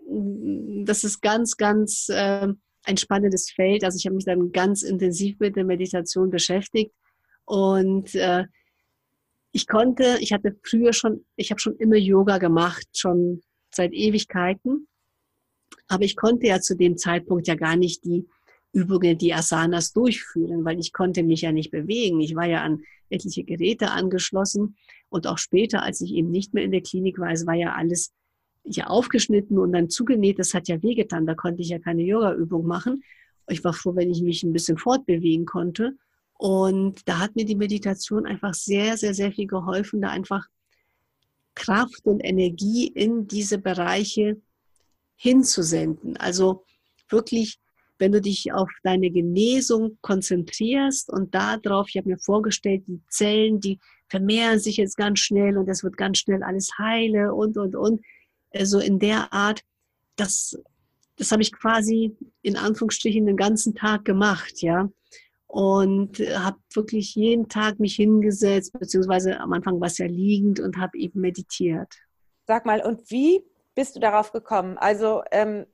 das 0.83 1.05
ist 1.05 1.21
ganz, 1.21 1.55
ganz 1.55 2.07
ähm, 2.11 2.59
ein 2.89 2.97
spannendes 2.97 3.51
Feld. 3.51 3.83
Also 3.83 3.97
ich 3.97 4.05
habe 4.05 4.15
mich 4.15 4.25
dann 4.25 4.51
ganz 4.51 4.81
intensiv 4.81 5.39
mit 5.39 5.55
der 5.55 5.63
Meditation 5.63 6.29
beschäftigt 6.29 6.91
und 7.45 8.15
äh, 8.15 8.45
ich 9.51 9.67
konnte, 9.67 10.17
ich 10.19 10.33
hatte 10.33 10.57
früher 10.63 10.93
schon, 10.93 11.25
ich 11.35 11.51
habe 11.51 11.61
schon 11.61 11.75
immer 11.77 11.95
Yoga 11.95 12.37
gemacht, 12.37 12.87
schon 12.93 13.41
seit 13.71 13.93
Ewigkeiten, 13.93 14.87
aber 15.87 16.03
ich 16.03 16.15
konnte 16.15 16.47
ja 16.47 16.59
zu 16.59 16.75
dem 16.75 16.97
Zeitpunkt 16.97 17.47
ja 17.47 17.55
gar 17.55 17.75
nicht 17.75 18.03
die 18.05 18.27
Übungen, 18.71 19.17
die 19.17 19.33
Asanas 19.33 19.93
durchführen, 19.93 20.65
weil 20.65 20.79
ich 20.79 20.93
konnte 20.93 21.23
mich 21.23 21.41
ja 21.41 21.51
nicht 21.51 21.71
bewegen. 21.71 22.19
Ich 22.19 22.35
war 22.35 22.45
ja 22.45 22.61
an 22.61 22.81
etliche 23.09 23.43
Geräte 23.43 23.91
angeschlossen 23.91 24.77
und 25.09 25.25
auch 25.25 25.39
später, 25.39 25.81
als 25.83 26.01
ich 26.01 26.13
eben 26.13 26.29
nicht 26.29 26.53
mehr 26.53 26.63
in 26.63 26.71
der 26.71 26.81
Klinik 26.81 27.17
war, 27.19 27.31
es 27.31 27.47
war 27.47 27.55
ja 27.55 27.73
alles 27.73 28.13
ja 28.63 28.87
aufgeschnitten 28.87 29.57
und 29.57 29.73
dann 29.73 29.89
zugenäht. 29.89 30.39
Das 30.39 30.53
hat 30.53 30.67
ja 30.67 30.81
wehgetan. 30.81 31.25
Da 31.25 31.35
konnte 31.35 31.61
ich 31.61 31.69
ja 31.69 31.79
keine 31.79 32.03
Yoga-Übung 32.03 32.65
machen. 32.65 33.03
Ich 33.49 33.63
war 33.63 33.73
froh, 33.73 33.95
wenn 33.95 34.11
ich 34.11 34.21
mich 34.21 34.43
ein 34.43 34.53
bisschen 34.53 34.77
fortbewegen 34.77 35.45
konnte. 35.45 35.95
Und 36.33 37.07
da 37.07 37.19
hat 37.19 37.35
mir 37.35 37.45
die 37.45 37.55
Meditation 37.55 38.25
einfach 38.25 38.53
sehr, 38.53 38.97
sehr, 38.97 39.13
sehr 39.13 39.31
viel 39.31 39.47
geholfen, 39.47 40.01
da 40.01 40.09
einfach 40.09 40.47
Kraft 41.55 42.05
und 42.05 42.21
Energie 42.21 42.87
in 42.87 43.27
diese 43.27 43.57
Bereiche 43.57 44.39
hinzusenden. 45.17 46.15
Also 46.17 46.63
wirklich 47.09 47.59
wenn 47.99 48.13
du 48.13 48.21
dich 48.21 48.51
auf 48.53 48.69
deine 48.81 49.11
Genesung 49.11 49.97
konzentrierst 50.01 51.09
und 51.09 51.35
darauf, 51.35 51.89
ich 51.89 51.97
habe 51.97 52.09
mir 52.09 52.17
vorgestellt, 52.17 52.83
die 52.87 53.01
Zellen, 53.09 53.59
die 53.59 53.77
vermehren 54.07 54.59
sich 54.59 54.77
jetzt 54.77 54.97
ganz 54.97 55.19
schnell 55.19 55.57
und 55.57 55.67
es 55.67 55.83
wird 55.83 55.97
ganz 55.97 56.17
schnell 56.17 56.41
alles 56.41 56.71
heile 56.79 57.33
und, 57.33 57.57
und, 57.57 57.75
und. 57.75 58.01
Also 58.53 58.79
in 58.79 58.99
der 58.99 59.31
Art, 59.33 59.61
das, 60.15 60.57
das 61.15 61.31
habe 61.31 61.41
ich 61.41 61.51
quasi 61.51 62.15
in 62.41 62.57
Anführungsstrichen 62.57 63.25
den 63.25 63.37
ganzen 63.37 63.75
Tag 63.75 64.05
gemacht, 64.05 64.61
ja. 64.61 64.89
Und 65.47 66.19
habe 66.19 66.57
wirklich 66.73 67.15
jeden 67.15 67.49
Tag 67.49 67.79
mich 67.79 67.95
hingesetzt, 67.95 68.71
beziehungsweise 68.77 69.39
am 69.39 69.51
Anfang 69.53 69.79
war 69.79 69.87
es 69.87 69.97
ja 69.97 70.05
liegend 70.05 70.59
und 70.59 70.77
habe 70.77 70.97
eben 70.97 71.21
meditiert. 71.21 71.91
Sag 72.45 72.65
mal, 72.65 72.81
und 72.85 73.09
wie 73.09 73.43
bist 73.73 73.95
du 73.95 73.99
darauf 73.99 74.31
gekommen? 74.31 74.77
Also 74.77 75.23
ähm, 75.31 75.65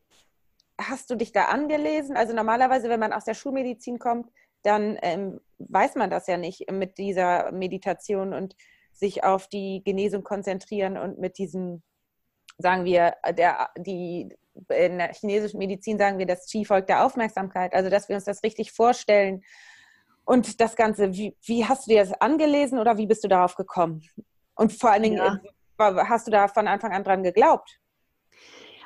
hast 0.80 1.10
du 1.10 1.16
dich 1.16 1.32
da 1.32 1.46
angelesen? 1.46 2.16
Also 2.16 2.34
normalerweise, 2.34 2.90
wenn 2.90 3.00
man 3.00 3.14
aus 3.14 3.26
der 3.26 3.34
Schulmedizin 3.34 4.00
kommt, 4.00 4.30
dann 4.64 4.98
ähm, 5.02 5.40
weiß 5.60 5.96
man 5.96 6.10
das 6.10 6.28
ja 6.28 6.38
nicht 6.38 6.70
mit 6.72 6.98
dieser 6.98 7.52
Meditation 7.52 8.34
und 8.34 8.56
sich 8.92 9.24
auf 9.24 9.48
die 9.48 9.82
Genesung 9.84 10.24
konzentrieren 10.24 10.98
und 10.98 11.20
mit 11.20 11.38
diesem, 11.38 11.84
sagen 12.58 12.86
wir, 12.86 13.14
der, 13.38 13.70
die, 13.78 14.30
in 14.70 14.98
der 14.98 15.14
chinesischen 15.14 15.58
Medizin 15.58 15.98
sagen 15.98 16.18
wir 16.18 16.26
das 16.26 16.48
Qi 16.50 16.66
folgt 16.66 16.90
der 16.90 17.06
Aufmerksamkeit, 17.06 17.74
also 17.74 17.90
dass 17.90 18.10
wir 18.10 18.16
uns 18.16 18.26
das 18.26 18.44
richtig 18.44 18.72
vorstellen. 18.72 19.44
Und 20.24 20.60
das 20.60 20.76
Ganze, 20.76 21.14
wie, 21.14 21.36
wie 21.46 21.66
hast 21.66 21.86
du 21.86 21.92
dir 21.92 22.00
das 22.00 22.14
angelesen 22.14 22.80
oder 22.80 22.98
wie 22.98 23.06
bist 23.06 23.24
du 23.24 23.28
darauf 23.28 23.56
gekommen? 23.56 24.02
Und 24.56 24.74
vor 24.74 24.92
allen 24.92 25.04
Dingen, 25.04 25.18
ja. 25.18 25.40
Hast 25.78 26.28
du 26.28 26.32
da 26.32 26.48
von 26.48 26.68
Anfang 26.68 26.94
an 26.94 27.04
dran 27.04 27.24
geglaubt? 27.24 27.80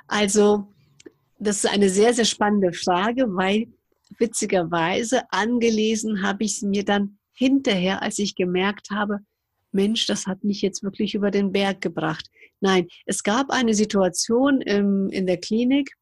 Also 0.07 0.67
das 1.38 1.63
ist 1.63 1.72
eine 1.72 1.89
sehr, 1.89 2.13
sehr 2.13 2.26
spannende 2.26 2.74
Frage, 2.74 3.26
weil 3.28 3.67
witzigerweise 4.17 5.32
angelesen 5.32 6.24
habe 6.24 6.43
ich 6.43 6.55
es 6.55 6.61
mir 6.63 6.84
dann 6.84 7.20
hinterher, 7.34 8.01
als 8.01 8.20
ich 8.20 8.36
gemerkt 8.36 8.89
habe, 8.91 9.20
Mensch, 9.72 10.07
das 10.07 10.26
hat 10.26 10.43
mich 10.43 10.61
jetzt 10.61 10.84
wirklich 10.84 11.13
über 11.13 11.30
den 11.30 11.51
Berg 11.51 11.80
gebracht. 11.80 12.30
Nein, 12.62 12.88
es 13.05 13.24
gab 13.24 13.49
eine 13.49 13.74
Situation 13.74 14.62
im, 14.62 15.10
in 15.10 15.26
der 15.26 15.38
Klinik, 15.38 15.93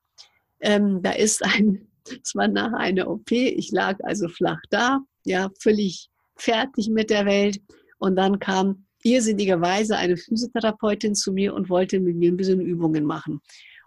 ähm, 0.60 1.02
da 1.04 1.12
ist 1.12 1.44
ein, 1.44 1.88
es 2.24 2.36
war 2.36 2.48
nach 2.48 2.74
einer 2.74 3.10
OP, 3.10 3.32
ich 3.32 3.72
lag 3.72 3.98
also 4.04 4.28
flach 4.28 4.62
da, 4.70 5.00
ja, 5.26 5.50
völlig 5.60 6.10
fertig 6.36 6.90
mit 6.90 7.10
der 7.10 7.26
Welt. 7.26 7.62
Und 8.00 8.16
dann 8.16 8.40
kam 8.40 8.86
irrsinnigerweise 9.04 9.98
eine 9.98 10.18
Physiotherapeutin 10.18 11.16
zu 11.16 11.32
mir 11.32 11.54
und 11.54 11.70
wollte 11.70 12.00
mit 12.00 12.16
mir 12.16 12.32
ein 12.32 12.38
bisschen 12.38 12.62
Übungen 12.62 13.04
machen. 13.04 13.42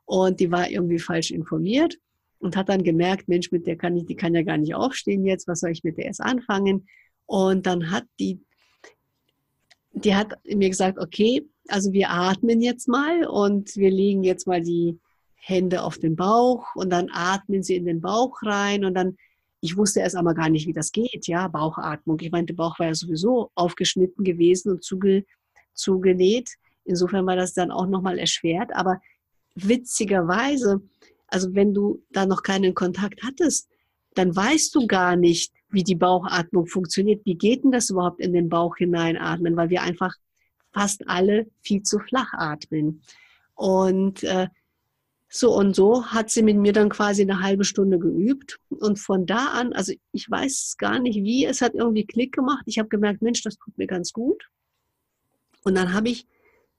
Und 0.04 0.40
die 0.40 0.50
war 0.50 0.68
irgendwie 0.70 0.98
falsch 0.98 1.30
informiert 1.30 1.96
und 2.38 2.56
hat 2.56 2.68
dann 2.68 2.82
gemerkt, 2.82 3.28
Mensch, 3.28 3.50
mit 3.52 3.66
der 3.66 3.76
kann 3.76 3.96
ich, 3.96 4.06
die 4.06 4.16
kann 4.16 4.34
ja 4.34 4.42
gar 4.42 4.58
nicht 4.58 4.74
aufstehen 4.74 5.24
jetzt, 5.24 5.46
was 5.46 5.60
soll 5.60 5.70
ich 5.70 5.84
mit 5.84 5.98
der 5.98 6.06
erst 6.06 6.20
anfangen? 6.20 6.86
Und 7.26 7.66
dann 7.66 7.90
hat 7.90 8.04
die, 8.18 8.40
die 9.92 10.14
hat 10.14 10.32
mir 10.44 10.68
gesagt, 10.68 10.98
okay, 10.98 11.46
also 11.70 11.92
wir 11.92 12.10
atmen 12.10 12.60
jetzt 12.60 12.88
mal 12.88 13.26
und 13.26 13.76
wir 13.76 13.90
legen 13.90 14.24
jetzt 14.24 14.46
mal 14.46 14.60
die 14.60 14.98
Hände 15.36 15.82
auf 15.82 15.98
den 15.98 16.16
Bauch 16.16 16.74
und 16.74 16.90
dann 16.90 17.08
atmen 17.12 17.62
sie 17.62 17.76
in 17.76 17.86
den 17.86 18.00
Bauch 18.00 18.42
rein 18.42 18.84
und 18.84 18.94
dann, 18.94 19.16
ich 19.60 19.76
wusste 19.76 20.00
erst 20.00 20.16
einmal 20.16 20.34
gar 20.34 20.48
nicht, 20.48 20.66
wie 20.66 20.72
das 20.72 20.92
geht, 20.92 21.26
ja, 21.26 21.48
Bauchatmung. 21.48 22.18
Ich 22.20 22.30
meinte, 22.30 22.52
der 22.52 22.62
Bauch 22.62 22.78
war 22.78 22.88
ja 22.88 22.94
sowieso 22.94 23.50
aufgeschnitten 23.54 24.24
gewesen 24.24 24.72
und 24.72 24.84
zuge, 24.84 25.24
zugenäht. 25.74 26.50
Insofern 26.84 27.26
war 27.26 27.36
das 27.36 27.54
dann 27.54 27.70
auch 27.70 27.86
nochmal 27.86 28.18
erschwert, 28.18 28.70
aber 28.74 29.00
witzigerweise, 29.54 30.80
also 31.26 31.54
wenn 31.54 31.74
du 31.74 32.02
da 32.10 32.26
noch 32.26 32.42
keinen 32.42 32.74
Kontakt 32.74 33.22
hattest, 33.22 33.68
dann 34.14 34.34
weißt 34.34 34.74
du 34.74 34.86
gar 34.86 35.16
nicht, 35.16 35.52
wie 35.70 35.84
die 35.84 35.94
Bauchatmung 35.94 36.66
funktioniert. 36.66 37.24
Wie 37.24 37.36
geht 37.36 37.64
denn 37.64 37.70
das 37.70 37.90
überhaupt 37.90 38.20
in 38.20 38.32
den 38.32 38.48
Bauch 38.48 38.76
hineinatmen? 38.76 39.56
Weil 39.56 39.70
wir 39.70 39.82
einfach 39.82 40.16
fast 40.72 41.08
alle 41.08 41.46
viel 41.60 41.82
zu 41.82 41.98
flach 41.98 42.32
atmen. 42.32 43.02
Und 43.54 44.22
äh, 44.24 44.48
so 45.28 45.56
und 45.56 45.76
so 45.76 46.06
hat 46.06 46.28
sie 46.28 46.42
mit 46.42 46.56
mir 46.56 46.72
dann 46.72 46.88
quasi 46.88 47.22
eine 47.22 47.40
halbe 47.40 47.64
Stunde 47.64 47.98
geübt. 47.98 48.58
Und 48.68 48.98
von 48.98 49.26
da 49.26 49.52
an, 49.52 49.72
also 49.72 49.92
ich 50.12 50.28
weiß 50.28 50.76
gar 50.76 50.98
nicht 50.98 51.22
wie, 51.22 51.44
es 51.44 51.60
hat 51.60 51.74
irgendwie 51.74 52.04
Klick 52.04 52.32
gemacht. 52.32 52.64
Ich 52.66 52.78
habe 52.78 52.88
gemerkt, 52.88 53.22
Mensch, 53.22 53.42
das 53.42 53.56
tut 53.56 53.76
mir 53.78 53.86
ganz 53.86 54.12
gut. 54.12 54.48
Und 55.62 55.76
dann 55.76 55.92
habe 55.92 56.08
ich 56.08 56.26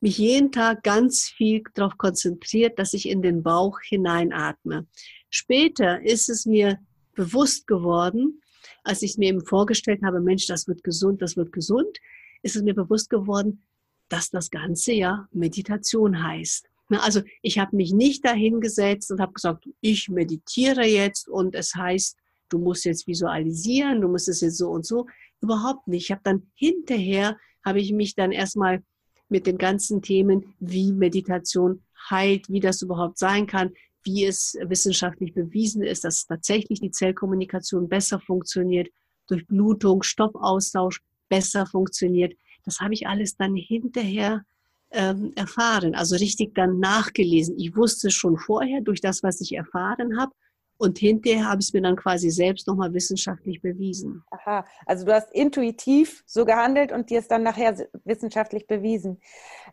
mich 0.02 0.18
jeden 0.18 0.52
Tag 0.52 0.84
ganz 0.84 1.30
viel 1.30 1.64
darauf 1.76 1.98
konzentriert, 1.98 2.78
dass 2.80 2.94
ich 2.94 3.08
in 3.08 3.22
den 3.22 3.44
Bauch 3.44 3.80
hineinatme. 3.82 4.88
Später 5.30 6.02
ist 6.02 6.28
es 6.28 6.46
mir 6.46 6.80
bewusst 7.14 7.68
geworden, 7.68 8.42
als 8.84 9.02
ich 9.02 9.18
mir 9.18 9.30
eben 9.30 9.46
vorgestellt 9.46 10.02
habe, 10.04 10.20
Mensch, 10.20 10.48
das 10.48 10.68
wird 10.68 10.84
gesund, 10.84 11.22
das 11.22 11.38
wird 11.38 11.54
gesund, 11.54 12.00
ist 12.42 12.56
es 12.56 12.64
mir 12.64 12.74
bewusst 12.74 13.10
geworden, 13.10 13.64
dass 14.12 14.30
das 14.30 14.50
Ganze 14.50 14.94
ja 14.94 15.28
Meditation 15.32 16.24
heißt. 16.24 16.68
Also 16.90 17.22
ich 17.42 17.58
habe 17.58 17.76
mich 17.76 17.94
nicht 17.94 18.26
dahingesetzt 18.26 19.12
und 19.12 19.22
habe 19.22 19.34
gesagt, 19.34 19.70
ich 19.80 20.10
meditiere 20.10 20.86
jetzt 20.86 21.30
und 21.30 21.56
es 21.56 21.74
heißt, 21.74 22.18
du 22.50 22.60
musst 22.60 22.84
jetzt 22.84 23.08
visualisieren, 23.08 24.02
du 24.02 24.10
musst 24.10 24.28
es 24.28 24.42
jetzt 24.42 24.58
so 24.58 24.70
und 24.70 24.86
so. 24.86 25.08
Überhaupt 25.40 25.88
nicht. 25.88 26.06
Ich 26.06 26.12
habe 26.12 26.22
dann 26.24 26.52
hinterher, 26.56 27.38
habe 27.64 27.80
ich 27.80 27.94
mich 27.94 28.16
dann 28.16 28.34
erstmal 28.34 28.84
mit 29.30 29.48
den 29.48 29.58
ganzen 29.58 30.02
Themen, 30.02 30.54
wie 30.60 30.92
Meditation 30.92 31.82
heilt, 32.10 32.50
wie 32.50 32.60
das 32.60 32.82
überhaupt 32.82 33.18
sein 33.18 33.48
kann, 33.48 33.72
wie 34.04 34.26
es 34.26 34.58
wissenschaftlich 34.62 35.34
bewiesen 35.34 35.84
ist, 35.84 36.04
dass 36.04 36.26
tatsächlich 36.26 36.82
die 36.82 36.92
Zellkommunikation 36.92 37.88
besser 37.88 38.20
funktioniert, 38.20 38.90
durch 39.28 39.48
Blutung, 39.48 40.04
Stoffaustausch 40.04 41.02
besser 41.30 41.66
funktioniert. 41.66 42.34
Das 42.66 42.80
habe 42.80 42.94
ich 42.94 43.08
alles 43.08 43.36
dann 43.36 43.56
hinterher 43.56 44.44
ähm, 44.92 45.32
erfahren, 45.36 45.96
also 45.96 46.16
richtig 46.16 46.54
dann 46.54 46.80
nachgelesen. 46.80 47.58
Ich 47.58 47.76
wusste 47.76 48.12
schon 48.12 48.38
vorher 48.38 48.82
durch 48.82 49.02
das, 49.02 49.24
was 49.24 49.40
ich 49.42 49.54
erfahren 49.54 50.20
habe, 50.20 50.34
und 50.82 50.98
hinterher 50.98 51.48
habe 51.48 51.62
ich 51.62 51.68
es 51.68 51.74
mir 51.74 51.82
dann 51.84 51.96
quasi 51.96 52.32
selbst 52.32 52.66
nochmal 52.66 52.92
wissenschaftlich 52.92 53.62
bewiesen. 53.62 54.24
Aha, 54.32 54.66
also 54.88 55.06
du 55.06 55.14
hast 55.14 55.32
intuitiv 55.32 56.24
so 56.26 56.44
gehandelt 56.44 56.92
und 56.92 57.12
dir 57.12 57.20
es 57.20 57.28
dann 57.28 57.44
nachher 57.44 57.88
wissenschaftlich 58.04 58.66
bewiesen. 58.66 59.22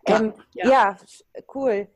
Ja, 0.06 0.20
ähm, 0.20 0.34
ja. 0.52 0.68
ja 0.68 0.96
cool. 1.54 1.88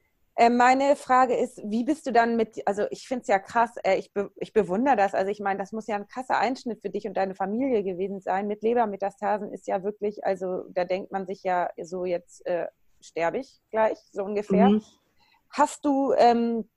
Äh, 0.43 0.51
meine 0.51 0.97
Frage 0.97 1.36
ist, 1.36 1.61
wie 1.64 1.84
bist 1.84 2.05
du 2.05 2.12
dann 2.12 2.34
mit, 2.34 2.66
also 2.66 2.86
ich 2.90 3.07
finde 3.07 3.22
es 3.22 3.28
ja 3.28 3.38
krass, 3.38 3.76
äh, 3.84 3.97
ich, 3.97 4.12
be, 4.12 4.32
ich 4.40 4.53
bewundere 4.53 4.97
das, 4.97 5.14
also 5.14 5.30
ich 5.30 5.38
meine, 5.38 5.61
das 5.61 5.70
muss 5.70 5.86
ja 5.86 5.95
ein 5.95 6.09
krasser 6.09 6.36
Einschnitt 6.36 6.82
für 6.82 6.90
dich 6.90 7.07
und 7.07 7.16
deine 7.16 7.36
Familie 7.36 7.84
gewesen 7.84 8.20
sein. 8.20 8.49
Mit 8.49 8.64
Lebermetastasen 8.64 9.53
ist 9.53 9.68
ja 9.68 9.84
wirklich, 9.84 10.24
also 10.24 10.64
da 10.70 10.84
denkt 10.84 11.12
man 11.12 11.26
sich 11.26 11.45
ja 11.45 11.70
so, 11.80 12.05
jetzt 12.05 12.45
äh, 12.45 12.66
sterbe 13.01 13.38
ich 13.38 13.61
gleich, 13.70 13.99
so 14.11 14.24
ungefähr. 14.24 14.70
Mhm. 14.70 14.82
Hast 15.51 15.84
du 15.84 16.12
ähm, 16.14 16.68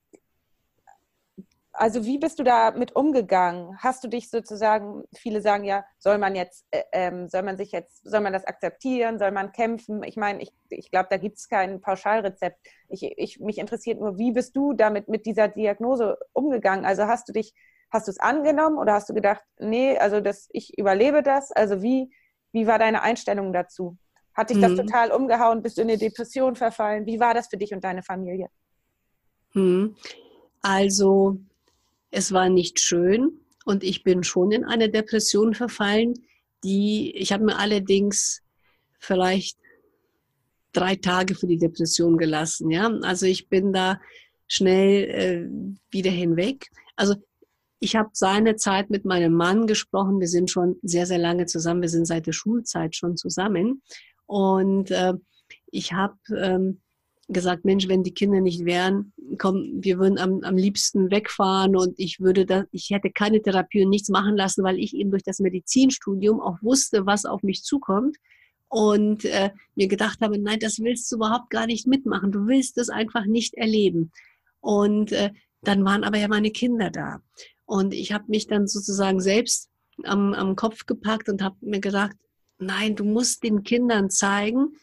also 1.78 2.06
wie 2.06 2.18
bist 2.18 2.40
du 2.40 2.44
damit 2.44 2.96
umgegangen? 2.96 3.78
Hast 3.80 4.04
du 4.04 4.08
dich 4.08 4.30
sozusagen, 4.30 5.04
viele 5.16 5.42
sagen 5.42 5.64
ja, 5.64 5.86
soll 6.00 6.18
man 6.18 6.36
jetzt, 6.36 6.66
äh, 6.72 6.84
ähm, 6.92 7.28
soll 7.28 7.44
man 7.44 7.58
sich 7.58 7.72
jetzt, 7.72 8.02
soll 8.04 8.22
man 8.22 8.34
das 8.34 8.46
akzeptieren, 8.46 9.20
soll 9.20 9.32
man 9.32 9.52
kämpfen? 9.52 10.04
Ich 10.04 10.18
meine, 10.18 10.42
ich, 10.42 10.54
ich 10.70 10.92
glaube, 10.92 11.08
da 11.10 11.18
gibt 11.18 11.38
es 11.38 11.48
kein 11.48 11.82
Pauschalrezept. 11.82 12.58
Ich, 12.90 13.04
ich, 13.04 13.40
mich 13.40 13.58
interessiert 13.58 14.00
nur, 14.00 14.18
wie 14.18 14.32
bist 14.32 14.56
du 14.56 14.74
damit 14.74 15.08
mit 15.08 15.26
dieser 15.26 15.48
Diagnose 15.48 16.18
umgegangen? 16.34 16.86
Also 16.86 17.06
hast 17.08 17.28
du 17.30 17.34
dich, 17.34 17.54
Hast 17.96 18.08
du 18.08 18.12
es 18.12 18.20
angenommen 18.20 18.78
oder 18.78 18.94
hast 18.94 19.10
du 19.10 19.14
gedacht, 19.14 19.42
nee, 19.58 19.98
also 19.98 20.20
das, 20.20 20.50
ich 20.52 20.78
überlebe 20.78 21.24
das? 21.24 21.52
Also 21.52 21.82
wie, 21.82 22.12
wie 22.52 22.68
war 22.68 22.80
deine 22.80 23.02
Einstellung 23.02 23.54
dazu? 23.54 23.98
Hat 24.34 24.50
dich 24.50 24.60
das 24.60 24.72
mhm. 24.72 24.78
total 24.78 25.12
umgehauen? 25.12 25.62
Bist 25.62 25.78
du 25.78 25.82
in 25.82 25.90
eine 25.90 25.98
Depression 25.98 26.58
verfallen? 26.58 27.06
Wie 27.06 27.22
war 27.22 27.34
das 27.34 27.48
für 27.48 27.58
dich 27.58 27.74
und 27.74 27.84
deine 27.84 28.04
Familie? 28.04 28.50
Mhm. 29.54 29.96
Also, 30.62 31.38
es 32.16 32.32
war 32.32 32.48
nicht 32.48 32.80
schön 32.80 33.42
und 33.66 33.84
ich 33.84 34.04
bin 34.04 34.24
schon 34.24 34.52
in 34.52 34.64
eine 34.64 34.90
Depression 34.90 35.54
verfallen, 35.54 36.14
die, 36.64 37.14
ich 37.14 37.34
habe 37.34 37.44
mir 37.44 37.58
allerdings 37.58 38.42
vielleicht 39.00 39.58
drei 40.72 40.96
Tage 40.96 41.36
für 41.36 41.48
die 41.48 41.58
Depression 41.58 42.18
gelassen. 42.18 42.72
Ja, 42.72 42.88
also 43.02 43.26
ich 43.26 43.50
bin 43.50 43.74
da 43.74 44.00
schnell 44.48 45.04
äh, 45.10 45.92
wieder 45.92 46.10
hinweg. 46.10 46.70
Also 46.96 47.16
ich 47.80 47.98
habe 47.98 48.12
seine 48.14 48.56
Zeit 48.56 48.90
mit 48.90 49.04
meinem 49.04 49.34
Mann 49.34 49.68
gesprochen. 49.68 50.22
Wir 50.22 50.30
sind 50.30 50.50
schon 50.50 50.78
sehr, 50.84 51.06
sehr 51.06 51.18
lange 51.18 51.48
zusammen. 51.48 51.82
Wir 51.82 51.90
sind 51.90 52.06
seit 52.06 52.28
der 52.28 52.34
Schulzeit 52.34 52.96
schon 52.96 53.18
zusammen. 53.18 53.82
Und 54.26 54.90
äh, 54.90 55.14
ich 55.70 55.92
habe 55.92 56.18
ähm, 56.34 56.80
gesagt, 57.28 57.66
Mensch, 57.66 57.88
wenn 57.88 58.04
die 58.04 58.14
Kinder 58.14 58.40
nicht 58.40 58.66
wären, 58.66 59.14
komm, 59.40 59.80
wir 59.80 59.98
würden 59.98 60.20
am, 60.20 60.42
am 60.44 60.56
liebsten 60.56 61.10
wegfahren 61.10 61.76
und 61.76 61.96
ich 61.98 62.20
würde 62.20 62.46
da, 62.46 62.66
ich 62.72 62.90
hätte 62.92 63.10
keine 63.10 63.42
Therapie 63.42 63.84
und 63.84 63.90
nichts 63.90 64.10
machen 64.10 64.38
lassen, 64.38 64.64
weil 64.64 64.78
ich 64.80 64.96
eben 64.96 65.12
durch 65.12 65.24
das 65.24 65.40
Medizinstudium 65.40 66.40
auch 66.40 66.62
wusste, 66.62 67.06
was 67.06 67.26
auf 67.26 67.42
mich 67.42 67.64
zukommt 67.64 68.18
und 68.68 69.26
äh, 69.26 69.52
mir 69.76 69.88
gedacht 69.88 70.20
habe, 70.22 70.38
nein, 70.38 70.60
das 70.60 70.80
willst 70.80 71.12
du 71.12 71.16
überhaupt 71.18 71.50
gar 71.50 71.66
nicht 71.66 71.88
mitmachen. 71.88 72.32
Du 72.32 72.48
willst 72.48 72.78
es 72.78 72.90
einfach 72.90 73.26
nicht 73.26 73.56
erleben. 73.56 74.12
Und 74.60 75.12
äh, 75.12 75.32
dann 75.62 75.84
waren 75.86 76.04
aber 76.04 76.18
ja 76.18 76.28
meine 76.28 76.52
Kinder 76.52 76.90
da. 76.90 77.22
Und 77.66 77.94
ich 77.94 78.12
habe 78.12 78.26
mich 78.28 78.48
dann 78.48 78.68
sozusagen 78.68 79.20
selbst 79.20 79.70
am, 80.04 80.34
am 80.34 80.56
Kopf 80.56 80.86
gepackt 80.86 81.30
und 81.30 81.42
habe 81.42 81.56
mir 81.62 81.80
gedacht, 81.80 82.16
nein, 82.60 82.96
du 82.96 83.04
musst 83.04 83.44
den 83.44 83.64
Kindern 83.64 84.10
zeigen, 84.10 84.76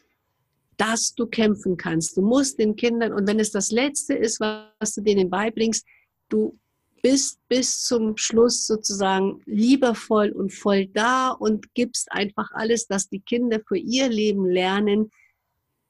dass 0.77 1.13
du 1.15 1.25
kämpfen 1.27 1.77
kannst. 1.77 2.17
Du 2.17 2.21
musst 2.21 2.59
den 2.59 2.75
Kindern, 2.75 3.13
und 3.13 3.27
wenn 3.27 3.39
es 3.39 3.51
das 3.51 3.71
Letzte 3.71 4.13
ist, 4.13 4.39
was 4.39 4.93
du 4.93 5.01
denen 5.01 5.29
beibringst, 5.29 5.85
du 6.29 6.57
bist 7.03 7.37
bis 7.49 7.83
zum 7.83 8.15
Schluss 8.15 8.65
sozusagen 8.65 9.41
liebevoll 9.45 10.31
und 10.31 10.53
voll 10.53 10.87
da 10.87 11.31
und 11.31 11.73
gibst 11.73 12.11
einfach 12.11 12.49
alles, 12.53 12.87
dass 12.87 13.09
die 13.09 13.19
Kinder 13.19 13.59
für 13.67 13.77
ihr 13.77 14.07
Leben 14.07 14.45
lernen. 14.45 15.11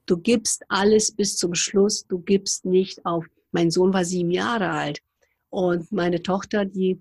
Du 0.06 0.18
gibst 0.18 0.64
alles 0.68 1.14
bis 1.14 1.36
zum 1.36 1.54
Schluss, 1.54 2.04
du 2.06 2.18
gibst 2.18 2.64
nicht 2.64 3.06
auf. 3.06 3.24
Mein 3.52 3.70
Sohn 3.70 3.94
war 3.94 4.04
sieben 4.04 4.32
Jahre 4.32 4.70
alt 4.70 5.00
und 5.50 5.92
meine 5.92 6.20
Tochter, 6.20 6.64
die 6.64 7.00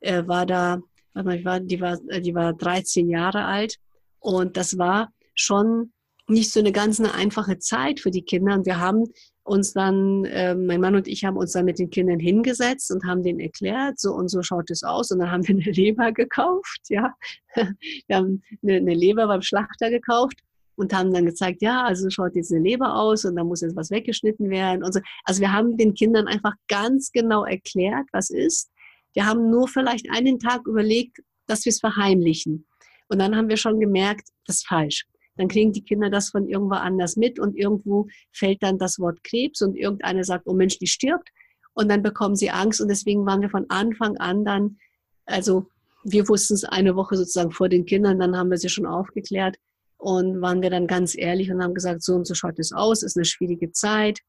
äh, 0.00 0.26
war 0.26 0.44
da, 0.44 0.82
die 1.16 1.44
war, 1.44 1.60
die 1.60 1.80
war, 1.80 1.96
die 1.96 2.34
war 2.34 2.52
13 2.52 3.08
Jahre 3.08 3.46
alt 3.46 3.78
und 4.18 4.58
das 4.58 4.76
war 4.76 5.10
schon 5.34 5.93
nicht 6.26 6.50
so 6.50 6.60
eine 6.60 6.72
ganz 6.72 7.00
eine 7.00 7.14
einfache 7.14 7.58
Zeit 7.58 8.00
für 8.00 8.10
die 8.10 8.22
Kinder. 8.22 8.54
Und 8.54 8.66
wir 8.66 8.80
haben 8.80 9.04
uns 9.42 9.74
dann, 9.74 10.24
äh, 10.24 10.54
mein 10.54 10.80
Mann 10.80 10.94
und 10.94 11.06
ich 11.06 11.24
haben 11.24 11.36
uns 11.36 11.52
dann 11.52 11.66
mit 11.66 11.78
den 11.78 11.90
Kindern 11.90 12.18
hingesetzt 12.18 12.90
und 12.90 13.04
haben 13.04 13.22
denen 13.22 13.40
erklärt, 13.40 14.00
so 14.00 14.14
und 14.14 14.28
so 14.28 14.42
schaut 14.42 14.70
es 14.70 14.82
aus. 14.82 15.10
Und 15.10 15.18
dann 15.18 15.30
haben 15.30 15.46
wir 15.46 15.54
eine 15.54 15.70
Leber 15.70 16.12
gekauft, 16.12 16.80
ja. 16.88 17.12
Wir 18.06 18.16
haben 18.16 18.42
eine, 18.62 18.76
eine 18.76 18.94
Leber 18.94 19.26
beim 19.26 19.42
Schlachter 19.42 19.90
gekauft 19.90 20.38
und 20.76 20.92
haben 20.92 21.12
dann 21.12 21.26
gezeigt, 21.26 21.62
ja, 21.62 21.84
also 21.84 22.08
schaut 22.10 22.34
jetzt 22.34 22.52
eine 22.52 22.62
Leber 22.62 22.96
aus 22.96 23.24
und 23.24 23.36
da 23.36 23.44
muss 23.44 23.60
jetzt 23.60 23.76
was 23.76 23.90
weggeschnitten 23.90 24.50
werden 24.50 24.82
und 24.82 24.92
so. 24.92 25.00
Also 25.24 25.40
wir 25.40 25.52
haben 25.52 25.76
den 25.76 25.94
Kindern 25.94 26.26
einfach 26.26 26.54
ganz 26.68 27.12
genau 27.12 27.44
erklärt, 27.44 28.06
was 28.12 28.30
ist. 28.30 28.70
Wir 29.12 29.26
haben 29.26 29.50
nur 29.50 29.68
vielleicht 29.68 30.10
einen 30.10 30.40
Tag 30.40 30.66
überlegt, 30.66 31.18
dass 31.46 31.64
wir 31.64 31.70
es 31.70 31.78
verheimlichen. 31.80 32.66
Und 33.08 33.20
dann 33.20 33.36
haben 33.36 33.48
wir 33.48 33.56
schon 33.56 33.78
gemerkt, 33.78 34.28
das 34.46 34.56
ist 34.56 34.66
falsch 34.66 35.04
dann 35.36 35.48
kriegen 35.48 35.72
die 35.72 35.82
Kinder 35.82 36.10
das 36.10 36.30
von 36.30 36.48
irgendwo 36.48 36.74
anders 36.74 37.16
mit 37.16 37.38
und 37.38 37.56
irgendwo 37.56 38.06
fällt 38.32 38.62
dann 38.62 38.78
das 38.78 38.98
Wort 38.98 39.22
Krebs 39.24 39.62
und 39.62 39.76
irgendeiner 39.76 40.24
sagt, 40.24 40.46
oh 40.46 40.54
Mensch, 40.54 40.78
die 40.78 40.86
stirbt 40.86 41.28
und 41.74 41.88
dann 41.88 42.02
bekommen 42.02 42.36
sie 42.36 42.50
Angst 42.50 42.80
und 42.80 42.88
deswegen 42.88 43.26
waren 43.26 43.42
wir 43.42 43.50
von 43.50 43.66
Anfang 43.68 44.16
an 44.18 44.44
dann, 44.44 44.78
also 45.26 45.66
wir 46.04 46.28
wussten 46.28 46.54
es 46.54 46.64
eine 46.64 46.96
Woche 46.96 47.16
sozusagen 47.16 47.50
vor 47.50 47.68
den 47.68 47.86
Kindern, 47.86 48.18
dann 48.18 48.36
haben 48.36 48.50
wir 48.50 48.58
sie 48.58 48.68
schon 48.68 48.86
aufgeklärt 48.86 49.56
und 49.96 50.40
waren 50.42 50.62
wir 50.62 50.70
dann 50.70 50.86
ganz 50.86 51.16
ehrlich 51.16 51.50
und 51.50 51.62
haben 51.62 51.74
gesagt, 51.74 52.02
so 52.02 52.14
und 52.14 52.26
so 52.26 52.34
schaut 52.34 52.58
es 52.58 52.72
aus, 52.72 53.02
ist 53.02 53.16
eine 53.16 53.24
schwierige 53.24 53.72
Zeit. 53.72 54.20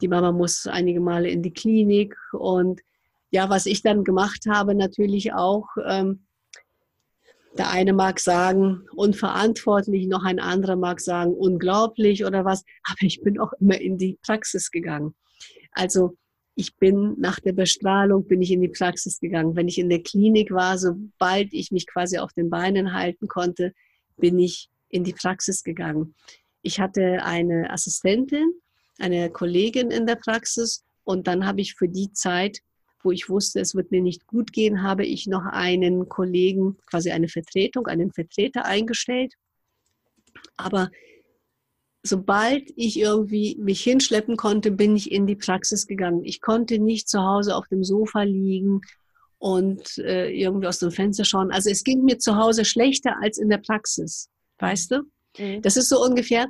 Die 0.00 0.08
Mama 0.08 0.30
muss 0.30 0.66
einige 0.66 1.00
Male 1.00 1.28
in 1.28 1.42
die 1.42 1.52
Klinik 1.52 2.16
und 2.32 2.80
ja, 3.30 3.50
was 3.50 3.66
ich 3.66 3.82
dann 3.82 4.04
gemacht 4.04 4.44
habe, 4.48 4.74
natürlich 4.74 5.34
auch, 5.34 5.66
ähm, 5.86 6.27
der 7.58 7.70
eine 7.70 7.92
mag 7.92 8.20
sagen, 8.20 8.86
unverantwortlich, 8.94 10.06
noch 10.06 10.24
ein 10.24 10.38
anderer 10.38 10.76
mag 10.76 11.00
sagen, 11.00 11.34
unglaublich 11.34 12.24
oder 12.24 12.44
was. 12.44 12.64
Aber 12.84 13.02
ich 13.02 13.20
bin 13.20 13.38
auch 13.38 13.52
immer 13.60 13.80
in 13.80 13.98
die 13.98 14.18
Praxis 14.22 14.70
gegangen. 14.70 15.14
Also 15.72 16.16
ich 16.54 16.76
bin 16.76 17.14
nach 17.18 17.40
der 17.40 17.52
Bestrahlung, 17.52 18.26
bin 18.26 18.42
ich 18.42 18.50
in 18.50 18.60
die 18.60 18.68
Praxis 18.68 19.20
gegangen. 19.20 19.56
Wenn 19.56 19.68
ich 19.68 19.78
in 19.78 19.88
der 19.88 20.02
Klinik 20.02 20.50
war, 20.50 20.78
sobald 20.78 21.52
ich 21.52 21.70
mich 21.70 21.86
quasi 21.86 22.18
auf 22.18 22.32
den 22.32 22.50
Beinen 22.50 22.94
halten 22.94 23.28
konnte, 23.28 23.72
bin 24.16 24.38
ich 24.38 24.68
in 24.88 25.04
die 25.04 25.12
Praxis 25.12 25.62
gegangen. 25.62 26.14
Ich 26.62 26.80
hatte 26.80 27.22
eine 27.22 27.70
Assistentin, 27.70 28.52
eine 28.98 29.30
Kollegin 29.30 29.90
in 29.90 30.06
der 30.06 30.16
Praxis 30.16 30.84
und 31.04 31.26
dann 31.26 31.46
habe 31.46 31.60
ich 31.60 31.74
für 31.74 31.88
die 31.88 32.12
Zeit 32.12 32.58
wo 33.02 33.10
ich 33.10 33.28
wusste, 33.28 33.60
es 33.60 33.74
wird 33.74 33.90
mir 33.90 34.02
nicht 34.02 34.26
gut 34.26 34.52
gehen, 34.52 34.82
habe 34.82 35.04
ich 35.04 35.26
noch 35.26 35.44
einen 35.44 36.08
Kollegen, 36.08 36.76
quasi 36.86 37.10
eine 37.10 37.28
Vertretung, 37.28 37.86
einen 37.86 38.12
Vertreter 38.12 38.64
eingestellt. 38.64 39.34
Aber 40.56 40.90
sobald 42.02 42.70
ich 42.76 42.98
irgendwie 42.98 43.56
mich 43.60 43.82
hinschleppen 43.82 44.36
konnte, 44.36 44.70
bin 44.70 44.96
ich 44.96 45.12
in 45.12 45.26
die 45.26 45.36
Praxis 45.36 45.86
gegangen. 45.86 46.24
Ich 46.24 46.40
konnte 46.40 46.78
nicht 46.78 47.08
zu 47.08 47.20
Hause 47.20 47.54
auf 47.56 47.68
dem 47.68 47.84
Sofa 47.84 48.22
liegen 48.22 48.80
und 49.38 49.98
äh, 49.98 50.30
irgendwie 50.30 50.66
aus 50.66 50.78
dem 50.78 50.90
Fenster 50.90 51.24
schauen. 51.24 51.52
Also 51.52 51.70
es 51.70 51.84
ging 51.84 52.04
mir 52.04 52.18
zu 52.18 52.36
Hause 52.36 52.64
schlechter 52.64 53.16
als 53.22 53.38
in 53.38 53.48
der 53.48 53.58
Praxis, 53.58 54.28
weißt 54.58 54.92
du? 54.92 55.02
Mhm. 55.38 55.62
Das 55.62 55.76
ist 55.76 55.88
so 55.88 56.02
ungefähr, 56.02 56.46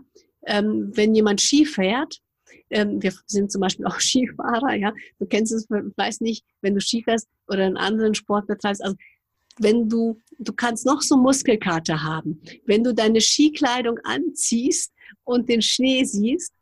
ähm, 0.47 0.91
wenn 0.95 1.15
jemand 1.15 1.41
Ski 1.41 1.67
fährt 1.67 2.19
ähm, 2.71 3.03
wir 3.03 3.13
sind 3.27 3.51
zum 3.51 3.61
Beispiel 3.61 3.87
auch 3.87 4.01
Skifahrer, 4.01 4.75
ja. 4.75 4.93
Du 5.19 5.27
kennst 5.27 5.53
es, 5.53 5.69
weiß 5.69 6.21
nicht, 6.21 6.45
wenn 6.61 6.75
du 6.75 6.81
Ski 6.81 7.03
fährst 7.03 7.29
oder 7.49 7.65
einen 7.65 7.77
anderen 7.77 8.15
Sport 8.15 8.47
betreibst. 8.47 8.83
Also 8.83 8.97
wenn 9.59 9.89
du, 9.89 10.21
du 10.39 10.53
kannst 10.53 10.87
noch 10.87 11.03
so 11.03 11.17
Muskelkater 11.17 12.03
haben. 12.03 12.41
Wenn 12.65 12.85
du 12.85 12.95
deine 12.95 13.21
Skikleidung 13.21 13.99
anziehst 14.05 14.93
und 15.25 15.49
den 15.49 15.63
Schnee 15.63 16.05
siehst, 16.05 16.53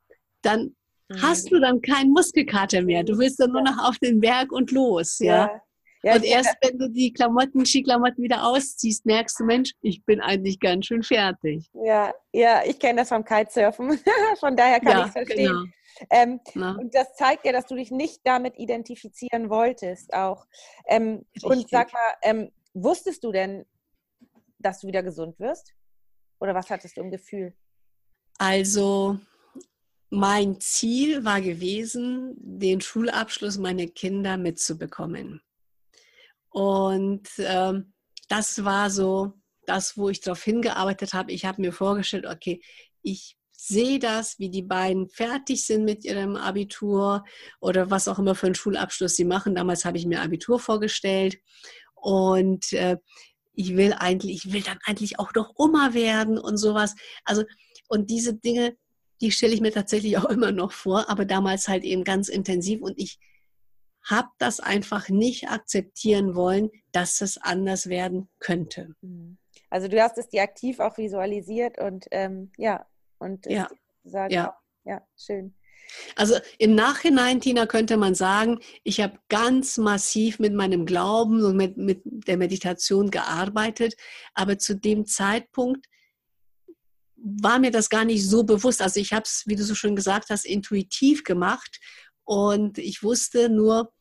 dann 0.42 0.74
mhm. 1.08 1.22
hast 1.22 1.50
du 1.50 1.60
dann 1.60 1.82
keinen 1.82 2.10
Muskelkater 2.10 2.82
mehr. 2.82 3.04
Du 3.04 3.18
willst 3.18 3.40
dann 3.40 3.52
nur 3.52 3.62
noch 3.62 3.78
auf 3.86 3.98
den 3.98 4.20
Berg 4.20 4.52
und 4.52 4.70
los, 4.70 5.18
ja. 5.18 5.46
ja. 5.46 5.62
Ja, 6.02 6.14
und 6.14 6.24
erst 6.24 6.54
wenn 6.62 6.78
du 6.78 6.88
die 6.88 7.12
Klamotten, 7.12 7.66
Skiklamotten 7.66 8.22
wieder 8.22 8.46
ausziehst, 8.46 9.04
merkst 9.06 9.40
du, 9.40 9.44
Mensch, 9.44 9.72
ich 9.82 10.04
bin 10.04 10.20
eigentlich 10.20 10.60
ganz 10.60 10.86
schön 10.86 11.02
fertig. 11.02 11.68
Ja, 11.72 12.14
ja, 12.32 12.62
ich 12.64 12.78
kenne 12.78 13.00
das 13.00 13.08
vom 13.08 13.24
Kitesurfen. 13.24 13.98
Von 14.38 14.54
daher 14.54 14.78
kann 14.78 14.92
ja, 14.92 15.00
ich 15.00 15.06
es 15.06 15.12
verstehen. 15.12 15.48
Genau. 15.48 15.64
Ähm, 16.10 16.40
und 16.54 16.94
das 16.94 17.14
zeigt 17.14 17.44
ja, 17.44 17.52
dass 17.52 17.66
du 17.66 17.74
dich 17.74 17.90
nicht 17.90 18.20
damit 18.24 18.58
identifizieren 18.58 19.50
wolltest 19.50 20.12
auch. 20.12 20.46
Ähm, 20.86 21.24
und 21.42 21.68
sag 21.68 21.92
mal, 21.92 22.14
ähm, 22.22 22.50
wusstest 22.74 23.24
du 23.24 23.32
denn, 23.32 23.66
dass 24.58 24.80
du 24.80 24.88
wieder 24.88 25.02
gesund 25.02 25.38
wirst? 25.38 25.74
Oder 26.40 26.54
was 26.54 26.70
hattest 26.70 26.96
du 26.96 27.02
im 27.02 27.10
Gefühl? 27.10 27.54
Also, 28.38 29.18
mein 30.10 30.60
Ziel 30.60 31.24
war 31.24 31.40
gewesen, 31.40 32.34
den 32.38 32.80
Schulabschluss 32.80 33.58
meiner 33.58 33.86
Kinder 33.86 34.36
mitzubekommen. 34.36 35.42
Und 36.50 37.28
ähm, 37.38 37.92
das 38.28 38.64
war 38.64 38.90
so 38.90 39.32
das, 39.66 39.96
wo 39.96 40.08
ich 40.08 40.20
darauf 40.20 40.42
hingearbeitet 40.42 41.12
habe. 41.12 41.32
Ich 41.32 41.44
habe 41.44 41.60
mir 41.60 41.72
vorgestellt, 41.72 42.26
okay, 42.26 42.62
ich 43.02 43.36
sehe 43.56 43.98
das, 43.98 44.38
wie 44.38 44.50
die 44.50 44.62
beiden 44.62 45.08
fertig 45.08 45.66
sind 45.66 45.84
mit 45.84 46.04
ihrem 46.04 46.36
Abitur 46.36 47.24
oder 47.60 47.90
was 47.90 48.06
auch 48.06 48.18
immer 48.18 48.34
für 48.34 48.46
einen 48.46 48.54
Schulabschluss 48.54 49.16
sie 49.16 49.24
machen. 49.24 49.54
Damals 49.54 49.84
habe 49.84 49.98
ich 49.98 50.06
mir 50.06 50.22
Abitur 50.22 50.60
vorgestellt 50.60 51.38
und 51.94 52.72
äh, 52.72 52.96
ich 53.54 53.76
will 53.76 53.94
eigentlich, 53.98 54.44
ich 54.44 54.52
will 54.52 54.62
dann 54.62 54.78
eigentlich 54.84 55.18
auch 55.18 55.32
noch 55.34 55.54
Oma 55.56 55.94
werden 55.94 56.38
und 56.38 56.58
sowas. 56.58 56.94
Also 57.24 57.44
und 57.88 58.10
diese 58.10 58.34
Dinge, 58.34 58.76
die 59.20 59.30
stelle 59.30 59.54
ich 59.54 59.60
mir 59.60 59.72
tatsächlich 59.72 60.18
auch 60.18 60.26
immer 60.26 60.52
noch 60.52 60.72
vor, 60.72 61.08
aber 61.08 61.24
damals 61.24 61.68
halt 61.68 61.84
eben 61.84 62.04
ganz 62.04 62.28
intensiv 62.28 62.82
und 62.82 62.94
ich 62.98 63.18
habe 64.04 64.28
das 64.38 64.60
einfach 64.60 65.08
nicht 65.08 65.48
akzeptieren 65.48 66.36
wollen, 66.36 66.70
dass 66.92 67.20
es 67.20 67.38
anders 67.38 67.88
werden 67.88 68.28
könnte. 68.38 68.94
Mhm. 69.00 69.38
Also 69.68 69.88
du 69.88 70.00
hast 70.00 70.16
es 70.16 70.28
dir 70.28 70.42
aktiv 70.42 70.78
auch 70.78 70.96
visualisiert 70.96 71.78
und 71.78 72.06
ähm, 72.12 72.52
ja, 72.56 72.86
und 73.18 73.46
ja. 73.46 73.68
sagen, 74.04 74.32
ja. 74.32 74.56
ja, 74.84 75.06
schön. 75.16 75.54
Also 76.16 76.34
im 76.58 76.74
Nachhinein, 76.74 77.40
Tina, 77.40 77.66
könnte 77.66 77.96
man 77.96 78.14
sagen, 78.14 78.60
ich 78.82 79.00
habe 79.00 79.18
ganz 79.28 79.78
massiv 79.78 80.38
mit 80.38 80.52
meinem 80.52 80.84
Glauben 80.84 81.44
und 81.44 81.56
mit, 81.56 81.76
mit 81.76 82.02
der 82.04 82.36
Meditation 82.36 83.10
gearbeitet, 83.10 83.94
aber 84.34 84.58
zu 84.58 84.74
dem 84.74 85.06
Zeitpunkt 85.06 85.86
war 87.16 87.58
mir 87.58 87.70
das 87.70 87.88
gar 87.88 88.04
nicht 88.04 88.28
so 88.28 88.44
bewusst. 88.44 88.82
Also 88.82 89.00
ich 89.00 89.12
habe 89.12 89.24
es, 89.24 89.44
wie 89.46 89.56
du 89.56 89.64
so 89.64 89.74
schön 89.74 89.96
gesagt 89.96 90.30
hast, 90.30 90.44
intuitiv 90.44 91.24
gemacht 91.24 91.80
und 92.24 92.78
ich 92.78 93.02
wusste 93.02 93.48
nur, 93.48 93.92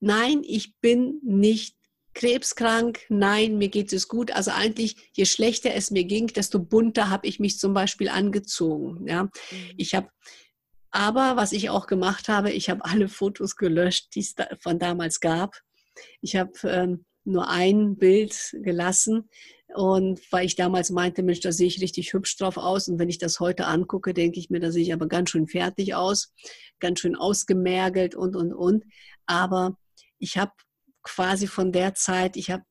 nein, 0.00 0.42
ich 0.44 0.76
bin 0.80 1.20
nicht 1.22 1.75
krebskrank, 2.16 3.00
nein, 3.10 3.58
mir 3.58 3.68
geht 3.68 3.92
es 3.92 4.08
gut. 4.08 4.32
Also 4.32 4.50
eigentlich, 4.50 4.96
je 5.12 5.26
schlechter 5.26 5.74
es 5.74 5.90
mir 5.90 6.04
ging, 6.04 6.28
desto 6.28 6.58
bunter 6.58 7.10
habe 7.10 7.28
ich 7.28 7.38
mich 7.38 7.58
zum 7.58 7.74
Beispiel 7.74 8.08
angezogen. 8.08 9.06
Ja, 9.06 9.24
mhm. 9.24 9.30
ich 9.76 9.94
habe 9.94 10.08
aber 10.90 11.36
was 11.36 11.52
ich 11.52 11.68
auch 11.68 11.86
gemacht 11.86 12.28
habe, 12.28 12.50
ich 12.50 12.70
habe 12.70 12.84
alle 12.84 13.08
Fotos 13.08 13.56
gelöscht, 13.56 14.14
die 14.14 14.20
es 14.20 14.34
da 14.34 14.46
von 14.58 14.78
damals 14.78 15.20
gab. 15.20 15.60
Ich 16.22 16.36
habe 16.36 16.52
ähm, 16.64 17.04
nur 17.24 17.50
ein 17.50 17.96
Bild 17.96 18.56
gelassen 18.62 19.28
und 19.74 20.20
weil 20.32 20.46
ich 20.46 20.56
damals 20.56 20.88
meinte, 20.88 21.22
Mensch, 21.22 21.40
da 21.40 21.52
sehe 21.52 21.66
ich 21.66 21.82
richtig 21.82 22.14
hübsch 22.14 22.38
drauf 22.38 22.56
aus. 22.56 22.88
Und 22.88 22.98
wenn 22.98 23.10
ich 23.10 23.18
das 23.18 23.40
heute 23.40 23.66
angucke, 23.66 24.14
denke 24.14 24.38
ich 24.38 24.48
mir, 24.48 24.60
da 24.60 24.72
sehe 24.72 24.82
ich 24.82 24.92
aber 24.94 25.06
ganz 25.06 25.30
schön 25.30 25.48
fertig 25.48 25.94
aus, 25.94 26.32
ganz 26.80 27.00
schön 27.00 27.14
ausgemergelt 27.14 28.14
und, 28.14 28.34
und, 28.34 28.54
und. 28.54 28.84
Aber 29.26 29.76
ich 30.18 30.38
habe 30.38 30.52
quasi 31.06 31.46
von 31.46 31.72
der 31.72 31.94
Zeit, 31.94 32.36
ich 32.36 32.50
habe 32.50 32.64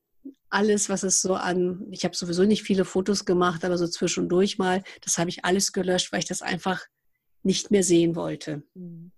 alles, 0.49 0.89
was 0.89 1.03
es 1.03 1.21
so 1.21 1.36
an, 1.36 1.88
ich 1.91 2.03
habe 2.05 2.15
sowieso 2.15 2.43
nicht 2.43 2.63
viele 2.63 2.86
Fotos 2.86 3.25
gemacht, 3.25 3.65
aber 3.65 3.77
so 3.77 3.88
zwischendurch 3.88 4.57
mal, 4.57 4.83
das 5.01 5.17
habe 5.17 5.29
ich 5.29 5.43
alles 5.43 5.71
gelöscht, 5.71 6.11
weil 6.11 6.19
ich 6.19 6.27
das 6.27 6.41
einfach 6.41 6.86
nicht 7.43 7.71
mehr 7.71 7.83
sehen 7.83 8.15
wollte. 8.15 8.63
Mhm. 8.73 9.11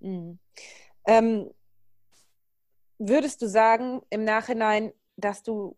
Mhm. 0.00 0.38
Ähm, 1.06 1.50
würdest 2.98 3.42
du 3.42 3.48
sagen 3.48 4.02
im 4.10 4.24
Nachhinein, 4.24 4.92
dass 5.16 5.42
du 5.42 5.76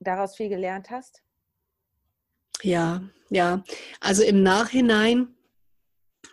daraus 0.00 0.36
viel 0.36 0.48
gelernt 0.48 0.90
hast? 0.90 1.22
Ja, 2.62 3.02
ja. 3.30 3.64
Also 4.00 4.22
im 4.22 4.42
Nachhinein, 4.42 5.34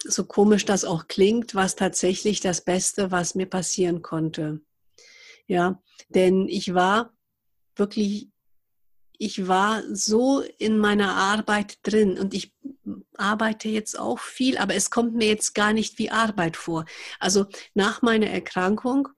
so 0.04 0.26
komisch 0.26 0.66
das 0.66 0.86
auch 0.86 1.08
klingt, 1.08 1.56
war 1.56 1.66
es 1.66 1.76
tatsächlich 1.76 2.40
das 2.40 2.62
Beste, 2.62 3.12
was 3.12 3.36
mir 3.36 3.48
passieren 3.48 4.02
konnte. 4.02 4.62
Ja, 5.50 5.82
denn 6.10 6.48
ich 6.48 6.76
war 6.76 7.12
wirklich, 7.76 8.30
ich 9.18 9.48
war 9.48 9.82
so 9.92 10.42
in 10.60 10.78
meiner 10.78 11.16
Arbeit 11.16 11.80
drin 11.82 12.20
und 12.20 12.36
ich 12.36 12.54
arbeite 13.18 13.68
jetzt 13.68 13.98
auch 13.98 14.20
viel, 14.20 14.60
aber 14.60 14.76
es 14.76 14.92
kommt 14.92 15.16
mir 15.16 15.28
jetzt 15.28 15.56
gar 15.56 15.74
nicht 15.74 15.98
wie 15.98 16.12
Arbeit 16.12 16.56
vor. 16.56 16.86
Also 17.20 17.48
nach 17.74 18.04
meiner 18.04 18.28
Erkrankung 18.28 19.10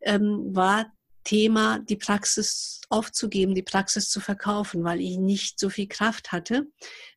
ähm, 0.00 0.52
war 0.52 0.92
Thema, 1.22 1.78
die 1.78 1.96
Praxis 1.96 2.80
aufzugeben, 2.88 3.54
die 3.54 3.62
Praxis 3.62 4.10
zu 4.10 4.18
verkaufen, 4.18 4.82
weil 4.82 5.00
ich 5.00 5.18
nicht 5.18 5.60
so 5.60 5.70
viel 5.70 5.86
Kraft 5.86 6.32
hatte, 6.32 6.66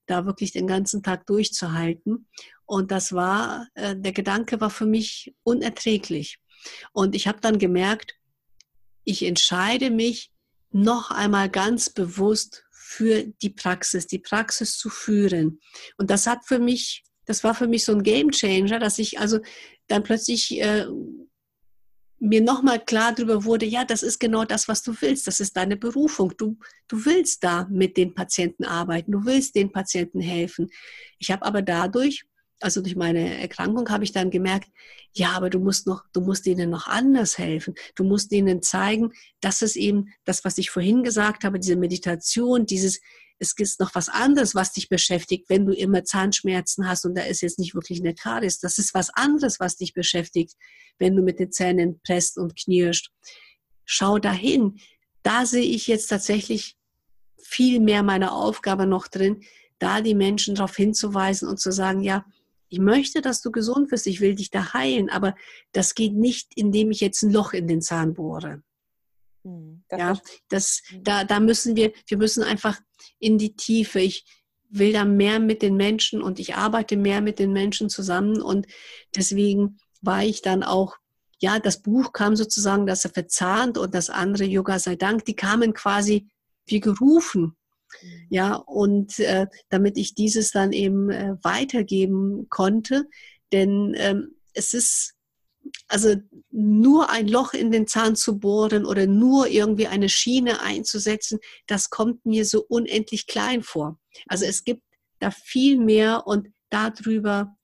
da 0.05 0.27
wirklich 0.27 0.51
den 0.51 0.67
ganzen 0.67 1.01
Tag 1.01 1.25
durchzuhalten. 1.25 2.27
Und 2.65 2.91
das 2.91 3.13
war, 3.13 3.67
äh, 3.73 3.95
der 3.97 4.11
Gedanke 4.11 4.61
war 4.61 4.69
für 4.69 4.85
mich 4.85 5.33
unerträglich. 5.41 6.37
Und 6.91 7.15
ich 7.15 7.27
habe 7.27 7.41
dann 7.41 7.57
gemerkt, 7.57 8.15
ich 9.03 9.23
entscheide 9.23 9.89
mich 9.89 10.31
noch 10.71 11.11
einmal 11.11 11.49
ganz 11.49 11.89
bewusst 11.89 12.65
für 12.71 13.23
die 13.41 13.49
Praxis, 13.49 14.07
die 14.07 14.19
Praxis 14.19 14.77
zu 14.77 14.89
führen. 14.89 15.59
Und 15.97 16.09
das 16.09 16.27
hat 16.27 16.45
für 16.45 16.59
mich, 16.59 17.03
das 17.25 17.43
war 17.43 17.55
für 17.55 17.67
mich 17.67 17.85
so 17.85 17.93
ein 17.93 18.03
Game 18.03 18.31
Changer, 18.31 18.79
dass 18.79 18.99
ich 18.99 19.19
also 19.19 19.39
dann 19.87 20.03
plötzlich 20.03 20.59
äh, 20.59 20.85
mir 22.19 22.41
nochmal 22.41 22.83
klar 22.83 23.13
darüber 23.13 23.43
wurde, 23.43 23.65
ja, 23.65 23.83
das 23.83 24.01
ist 24.01 24.19
genau 24.19 24.45
das, 24.45 24.67
was 24.69 24.81
du 24.81 24.95
willst. 25.01 25.27
Das 25.27 25.41
ist 25.41 25.57
deine 25.57 25.75
Berufung. 25.75 26.33
Du, 26.37 26.57
du 26.87 27.05
willst 27.05 27.43
da 27.43 27.67
mit 27.69 27.97
den 27.97 28.13
Patienten 28.13 28.63
arbeiten. 28.63 29.11
Du 29.11 29.25
willst 29.25 29.55
den 29.55 29.71
Patienten 29.71 30.21
helfen. 30.21 30.69
Ich 31.19 31.31
habe 31.31 31.43
aber 31.45 31.61
dadurch 31.61 32.23
also 32.63 32.81
durch 32.81 32.95
meine 32.95 33.39
Erkrankung 33.39 33.89
habe 33.89 34.05
ich 34.05 34.13
dann 34.13 34.31
gemerkt, 34.31 34.69
ja, 35.11 35.31
aber 35.31 35.49
du 35.49 35.59
musst 35.59 35.85
noch, 35.85 36.05
du 36.13 36.21
musst 36.21 36.47
ihnen 36.47 36.69
noch 36.69 36.87
anders 36.87 37.37
helfen. 37.37 37.75
Du 37.95 38.03
musst 38.03 38.31
ihnen 38.31 38.61
zeigen, 38.61 39.11
dass 39.41 39.61
es 39.61 39.75
eben 39.75 40.13
das, 40.23 40.45
was 40.45 40.57
ich 40.57 40.69
vorhin 40.69 41.03
gesagt 41.03 41.43
habe, 41.43 41.59
diese 41.59 41.75
Meditation, 41.75 42.65
dieses, 42.65 43.01
es 43.39 43.55
gibt 43.55 43.79
noch 43.79 43.93
was 43.95 44.07
anderes, 44.07 44.55
was 44.55 44.71
dich 44.71 44.87
beschäftigt, 44.87 45.49
wenn 45.49 45.65
du 45.65 45.73
immer 45.73 46.05
Zahnschmerzen 46.05 46.87
hast 46.87 47.05
und 47.05 47.15
da 47.15 47.23
ist 47.23 47.41
jetzt 47.41 47.59
nicht 47.59 47.75
wirklich 47.75 47.99
eine 47.99 48.15
Karies. 48.15 48.59
Das 48.59 48.77
ist 48.77 48.93
was 48.93 49.09
anderes, 49.09 49.59
was 49.59 49.75
dich 49.75 49.93
beschäftigt, 49.93 50.53
wenn 50.99 51.15
du 51.15 51.21
mit 51.21 51.39
den 51.39 51.51
Zähnen 51.51 51.99
presst 52.01 52.37
und 52.37 52.55
knirscht. 52.55 53.11
Schau 53.83 54.19
dahin. 54.19 54.79
Da 55.21 55.45
sehe 55.45 55.63
ich 55.63 55.87
jetzt 55.87 56.07
tatsächlich 56.07 56.77
viel 57.41 57.81
mehr 57.81 58.03
meine 58.03 58.31
Aufgabe 58.31 58.87
noch 58.87 59.07
drin, 59.07 59.43
da 59.79 59.99
die 59.99 60.15
Menschen 60.15 60.55
darauf 60.55 60.75
hinzuweisen 60.75 61.47
und 61.49 61.59
zu 61.59 61.71
sagen, 61.71 62.01
ja, 62.01 62.25
ich 62.73 62.79
möchte, 62.79 63.21
dass 63.21 63.39
du 63.43 63.51
gesund 63.51 63.91
wirst, 63.91 64.07
ich 64.07 64.19
will 64.19 64.33
dich 64.33 64.49
da 64.49 64.73
heilen, 64.73 65.11
aber 65.11 65.35
das 65.73 65.93
geht 65.93 66.15
nicht, 66.15 66.53
indem 66.55 66.89
ich 66.89 67.01
jetzt 67.01 67.21
ein 67.21 67.31
Loch 67.31 67.53
in 67.53 67.67
den 67.67 67.83
Zahn 67.83 68.15
bohre. 68.15 68.63
Hm, 69.43 69.83
das 69.89 69.99
ja, 69.99 70.19
das, 70.49 70.81
hm. 70.87 71.03
da, 71.03 71.23
da 71.23 71.39
müssen 71.39 71.75
wir, 71.75 71.93
wir 72.07 72.17
müssen 72.17 72.41
einfach 72.41 72.79
in 73.19 73.37
die 73.37 73.55
Tiefe. 73.55 73.99
Ich 73.99 74.25
will 74.69 74.91
da 74.91 75.05
mehr 75.05 75.39
mit 75.39 75.61
den 75.61 75.75
Menschen 75.75 76.23
und 76.23 76.39
ich 76.39 76.55
arbeite 76.55 76.97
mehr 76.97 77.21
mit 77.21 77.37
den 77.37 77.53
Menschen 77.53 77.89
zusammen 77.89 78.41
und 78.41 78.65
deswegen 79.15 79.77
war 80.01 80.23
ich 80.23 80.41
dann 80.41 80.63
auch 80.63 80.97
ja, 81.39 81.59
das 81.59 81.79
Buch 81.79 82.11
kam 82.11 82.35
sozusagen, 82.35 82.87
dass 82.87 83.05
er 83.05 83.11
verzahnt 83.11 83.77
und 83.77 83.93
das 83.93 84.09
andere 84.09 84.45
Yoga 84.45 84.79
sei 84.79 84.95
Dank, 84.95 85.25
die 85.25 85.35
kamen 85.35 85.73
quasi 85.75 86.27
wie 86.65 86.79
gerufen. 86.79 87.55
Ja, 88.29 88.55
und 88.55 89.19
äh, 89.19 89.47
damit 89.69 89.97
ich 89.97 90.15
dieses 90.15 90.51
dann 90.51 90.71
eben 90.73 91.09
äh, 91.09 91.35
weitergeben 91.41 92.47
konnte, 92.49 93.05
denn 93.51 93.93
ähm, 93.97 94.35
es 94.53 94.73
ist, 94.73 95.13
also 95.87 96.15
nur 96.51 97.09
ein 97.09 97.27
Loch 97.27 97.53
in 97.53 97.71
den 97.71 97.87
Zahn 97.87 98.15
zu 98.15 98.39
bohren 98.39 98.85
oder 98.85 99.07
nur 99.07 99.47
irgendwie 99.47 99.87
eine 99.87 100.09
Schiene 100.09 100.61
einzusetzen, 100.61 101.39
das 101.67 101.89
kommt 101.89 102.25
mir 102.25 102.45
so 102.45 102.65
unendlich 102.67 103.27
klein 103.27 103.63
vor. 103.63 103.99
Also 104.27 104.45
es 104.45 104.63
gibt 104.63 104.83
da 105.19 105.31
viel 105.31 105.79
mehr 105.79 106.27
und 106.27 106.49
darüber, 106.69 107.55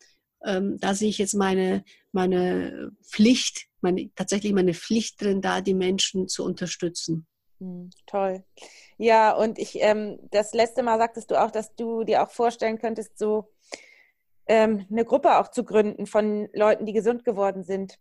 ähm, 0.46 0.78
da 0.80 0.94
sehe 0.96 1.10
ich 1.10 1.18
jetzt 1.18 1.34
meine, 1.34 1.84
meine 2.12 2.92
Pflicht, 3.04 3.68
meine, 3.82 4.12
tatsächlich 4.16 4.54
meine 4.54 4.74
Pflicht 4.74 5.22
drin, 5.22 5.42
da 5.42 5.62
die 5.62 5.74
Menschen 5.74 6.28
zu 6.28 6.44
unterstützen. 6.44 7.28
Hm, 7.60 7.90
toll. 8.06 8.44
Ja, 8.98 9.34
und 9.34 9.60
ich, 9.60 9.82
ähm, 9.82 10.20
das 10.32 10.54
letzte 10.54 10.84
Mal 10.84 10.98
sagtest 10.98 11.32
du 11.32 11.42
auch, 11.42 11.52
dass 11.52 11.76
du 11.76 12.04
dir 12.04 12.24
auch 12.24 12.32
vorstellen 12.32 12.80
könntest, 12.80 13.18
so 13.18 13.52
ähm, 14.48 14.86
eine 14.90 15.06
Gruppe 15.06 15.38
auch 15.38 15.50
zu 15.50 15.64
gründen 15.64 16.06
von 16.08 16.50
Leuten, 16.54 16.86
die 16.86 16.94
gesund 16.94 17.26
geworden 17.26 17.64
sind. 17.64 18.00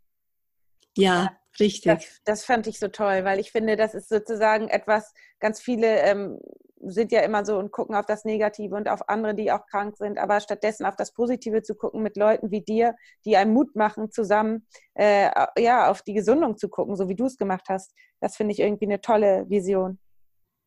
Ja, 0.96 1.36
richtig. 1.61 1.92
Das, 1.92 2.20
das 2.24 2.44
fand 2.44 2.66
ich 2.66 2.78
so 2.78 2.88
toll, 2.88 3.24
weil 3.24 3.38
ich 3.38 3.52
finde, 3.52 3.76
das 3.76 3.94
ist 3.94 4.09
sozusagen 4.09 4.68
etwas, 4.68 5.12
ganz 5.40 5.61
viele 5.61 6.00
ähm, 6.02 6.40
sind 6.81 7.12
ja 7.12 7.20
immer 7.20 7.45
so 7.45 7.59
und 7.59 7.72
gucken 7.72 7.95
auf 7.95 8.07
das 8.07 8.24
Negative 8.24 8.74
und 8.74 8.89
auf 8.89 9.09
andere, 9.09 9.35
die 9.35 9.51
auch 9.51 9.66
krank 9.66 9.97
sind, 9.97 10.18
aber 10.18 10.41
stattdessen 10.41 10.87
auf 10.87 10.97
das 10.97 11.12
Positive 11.12 11.62
zu 11.62 11.74
gucken 11.74 12.03
mit 12.03 12.16
Leuten 12.16 12.51
wie 12.51 12.61
dir, 12.61 12.95
die 13.24 13.37
einen 13.37 13.53
Mut 13.53 13.74
machen, 13.74 14.11
zusammen 14.11 14.66
äh, 14.95 15.31
ja, 15.59 15.91
auf 15.91 16.03
die 16.03 16.14
Gesundung 16.14 16.57
zu 16.57 16.68
gucken, 16.68 16.97
so 16.97 17.09
wie 17.09 17.16
du 17.16 17.26
es 17.26 17.37
gemacht 17.37 17.66
hast. 17.68 17.93
Das 18.20 18.37
finde 18.37 18.53
ich 18.53 18.61
irgendwie 18.61 18.87
eine 18.87 19.01
tolle 19.01 19.47
Vision. 19.49 19.99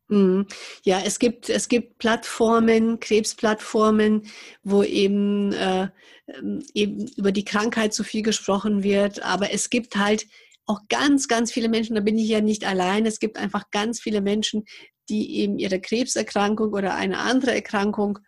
Mhm. 0.08 0.46
Ja, 0.84 1.00
es 1.04 1.18
gibt, 1.18 1.48
es 1.48 1.68
gibt 1.68 1.98
Plattformen, 1.98 3.00
Krebsplattformen, 3.00 4.26
wo 4.62 4.82
eben, 4.82 5.52
äh, 5.52 5.88
ähm, 6.28 6.62
eben 6.74 7.06
über 7.16 7.32
die 7.32 7.44
Krankheit 7.44 7.94
so 7.94 8.04
viel 8.04 8.22
gesprochen 8.22 8.82
wird. 8.82 9.22
Aber 9.22 9.52
es 9.52 9.70
gibt 9.70 9.96
halt 9.96 10.26
auch 10.66 10.80
ganz, 10.88 11.28
ganz 11.28 11.50
viele 11.50 11.68
Menschen, 11.68 11.96
da 11.96 12.02
bin 12.02 12.18
ich 12.18 12.28
ja 12.28 12.40
nicht 12.40 12.64
allein, 12.64 13.04
es 13.06 13.18
gibt 13.18 13.36
einfach 13.36 13.70
ganz 13.70 14.00
viele 14.00 14.20
Menschen, 14.20 14.64
die 15.12 15.40
eben 15.40 15.58
ihre 15.58 15.78
Krebserkrankung 15.78 16.72
oder 16.72 16.94
eine 16.94 17.18
andere 17.18 17.54
Erkrankung 17.54 18.18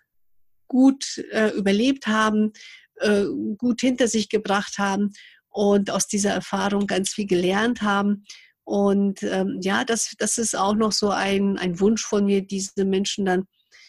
gut 0.69 1.19
äh, 1.33 1.49
überlebt 1.49 2.07
haben, 2.07 2.53
äh, 2.97 3.25
gut 3.57 3.81
hinter 3.81 4.07
sich 4.07 4.29
gebracht 4.29 4.79
haben 4.79 5.13
und 5.49 5.91
aus 5.91 6.07
dieser 6.07 6.31
Erfahrung 6.31 6.87
ganz 6.87 7.11
viel 7.11 7.27
gelernt 7.27 7.81
haben. 7.81 8.25
Und 8.65 9.23
ähm, 9.23 9.61
ja, 9.63 9.85
das, 9.85 10.15
das 10.19 10.37
ist 10.37 10.57
auch 10.57 10.75
noch 10.75 10.93
so 10.93 11.09
ein, 11.09 11.59
ein 11.59 11.81
Wunsch 11.81 12.05
von 12.05 12.27
mir, 12.27 12.43
diese 12.43 12.85
Menschen 12.85 13.25
dann 13.25 13.45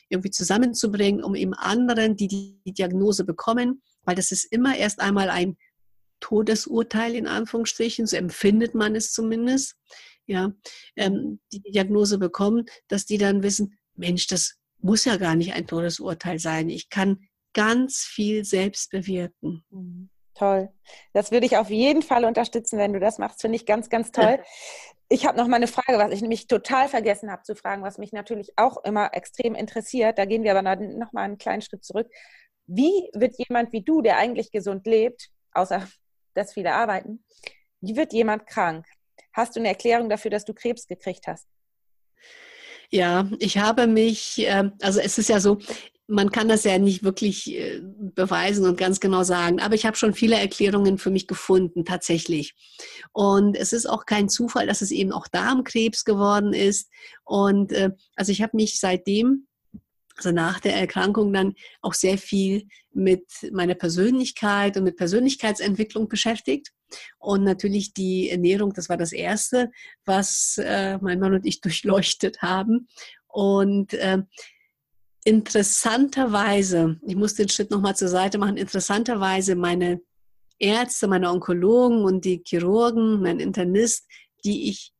irgendwie 0.09 0.31
zusammenzubringen, 0.31 1.23
um 1.23 1.35
eben 1.35 1.53
anderen, 1.53 2.15
die 2.15 2.27
die 2.27 2.73
Diagnose 2.73 3.25
bekommen, 3.25 3.81
weil 4.03 4.15
das 4.15 4.31
ist 4.31 4.45
immer 4.45 4.77
erst 4.77 5.01
einmal 5.01 5.29
ein 5.29 5.57
Todesurteil 6.21 7.15
in 7.15 7.27
Anführungsstrichen, 7.27 8.05
so 8.07 8.15
empfindet 8.15 8.73
man 8.73 8.95
es 8.95 9.11
zumindest 9.11 9.75
ja, 10.27 10.51
ähm, 10.95 11.39
die 11.51 11.61
Diagnose 11.61 12.17
bekommen, 12.17 12.65
dass 12.87 13.05
die 13.05 13.17
dann 13.17 13.43
wissen, 13.43 13.77
Mensch, 13.95 14.27
das 14.27 14.55
muss 14.79 15.05
ja 15.05 15.17
gar 15.17 15.35
nicht 15.35 15.53
ein 15.53 15.67
Todesurteil 15.67 16.39
sein. 16.39 16.69
Ich 16.69 16.89
kann 16.89 17.27
ganz 17.53 17.99
viel 17.99 18.43
selbst 18.45 18.91
bewirken. 18.91 19.63
Mhm. 19.69 20.09
Toll. 20.35 20.69
Das 21.13 21.31
würde 21.31 21.45
ich 21.45 21.55
auf 21.55 21.69
jeden 21.69 22.01
Fall 22.01 22.25
unterstützen, 22.25 22.77
wenn 22.77 22.91
du 22.91 22.99
das 22.99 23.17
machst. 23.17 23.41
Finde 23.41 23.55
ich 23.55 23.65
ganz, 23.65 23.89
ganz 23.89 24.11
toll. 24.11 24.39
Ich 25.07 25.27
habe 25.27 25.37
noch 25.37 25.47
mal 25.47 25.57
eine 25.57 25.67
Frage, 25.67 25.99
was 25.99 26.11
ich 26.11 26.21
nämlich 26.21 26.47
total 26.47 26.89
vergessen 26.89 27.29
habe 27.29 27.43
zu 27.43 27.55
fragen, 27.55 27.83
was 27.83 27.99
mich 27.99 28.11
natürlich 28.11 28.53
auch 28.55 28.83
immer 28.83 29.13
extrem 29.13 29.53
interessiert. 29.53 30.17
Da 30.17 30.25
gehen 30.25 30.41
wir 30.41 30.57
aber 30.57 30.63
noch 30.63 31.13
mal 31.13 31.21
einen 31.21 31.37
kleinen 31.37 31.61
Schritt 31.61 31.85
zurück. 31.85 32.09
Wie 32.65 33.11
wird 33.13 33.35
jemand 33.37 33.71
wie 33.71 33.83
du, 33.83 34.01
der 34.01 34.17
eigentlich 34.17 34.49
gesund 34.49 34.87
lebt, 34.87 35.29
außer 35.51 35.87
dass 36.33 36.53
viele 36.53 36.73
arbeiten, 36.73 37.23
wie 37.81 37.95
wird 37.95 38.13
jemand 38.13 38.47
krank? 38.47 38.87
Hast 39.33 39.55
du 39.55 39.59
eine 39.59 39.69
Erklärung 39.69 40.09
dafür, 40.09 40.31
dass 40.31 40.45
du 40.45 40.53
Krebs 40.53 40.87
gekriegt 40.87 41.27
hast? 41.27 41.47
Ja, 42.91 43.29
ich 43.39 43.57
habe 43.57 43.87
mich, 43.87 44.35
ähm, 44.39 44.73
also 44.81 44.99
es 44.99 45.17
ist 45.17 45.29
ja 45.29 45.39
so, 45.39 45.59
man 46.07 46.31
kann 46.31 46.47
das 46.47 46.63
ja 46.63 46.77
nicht 46.77 47.03
wirklich 47.03 47.51
äh, 47.55 47.81
beweisen 47.81 48.65
und 48.65 48.77
ganz 48.77 48.99
genau 48.99 49.23
sagen, 49.23 49.59
aber 49.59 49.73
ich 49.73 49.85
habe 49.85 49.97
schon 49.97 50.13
viele 50.13 50.35
Erklärungen 50.35 50.97
für 50.97 51.09
mich 51.09 51.27
gefunden, 51.27 51.83
tatsächlich. 51.83 52.53
Und 53.11 53.57
es 53.57 53.73
ist 53.73 53.87
auch 53.87 54.05
kein 54.05 54.29
Zufall, 54.29 54.67
dass 54.67 54.81
es 54.81 54.91
eben 54.91 55.11
auch 55.11 55.27
Darmkrebs 55.27 56.05
geworden 56.05 56.53
ist. 56.53 56.91
Und 57.23 57.71
äh, 57.71 57.91
also 58.15 58.31
ich 58.31 58.41
habe 58.41 58.55
mich 58.55 58.79
seitdem, 58.79 59.47
also 60.17 60.31
nach 60.31 60.59
der 60.59 60.75
Erkrankung 60.75 61.33
dann 61.33 61.55
auch 61.81 61.93
sehr 61.93 62.17
viel 62.17 62.67
mit 62.93 63.25
meiner 63.51 63.75
Persönlichkeit 63.75 64.77
und 64.77 64.83
mit 64.83 64.97
Persönlichkeitsentwicklung 64.97 66.07
beschäftigt. 66.07 66.71
Und 67.17 67.43
natürlich 67.43 67.93
die 67.93 68.29
Ernährung, 68.29 68.73
das 68.73 68.89
war 68.89 68.97
das 68.97 69.11
Erste, 69.11 69.71
was 70.05 70.59
äh, 70.63 70.97
mein 70.99 71.19
Mann 71.19 71.33
und 71.33 71.45
ich 71.45 71.61
durchleuchtet 71.61 72.41
haben. 72.41 72.87
Und 73.27 73.93
äh, 73.93 74.19
interessanterweise, 75.23 76.99
ich 77.05 77.15
muss 77.15 77.35
den 77.35 77.49
Schritt 77.49 77.71
nochmal 77.71 77.95
zur 77.95 78.07
Seite 78.07 78.37
machen, 78.37 78.57
interessanterweise 78.57 79.55
meine 79.55 80.01
Ärzte, 80.59 81.07
meine 81.07 81.31
Onkologen 81.31 82.03
und 82.03 82.23
die 82.23 82.41
Chirurgen, 82.45 83.21
mein 83.21 83.39
Internist, 83.39 84.07
die 84.45 84.69
ich 84.69 84.95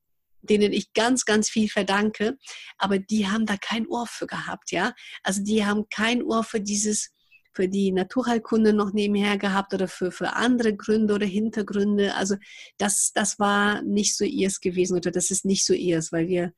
denen 0.46 0.74
ich 0.74 0.94
ganz, 0.94 1.26
ganz 1.26 1.50
viel 1.50 1.70
verdanke, 1.70 2.38
aber 2.78 3.00
die 3.00 3.28
haben 3.28 3.46
da 3.46 3.58
kein 3.58 3.88
Ohr 3.88 4.08
für 4.08 4.28
gehabt, 4.28 4.72
ja. 4.72 4.94
Also 5.24 5.44
die 5.44 5.66
haben 5.66 5.90
kein 5.90 6.24
Ohr 6.24 6.44
für 6.44 6.62
dieses, 6.62 7.12
für 7.56 7.70
die 7.70 7.92
Naturheilkunde 7.92 8.74
noch 8.74 8.92
nebenher 8.92 9.38
gehabt 9.38 9.74
oder 9.74 9.88
für, 9.88 10.12
für 10.12 10.34
andere 10.34 10.76
Gründe 10.76 11.14
oder 11.14 11.26
Hintergründe. 11.26 12.14
Also 12.16 12.36
das, 12.78 13.12
das 13.14 13.40
war 13.40 13.82
nicht 13.82 14.16
so 14.18 14.26
ihrs 14.26 14.60
gewesen 14.60 14.98
oder 14.98 15.10
das 15.10 15.32
ist 15.32 15.46
nicht 15.46 15.66
so 15.66 15.74
ihrs, 15.74 16.12
weil 16.12 16.28
wir, 16.28 16.54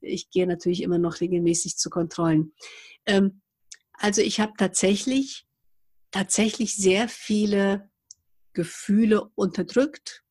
ich 0.00 0.30
gehe 0.30 0.46
natürlich 0.46 0.82
immer 0.82 0.98
noch 0.98 1.20
regelmäßig 1.20 1.78
zu 1.78 1.88
Kontrollen. 1.88 2.52
Ähm, 3.06 3.40
also 3.94 4.20
ich 4.20 4.40
habe 4.40 4.52
tatsächlich, 4.58 5.46
tatsächlich 6.10 6.76
sehr 6.76 7.08
viele 7.08 7.90
Gefühle 8.52 9.30
unterdrückt. 9.34 10.22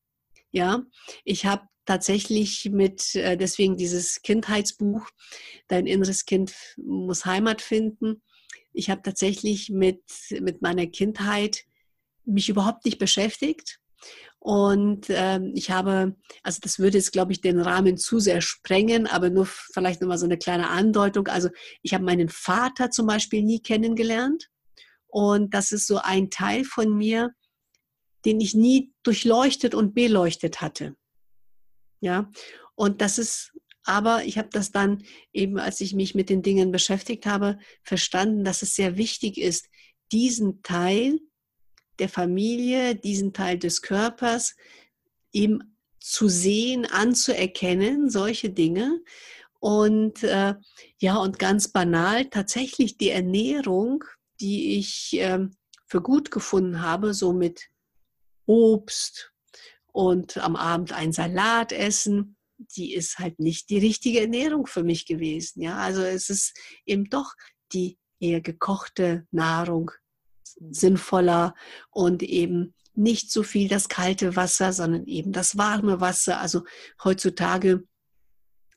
Ja, 0.52 0.84
ich 1.24 1.46
habe 1.46 1.64
tatsächlich 1.86 2.70
mit, 2.72 3.16
äh, 3.16 3.38
deswegen 3.38 3.76
dieses 3.76 4.22
Kindheitsbuch, 4.22 5.10
Dein 5.68 5.88
inneres 5.88 6.26
Kind 6.26 6.54
muss 6.78 7.26
Heimat 7.26 7.62
finden. 7.62 8.22
Ich 8.74 8.90
habe 8.90 9.02
tatsächlich 9.02 9.70
mit, 9.70 10.04
mit 10.40 10.62
meiner 10.62 10.88
Kindheit 10.88 11.66
mich 12.26 12.50
überhaupt 12.50 12.86
nicht 12.86 13.00
beschäftigt. 13.00 13.80
Und 14.40 15.06
ähm, 15.10 15.52
ich 15.54 15.70
habe, 15.70 16.16
also 16.42 16.60
das 16.64 16.80
würde 16.80 16.98
jetzt, 16.98 17.12
glaube 17.12 17.32
ich, 17.32 17.42
den 17.42 17.60
Rahmen 17.60 17.98
zu 17.98 18.20
sehr 18.20 18.42
sprengen, 18.42 19.06
aber 19.06 19.30
nur 19.30 19.46
vielleicht 19.46 20.02
nochmal 20.02 20.18
so 20.18 20.26
eine 20.26 20.38
kleine 20.38 20.70
Andeutung. 20.70 21.28
Also 21.28 21.50
ich 21.84 21.94
habe 21.94 22.04
meinen 22.04 22.30
Vater 22.30 22.90
zum 22.90 23.06
Beispiel 23.06 23.44
nie 23.44 23.62
kennengelernt. 23.62 24.50
Und 25.08 25.54
das 25.54 25.72
ist 25.72 25.86
so 25.86 25.98
ein 25.98 26.32
Teil 26.32 26.64
von 26.64 26.98
mir, 26.98 27.32
den 28.26 28.40
ich 28.40 28.56
nie 28.56 28.94
durchleuchtet 29.04 29.76
und 29.76 29.94
beleuchtet 29.94 30.62
hatte. 30.62 30.96
Ja, 32.00 32.32
und 32.74 33.02
das 33.02 33.20
ist, 33.20 33.52
aber 33.92 34.24
ich 34.24 34.38
habe 34.38 34.48
das 34.50 34.72
dann 34.72 35.04
eben, 35.34 35.60
als 35.60 35.82
ich 35.82 35.94
mich 35.94 36.16
mit 36.16 36.30
den 36.30 36.42
Dingen 36.42 36.72
beschäftigt 36.72 37.26
habe, 37.26 37.60
verstanden, 37.84 38.46
dass 38.46 38.62
es 38.62 38.74
sehr 38.74 38.96
wichtig 38.96 39.38
ist, 39.38 39.68
diesen 40.14 40.64
Teil 40.64 41.20
der 42.00 42.08
Familie, 42.08 42.96
diesen 42.96 43.34
Teil 43.34 43.60
des 43.60 43.82
Körpers 43.82 44.56
eben 45.34 45.76
zu 46.00 46.30
sehen, 46.30 46.86
anzuerkennen, 46.86 48.10
solche 48.10 48.50
Dinge. 48.50 49.02
Und 49.60 50.24
äh, 50.24 50.56
ja, 50.98 51.18
und 51.18 51.38
ganz 51.38 51.68
banal, 51.68 52.30
tatsächlich 52.30 52.98
die 52.98 53.10
Ernährung, 53.10 54.06
die 54.40 54.78
ich 54.80 55.20
äh, 55.20 55.50
für 55.86 56.02
gut 56.02 56.32
gefunden 56.32 56.82
habe, 56.82 57.14
so 57.14 57.34
mit 57.34 57.68
Obst 58.46 59.34
und 59.92 60.38
am 60.38 60.56
Abend 60.56 60.94
ein 60.94 61.12
Salat 61.12 61.74
essen, 61.74 62.38
die 62.76 62.94
ist 62.94 63.20
halt 63.20 63.40
nicht 63.40 63.70
die 63.70 63.80
richtige 63.80 64.22
Ernährung 64.22 64.68
für 64.68 64.84
mich 64.84 65.06
gewesen. 65.06 65.62
Ja, 65.62 65.78
also 65.78 66.02
es 66.02 66.30
ist 66.30 66.58
eben 66.86 67.10
doch 67.10 67.34
die 67.74 67.98
eher 68.20 68.42
gekochte 68.42 69.26
Nahrung, 69.32 69.92
sinnvoller 70.70 71.56
und 71.90 72.24
eben 72.24 72.74
nicht 72.94 73.32
so 73.32 73.44
viel 73.44 73.68
das 73.68 73.90
kalte 73.90 74.36
Wasser, 74.36 74.74
sondern 74.74 75.06
eben 75.06 75.32
das 75.32 75.58
warme 75.58 76.02
Wasser. 76.02 76.40
Also 76.40 76.64
heutzutage 77.04 77.84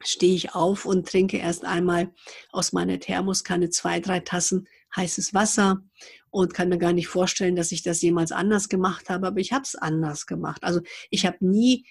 stehe 0.02 0.34
ich 0.34 0.54
auf 0.54 0.86
und 0.86 1.08
trinke 1.08 1.38
erst 1.38 1.64
einmal 1.64 2.12
aus 2.50 2.72
meiner 2.72 3.00
Thermoskanne 3.00 3.70
zwei, 3.70 4.00
drei 4.00 4.20
Tassen 4.20 4.66
heißes 4.96 5.34
Wasser 5.34 5.82
und 6.30 6.54
kann 6.54 6.68
mir 6.68 6.78
gar 6.78 6.92
nicht 6.92 7.08
vorstellen, 7.08 7.56
dass 7.56 7.72
ich 7.72 7.82
das 7.82 8.02
jemals 8.02 8.32
anders 8.32 8.68
gemacht 8.68 9.08
habe, 9.10 9.26
aber 9.26 9.40
ich 9.40 9.52
habe 9.52 9.62
es 9.62 9.74
anders 9.74 10.26
gemacht. 10.26 10.62
Also 10.62 10.80
ich 11.10 11.26
habe 11.26 11.44
nie 11.44 11.86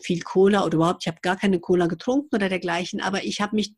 viel 0.00 0.22
Cola 0.22 0.64
oder 0.64 0.76
überhaupt, 0.76 1.02
ich 1.04 1.08
habe 1.08 1.20
gar 1.22 1.36
keine 1.36 1.60
Cola 1.60 1.86
getrunken 1.86 2.34
oder 2.34 2.48
dergleichen, 2.48 3.00
aber 3.00 3.24
ich 3.24 3.40
habe 3.40 3.56
mich 3.56 3.74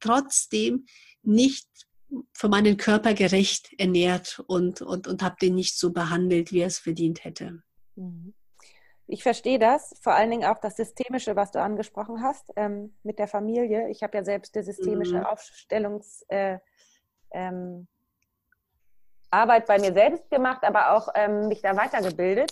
trotzdem 0.00 0.86
nicht 1.22 1.68
für 2.32 2.48
meinen 2.48 2.76
Körper 2.76 3.14
gerecht 3.14 3.70
ernährt 3.78 4.42
und, 4.46 4.80
und, 4.80 5.08
und 5.08 5.22
habe 5.22 5.36
den 5.40 5.54
nicht 5.54 5.78
so 5.78 5.92
behandelt, 5.92 6.52
wie 6.52 6.60
er 6.60 6.68
es 6.68 6.78
verdient 6.78 7.24
hätte. 7.24 7.62
Mhm. 7.96 8.34
Ich 9.08 9.22
verstehe 9.22 9.60
das, 9.60 9.94
vor 10.00 10.14
allen 10.14 10.30
Dingen 10.30 10.44
auch 10.44 10.58
das 10.58 10.76
Systemische, 10.76 11.36
was 11.36 11.52
du 11.52 11.60
angesprochen 11.60 12.22
hast 12.22 12.52
ähm, 12.56 12.96
mit 13.04 13.20
der 13.20 13.28
Familie. 13.28 13.88
Ich 13.88 14.02
habe 14.02 14.18
ja 14.18 14.24
selbst 14.24 14.54
die 14.56 14.62
systemische 14.62 15.18
mhm. 15.18 15.26
Aufstellungs- 15.26 16.24
äh, 16.28 16.58
ähm, 17.30 17.86
Arbeit 19.30 19.66
bei 19.66 19.78
mir 19.78 19.92
selbst 19.92 20.30
gemacht, 20.30 20.62
aber 20.62 20.92
auch 20.92 21.08
ähm, 21.14 21.48
mich 21.48 21.60
da 21.60 21.76
weitergebildet. 21.76 22.50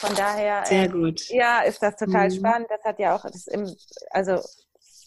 Von 0.00 0.14
daher 0.14 0.64
Sehr 0.64 0.84
ähm, 0.84 0.92
gut. 0.92 1.28
ja, 1.28 1.60
ist 1.60 1.82
das 1.82 1.94
total 1.96 2.30
mhm. 2.30 2.34
spannend. 2.34 2.68
Das 2.70 2.82
hat 2.84 2.98
ja 2.98 3.14
auch, 3.14 3.26
im, 3.48 3.70
also 4.10 4.40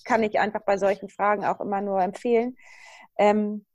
kann 0.05 0.21
ich 0.21 0.37
einfach 0.37 0.61
bei 0.61 0.77
solchen 0.77 1.09
Fragen 1.09 1.45
auch 1.45 1.59
immer 1.59 1.81
nur 1.81 1.99
empfehlen. 1.99 2.55
Ähm, 3.17 3.65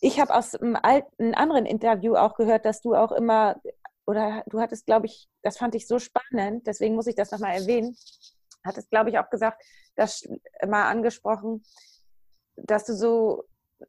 ich 0.00 0.20
habe 0.20 0.32
aus 0.32 0.54
einem 0.54 0.76
alten 0.76 1.34
anderen 1.34 1.66
Interview 1.66 2.14
auch 2.14 2.36
gehört, 2.36 2.64
dass 2.64 2.80
du 2.80 2.94
auch 2.94 3.10
immer, 3.10 3.60
oder 4.06 4.44
du 4.46 4.60
hattest, 4.60 4.86
glaube 4.86 5.06
ich, 5.06 5.28
das 5.42 5.58
fand 5.58 5.74
ich 5.74 5.88
so 5.88 5.98
spannend, 5.98 6.68
deswegen 6.68 6.94
muss 6.94 7.08
ich 7.08 7.16
das 7.16 7.32
nochmal 7.32 7.56
erwähnen, 7.56 7.96
hattest, 8.64 8.88
glaube 8.90 9.10
ich, 9.10 9.18
auch 9.18 9.30
gesagt, 9.30 9.60
das 9.96 10.22
mal 10.64 10.88
angesprochen, 10.88 11.64
dass 12.54 12.84
du 12.84 12.94
so 12.94 13.42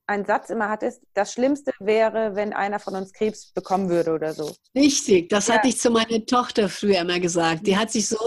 einen 0.05 0.25
Satz 0.25 0.49
immer 0.49 0.69
hattest, 0.69 1.01
das 1.13 1.33
Schlimmste 1.33 1.71
wäre, 1.79 2.35
wenn 2.35 2.53
einer 2.53 2.79
von 2.79 2.95
uns 2.95 3.13
Krebs 3.13 3.51
bekommen 3.53 3.89
würde 3.89 4.13
oder 4.13 4.33
so. 4.33 4.55
Richtig, 4.75 5.29
das 5.29 5.47
ja. 5.47 5.55
hatte 5.55 5.67
ich 5.67 5.79
zu 5.79 5.89
meiner 5.89 6.25
Tochter 6.25 6.69
früher 6.69 6.99
immer 6.99 7.19
gesagt. 7.19 7.65
Die 7.65 7.77
hat 7.77 7.91
sich 7.91 8.07
so, 8.07 8.17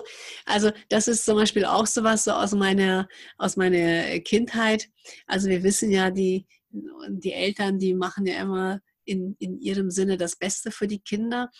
also 0.44 0.70
das 0.88 1.08
ist 1.08 1.24
zum 1.24 1.36
Beispiel 1.36 1.64
auch 1.64 1.86
sowas 1.86 2.24
so 2.24 2.32
aus 2.32 2.52
meiner, 2.52 3.08
aus 3.38 3.56
meiner 3.56 4.18
Kindheit. 4.20 4.88
Also 5.26 5.48
wir 5.48 5.62
wissen 5.62 5.90
ja, 5.90 6.10
die, 6.10 6.46
die 6.70 7.32
Eltern, 7.32 7.78
die 7.78 7.94
machen 7.94 8.26
ja 8.26 8.40
immer 8.40 8.80
in, 9.04 9.36
in 9.38 9.58
ihrem 9.58 9.90
Sinne 9.90 10.16
das 10.16 10.36
Beste 10.36 10.70
für 10.70 10.86
die 10.86 11.00
Kinder. 11.00 11.50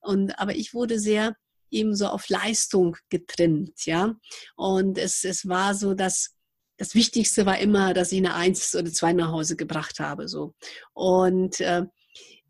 Und, 0.00 0.38
aber 0.38 0.54
ich 0.54 0.74
wurde 0.74 0.98
sehr 0.98 1.36
eben 1.70 1.94
so 1.96 2.06
auf 2.06 2.28
Leistung 2.28 2.96
getrimmt, 3.08 3.86
ja. 3.86 4.14
Und 4.56 4.98
es, 4.98 5.24
es 5.24 5.48
war 5.48 5.74
so, 5.74 5.94
dass 5.94 6.34
das 6.82 6.96
Wichtigste 6.96 7.46
war 7.46 7.60
immer, 7.60 7.94
dass 7.94 8.10
ich 8.10 8.18
eine 8.18 8.34
Eins 8.34 8.74
oder 8.74 8.90
zwei 8.90 9.12
nach 9.12 9.30
Hause 9.30 9.54
gebracht 9.54 10.00
habe, 10.00 10.26
so. 10.26 10.52
Und 10.94 11.60
äh, 11.60 11.84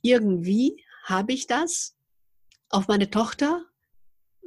irgendwie 0.01 0.83
habe 1.05 1.35
ich 1.35 1.47
das 1.47 1.95
auf 2.71 2.89
meine 2.89 3.11
Tochter 3.11 3.63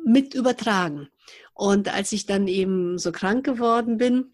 mit 0.04 0.34
übertragen. 0.34 1.10
Und 1.54 1.94
als 1.94 2.14
ich 2.14 2.26
dann 2.26 2.48
eben 2.48 2.98
so 2.98 3.12
krank 3.12 3.46
geworden 3.46 3.98
bin, 3.98 4.34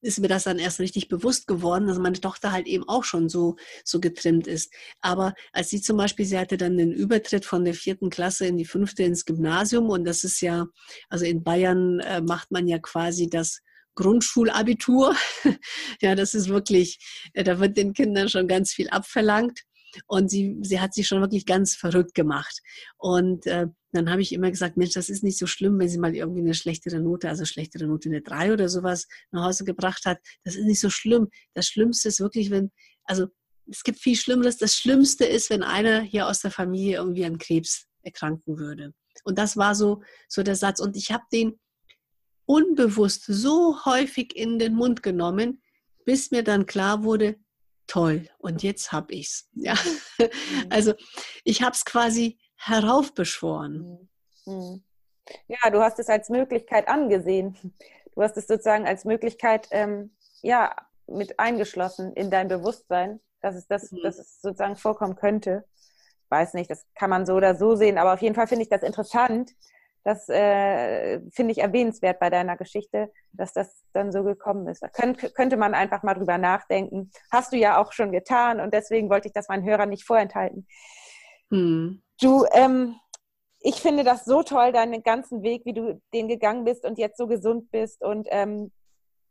ist 0.00 0.20
mir 0.20 0.28
das 0.28 0.44
dann 0.44 0.60
erst 0.60 0.78
richtig 0.78 1.08
bewusst 1.08 1.48
geworden, 1.48 1.88
dass 1.88 1.98
meine 1.98 2.20
Tochter 2.20 2.52
halt 2.52 2.68
eben 2.68 2.88
auch 2.88 3.02
schon 3.02 3.28
so, 3.28 3.56
so 3.84 3.98
getrimmt 3.98 4.46
ist. 4.46 4.72
Aber 5.00 5.34
als 5.52 5.70
sie 5.70 5.80
zum 5.80 5.96
Beispiel, 5.96 6.24
sie 6.24 6.38
hatte 6.38 6.56
dann 6.56 6.76
den 6.76 6.92
Übertritt 6.92 7.44
von 7.44 7.64
der 7.64 7.74
vierten 7.74 8.10
Klasse 8.10 8.46
in 8.46 8.58
die 8.58 8.64
fünfte 8.64 9.02
ins 9.02 9.24
Gymnasium 9.24 9.90
und 9.90 10.04
das 10.04 10.22
ist 10.22 10.40
ja, 10.40 10.68
also 11.08 11.24
in 11.24 11.42
Bayern 11.42 11.98
äh, 11.98 12.20
macht 12.20 12.52
man 12.52 12.68
ja 12.68 12.78
quasi 12.78 13.28
das 13.28 13.60
Grundschulabitur. 13.94 15.14
ja, 16.00 16.14
das 16.14 16.34
ist 16.34 16.48
wirklich, 16.48 16.98
äh, 17.34 17.44
da 17.44 17.60
wird 17.60 17.76
den 17.76 17.92
Kindern 17.92 18.28
schon 18.28 18.48
ganz 18.48 18.72
viel 18.72 18.88
abverlangt. 18.88 19.60
Und 20.06 20.30
sie, 20.30 20.56
sie 20.62 20.80
hat 20.80 20.94
sich 20.94 21.06
schon 21.06 21.20
wirklich 21.20 21.44
ganz 21.44 21.74
verrückt 21.74 22.14
gemacht. 22.14 22.60
Und 22.96 23.46
äh, 23.46 23.66
dann 23.92 24.10
habe 24.10 24.22
ich 24.22 24.32
immer 24.32 24.50
gesagt, 24.50 24.78
Mensch, 24.78 24.94
das 24.94 25.10
ist 25.10 25.22
nicht 25.22 25.38
so 25.38 25.46
schlimm, 25.46 25.78
wenn 25.78 25.88
sie 25.88 25.98
mal 25.98 26.16
irgendwie 26.16 26.40
eine 26.40 26.54
schlechtere 26.54 26.98
Note, 26.98 27.28
also 27.28 27.44
schlechtere 27.44 27.86
Note, 27.86 28.08
eine 28.08 28.22
3 28.22 28.54
oder 28.54 28.70
sowas 28.70 29.06
nach 29.32 29.44
Hause 29.44 29.64
gebracht 29.64 30.06
hat. 30.06 30.18
Das 30.44 30.56
ist 30.56 30.64
nicht 30.64 30.80
so 30.80 30.88
schlimm. 30.88 31.28
Das 31.52 31.66
Schlimmste 31.66 32.08
ist 32.08 32.20
wirklich, 32.20 32.50
wenn, 32.50 32.70
also 33.04 33.26
es 33.70 33.82
gibt 33.82 33.98
viel 33.98 34.16
Schlimmeres. 34.16 34.56
Das 34.56 34.76
Schlimmste 34.76 35.26
ist, 35.26 35.50
wenn 35.50 35.62
einer 35.62 36.00
hier 36.00 36.26
aus 36.26 36.40
der 36.40 36.50
Familie 36.50 36.96
irgendwie 36.96 37.26
an 37.26 37.38
Krebs 37.38 37.86
erkranken 38.02 38.58
würde. 38.58 38.94
Und 39.24 39.38
das 39.38 39.56
war 39.56 39.74
so, 39.74 40.02
so 40.28 40.42
der 40.42 40.56
Satz. 40.56 40.80
Und 40.80 40.96
ich 40.96 41.12
habe 41.12 41.24
den 41.32 41.60
unbewusst 42.52 43.24
so 43.26 43.82
häufig 43.86 44.36
in 44.36 44.58
den 44.58 44.74
Mund 44.74 45.02
genommen, 45.02 45.62
bis 46.04 46.30
mir 46.32 46.44
dann 46.44 46.66
klar 46.66 47.02
wurde, 47.02 47.36
toll, 47.86 48.28
und 48.38 48.62
jetzt 48.62 48.92
habe 48.92 49.14
ich 49.14 49.26
es. 49.28 49.48
Ja. 49.54 49.74
Mhm. 50.18 50.28
Also 50.68 50.92
ich 51.44 51.62
habe 51.62 51.72
es 51.72 51.86
quasi 51.86 52.38
heraufbeschworen. 52.56 54.08
Mhm. 54.44 54.54
Mhm. 54.54 54.84
Ja, 55.48 55.70
du 55.70 55.80
hast 55.80 55.98
es 55.98 56.08
als 56.08 56.28
Möglichkeit 56.28 56.88
angesehen. 56.88 57.56
Du 58.14 58.22
hast 58.22 58.36
es 58.36 58.46
sozusagen 58.46 58.86
als 58.86 59.06
Möglichkeit 59.06 59.68
ähm, 59.70 60.14
ja, 60.42 60.76
mit 61.06 61.38
eingeschlossen 61.38 62.12
in 62.12 62.30
dein 62.30 62.48
Bewusstsein, 62.48 63.20
dass 63.40 63.54
es, 63.54 63.66
das, 63.66 63.88
dass 64.02 64.18
es 64.18 64.42
sozusagen 64.42 64.76
vorkommen 64.76 65.16
könnte. 65.16 65.64
Ich 66.24 66.30
weiß 66.30 66.52
nicht, 66.52 66.70
das 66.70 66.84
kann 66.94 67.08
man 67.08 67.24
so 67.24 67.34
oder 67.34 67.54
so 67.54 67.76
sehen, 67.76 67.96
aber 67.96 68.12
auf 68.12 68.20
jeden 68.20 68.34
Fall 68.34 68.46
finde 68.46 68.64
ich 68.64 68.68
das 68.68 68.82
interessant, 68.82 69.52
das 70.04 70.28
äh, 70.28 71.20
finde 71.30 71.52
ich 71.52 71.58
erwähnenswert 71.58 72.18
bei 72.18 72.30
deiner 72.30 72.56
Geschichte, 72.56 73.10
dass 73.32 73.52
das 73.52 73.84
dann 73.92 74.10
so 74.12 74.24
gekommen 74.24 74.66
ist. 74.68 74.82
Da 74.82 74.88
könnt, 74.88 75.34
könnte 75.34 75.56
man 75.56 75.74
einfach 75.74 76.02
mal 76.02 76.14
drüber 76.14 76.38
nachdenken. 76.38 77.10
Hast 77.30 77.52
du 77.52 77.56
ja 77.56 77.80
auch 77.80 77.92
schon 77.92 78.12
getan 78.12 78.60
und 78.60 78.74
deswegen 78.74 79.10
wollte 79.10 79.28
ich 79.28 79.34
das 79.34 79.48
meinen 79.48 79.64
Hörern 79.64 79.90
nicht 79.90 80.04
vorenthalten. 80.04 80.66
Hm. 81.50 82.02
Du, 82.20 82.44
ähm, 82.52 82.96
ich 83.60 83.76
finde 83.76 84.02
das 84.02 84.24
so 84.24 84.42
toll, 84.42 84.72
deinen 84.72 85.02
ganzen 85.02 85.42
Weg, 85.42 85.64
wie 85.64 85.74
du 85.74 86.00
den 86.12 86.28
gegangen 86.28 86.64
bist 86.64 86.84
und 86.84 86.98
jetzt 86.98 87.16
so 87.16 87.26
gesund 87.26 87.70
bist 87.70 88.02
und 88.02 88.26
ähm, 88.30 88.72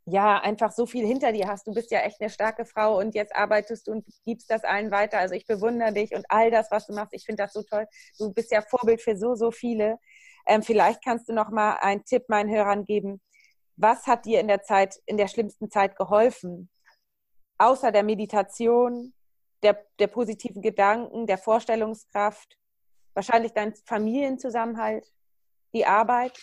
ja, 0.04 0.40
einfach 0.40 0.72
so 0.72 0.86
viel 0.86 1.06
hinter 1.06 1.32
dir 1.32 1.46
hast. 1.46 1.66
Du 1.66 1.74
bist 1.74 1.90
ja 1.92 2.00
echt 2.00 2.20
eine 2.20 2.30
starke 2.30 2.64
Frau 2.64 2.98
und 2.98 3.14
jetzt 3.14 3.36
arbeitest 3.36 3.86
du 3.86 3.92
und 3.92 4.04
gibst 4.24 4.50
das 4.50 4.64
allen 4.64 4.90
weiter. 4.90 5.18
Also 5.18 5.34
ich 5.34 5.46
bewundere 5.46 5.92
dich 5.92 6.14
und 6.14 6.24
all 6.28 6.50
das, 6.50 6.70
was 6.70 6.86
du 6.86 6.94
machst. 6.94 7.14
Ich 7.14 7.24
finde 7.24 7.44
das 7.44 7.52
so 7.52 7.62
toll. 7.62 7.86
Du 8.18 8.32
bist 8.32 8.50
ja 8.50 8.62
Vorbild 8.62 9.00
für 9.00 9.16
so, 9.16 9.34
so 9.34 9.52
viele. 9.52 9.98
Ähm, 10.46 10.62
vielleicht 10.62 11.04
kannst 11.04 11.28
du 11.28 11.32
noch 11.32 11.50
mal 11.50 11.76
einen 11.80 12.04
Tipp 12.04 12.24
meinen 12.28 12.50
Hörern 12.50 12.84
geben. 12.84 13.20
Was 13.76 14.06
hat 14.06 14.26
dir 14.26 14.40
in 14.40 14.48
der 14.48 14.62
Zeit, 14.62 15.00
in 15.06 15.16
der 15.16 15.28
schlimmsten 15.28 15.70
Zeit 15.70 15.96
geholfen? 15.96 16.68
Außer 17.58 17.92
der 17.92 18.02
Meditation, 18.02 19.14
der, 19.62 19.84
der 19.98 20.08
positiven 20.08 20.62
Gedanken, 20.62 21.26
der 21.26 21.38
Vorstellungskraft, 21.38 22.58
wahrscheinlich 23.14 23.52
dein 23.52 23.74
Familienzusammenhalt, 23.86 25.06
die 25.74 25.86
Arbeit. 25.86 26.38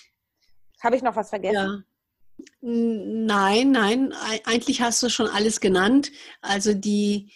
Habe 0.81 0.95
ich 0.95 1.01
noch 1.01 1.15
was 1.15 1.29
vergessen? 1.29 1.55
Ja. 1.55 1.83
Nein, 2.61 3.71
nein, 3.71 4.13
eigentlich 4.45 4.81
hast 4.81 5.03
du 5.03 5.09
schon 5.09 5.27
alles 5.27 5.59
genannt. 5.59 6.11
Also 6.41 6.73
die, 6.73 7.33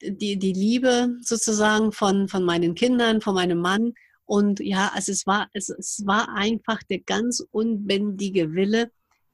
die, 0.00 0.38
die 0.38 0.52
Liebe 0.52 1.16
sozusagen 1.20 1.92
von, 1.92 2.28
von 2.28 2.42
meinen 2.44 2.74
Kindern, 2.74 3.20
von 3.20 3.34
meinem 3.34 3.60
Mann 3.60 3.92
und 4.28 4.60
ja, 4.60 4.90
also 4.94 5.10
es 5.10 5.26
war, 5.26 5.48
es, 5.54 5.70
es 5.70 6.02
war 6.04 6.28
einfach 6.34 6.82
der 6.82 6.98
ganz 6.98 7.42
unbändige 7.50 8.52
Wille, 8.52 8.90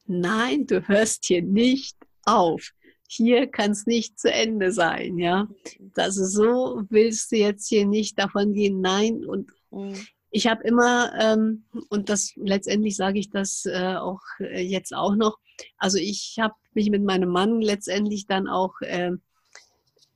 nein, 0.07 0.67
du 0.67 0.87
hörst 0.87 1.25
hier 1.25 1.41
nicht 1.41 1.97
auf. 2.23 2.71
Hier 3.09 3.47
kann 3.47 3.71
es 3.71 3.85
nicht 3.85 4.17
zu 4.17 4.31
Ende 4.31 4.71
sein, 4.71 5.17
ja. 5.17 5.49
Also 5.95 6.23
so 6.23 6.83
willst 6.89 7.33
du 7.33 7.35
jetzt 7.35 7.67
hier 7.67 7.85
nicht 7.85 8.17
davon 8.17 8.53
gehen, 8.53 8.79
nein. 8.79 9.25
Und 9.25 9.51
mhm. 9.69 9.95
ich 10.31 10.47
habe 10.47 10.63
immer, 10.63 11.11
ähm, 11.19 11.65
und 11.89 12.07
das 12.07 12.31
letztendlich 12.37 12.95
sage 12.95 13.19
ich 13.19 13.29
das 13.29 13.65
äh, 13.65 13.95
auch 13.97 14.21
äh, 14.39 14.61
jetzt 14.61 14.95
auch 14.95 15.15
noch, 15.15 15.39
also 15.77 15.97
ich 15.97 16.37
habe 16.39 16.55
mich 16.73 16.89
mit 16.89 17.03
meinem 17.03 17.29
Mann 17.29 17.59
letztendlich 17.59 18.27
dann 18.27 18.47
auch 18.47 18.79
äh, 18.79 19.11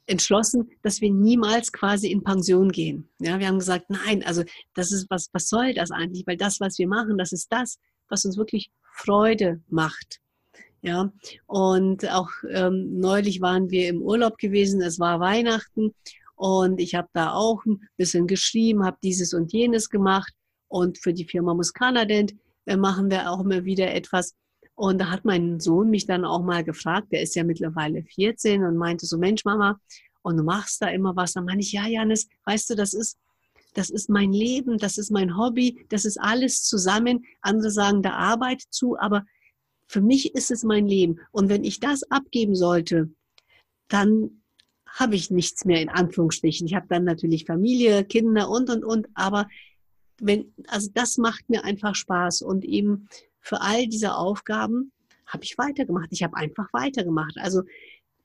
entschlossen, 0.09 0.69
dass 0.81 1.01
wir 1.01 1.11
niemals 1.11 1.71
quasi 1.71 2.11
in 2.11 2.23
Pension 2.23 2.71
gehen. 2.71 3.07
Ja, 3.19 3.39
wir 3.39 3.47
haben 3.47 3.59
gesagt, 3.59 3.89
nein, 3.89 4.23
also 4.23 4.43
das 4.73 4.91
ist 4.91 5.09
was, 5.09 5.29
was 5.33 5.47
soll 5.47 5.73
das 5.73 5.91
eigentlich? 5.91 6.25
Weil 6.25 6.37
das, 6.37 6.59
was 6.59 6.77
wir 6.79 6.87
machen, 6.87 7.17
das 7.17 7.31
ist 7.31 7.47
das, 7.51 7.79
was 8.09 8.25
uns 8.25 8.37
wirklich 8.37 8.71
Freude 8.93 9.61
macht. 9.69 10.19
Ja, 10.81 11.11
und 11.45 12.09
auch 12.09 12.29
ähm, 12.49 12.99
neulich 12.99 13.41
waren 13.41 13.69
wir 13.69 13.89
im 13.89 14.01
Urlaub 14.01 14.37
gewesen, 14.37 14.81
es 14.81 14.97
war 14.97 15.19
Weihnachten 15.19 15.93
und 16.35 16.79
ich 16.79 16.95
habe 16.95 17.09
da 17.11 17.33
auch 17.33 17.65
ein 17.65 17.81
bisschen 17.97 18.27
geschrieben, 18.27 18.85
habe 18.85 18.97
dieses 19.03 19.33
und 19.33 19.51
jenes 19.51 19.89
gemacht 19.89 20.33
und 20.69 20.97
für 20.97 21.13
die 21.13 21.25
Firma 21.25 21.53
Muscanadent 21.53 22.33
äh, 22.65 22.77
machen 22.77 23.11
wir 23.11 23.29
auch 23.29 23.41
immer 23.41 23.65
wieder 23.65 23.93
etwas. 23.93 24.35
Und 24.79 24.97
da 24.97 25.09
hat 25.09 25.25
mein 25.25 25.59
Sohn 25.59 25.89
mich 25.89 26.05
dann 26.05 26.23
auch 26.23 26.41
mal 26.41 26.63
gefragt, 26.63 27.11
der 27.11 27.21
ist 27.21 27.35
ja 27.35 27.43
mittlerweile 27.43 28.01
14 28.01 28.63
und 28.63 28.77
meinte 28.77 29.05
so, 29.05 29.17
Mensch, 29.17 29.43
Mama, 29.43 29.77
und 30.21 30.37
du 30.37 30.43
machst 30.43 30.81
da 30.81 30.87
immer 30.87 31.17
was. 31.17 31.33
Dann 31.33 31.43
meine 31.43 31.59
ich, 31.59 31.73
ja, 31.73 31.85
Janis, 31.85 32.29
weißt 32.45 32.69
du, 32.69 32.75
das 32.75 32.93
ist, 32.93 33.17
das 33.73 33.89
ist 33.89 34.09
mein 34.09 34.31
Leben, 34.31 34.77
das 34.77 34.97
ist 34.97 35.11
mein 35.11 35.35
Hobby, 35.35 35.85
das 35.89 36.05
ist 36.05 36.17
alles 36.17 36.63
zusammen. 36.63 37.25
Andere 37.41 37.71
sagen 37.71 38.01
da 38.01 38.11
Arbeit 38.11 38.61
zu, 38.69 38.97
aber 38.97 39.25
für 39.85 39.99
mich 39.99 40.33
ist 40.33 40.49
es 40.49 40.63
mein 40.63 40.87
Leben. 40.87 41.19
Und 41.33 41.49
wenn 41.49 41.65
ich 41.65 41.81
das 41.81 42.09
abgeben 42.09 42.55
sollte, 42.55 43.09
dann 43.89 44.43
habe 44.87 45.15
ich 45.15 45.29
nichts 45.29 45.65
mehr 45.65 45.81
in 45.81 45.89
Anführungsstrichen. 45.89 46.65
Ich 46.67 46.75
habe 46.75 46.87
dann 46.87 47.03
natürlich 47.03 47.43
Familie, 47.43 48.05
Kinder 48.05 48.49
und, 48.49 48.69
und, 48.69 48.85
und, 48.85 49.07
aber 49.13 49.49
wenn, 50.21 50.53
also 50.67 50.89
das 50.93 51.17
macht 51.17 51.49
mir 51.49 51.65
einfach 51.65 51.95
Spaß 51.95 52.43
und 52.43 52.63
eben 52.63 53.09
für 53.49 53.61
all 53.61 53.87
diese 53.87 54.15
Aufgaben 54.15 54.91
habe 55.25 55.43
ich 55.43 55.57
weitergemacht. 55.57 56.09
Ich 56.11 56.21
habe 56.21 56.37
einfach 56.37 56.71
weitergemacht. 56.71 57.35
Also 57.39 57.63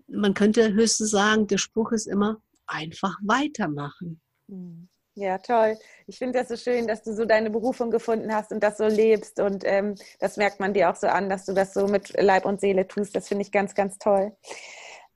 man 0.07 0.35
könnte 0.35 0.75
höchstens 0.75 1.11
sagen, 1.11 1.47
der 1.47 1.57
Spruch 1.57 1.93
ist 1.93 2.07
immer 2.07 2.43
einfach 2.67 3.19
weitermachen. 3.23 4.21
Hm. 4.49 4.89
Ja, 5.17 5.39
toll. 5.39 5.79
Ich 6.09 6.19
finde 6.19 6.41
das 6.41 6.49
so 6.49 6.57
schön, 6.57 6.89
dass 6.89 7.05
du 7.05 7.15
so 7.15 7.25
deine 7.25 7.49
Berufung 7.49 7.91
gefunden 7.91 8.35
hast 8.35 8.51
und 8.51 8.61
das 8.63 8.79
so 8.79 8.87
lebst. 8.87 9.41
Und 9.41 9.63
ähm, 9.65 9.95
das 10.19 10.37
merkt 10.37 10.61
man 10.61 10.75
dir 10.75 10.91
auch 10.91 10.97
so 10.97 11.07
an, 11.07 11.31
dass 11.31 11.47
du 11.47 11.55
das 11.55 11.73
so 11.73 11.87
mit 11.87 12.21
Leib 12.21 12.45
und 12.45 12.61
Seele 12.61 12.87
tust. 12.87 13.15
Das 13.15 13.29
finde 13.29 13.43
ich 13.43 13.53
ganz, 13.53 13.75
ganz 13.75 13.97
toll. 13.99 14.37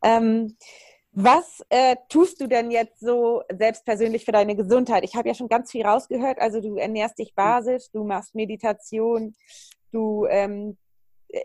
Ähm, 0.02 0.56
was 1.10 1.64
äh, 1.68 1.96
tust 2.08 2.40
du 2.40 2.46
denn 2.46 2.70
jetzt 2.70 3.00
so 3.00 3.42
selbst 3.50 3.84
persönlich 3.84 4.24
für 4.24 4.30
deine 4.30 4.54
Gesundheit? 4.54 5.02
Ich 5.02 5.16
habe 5.16 5.26
ja 5.26 5.34
schon 5.34 5.48
ganz 5.48 5.72
viel 5.72 5.84
rausgehört. 5.84 6.38
Also 6.40 6.60
du 6.60 6.76
ernährst 6.76 7.18
dich 7.18 7.34
basisch, 7.34 7.90
du 7.92 8.04
machst 8.04 8.36
Meditation, 8.36 9.34
du 9.92 10.26
ähm, 10.26 10.76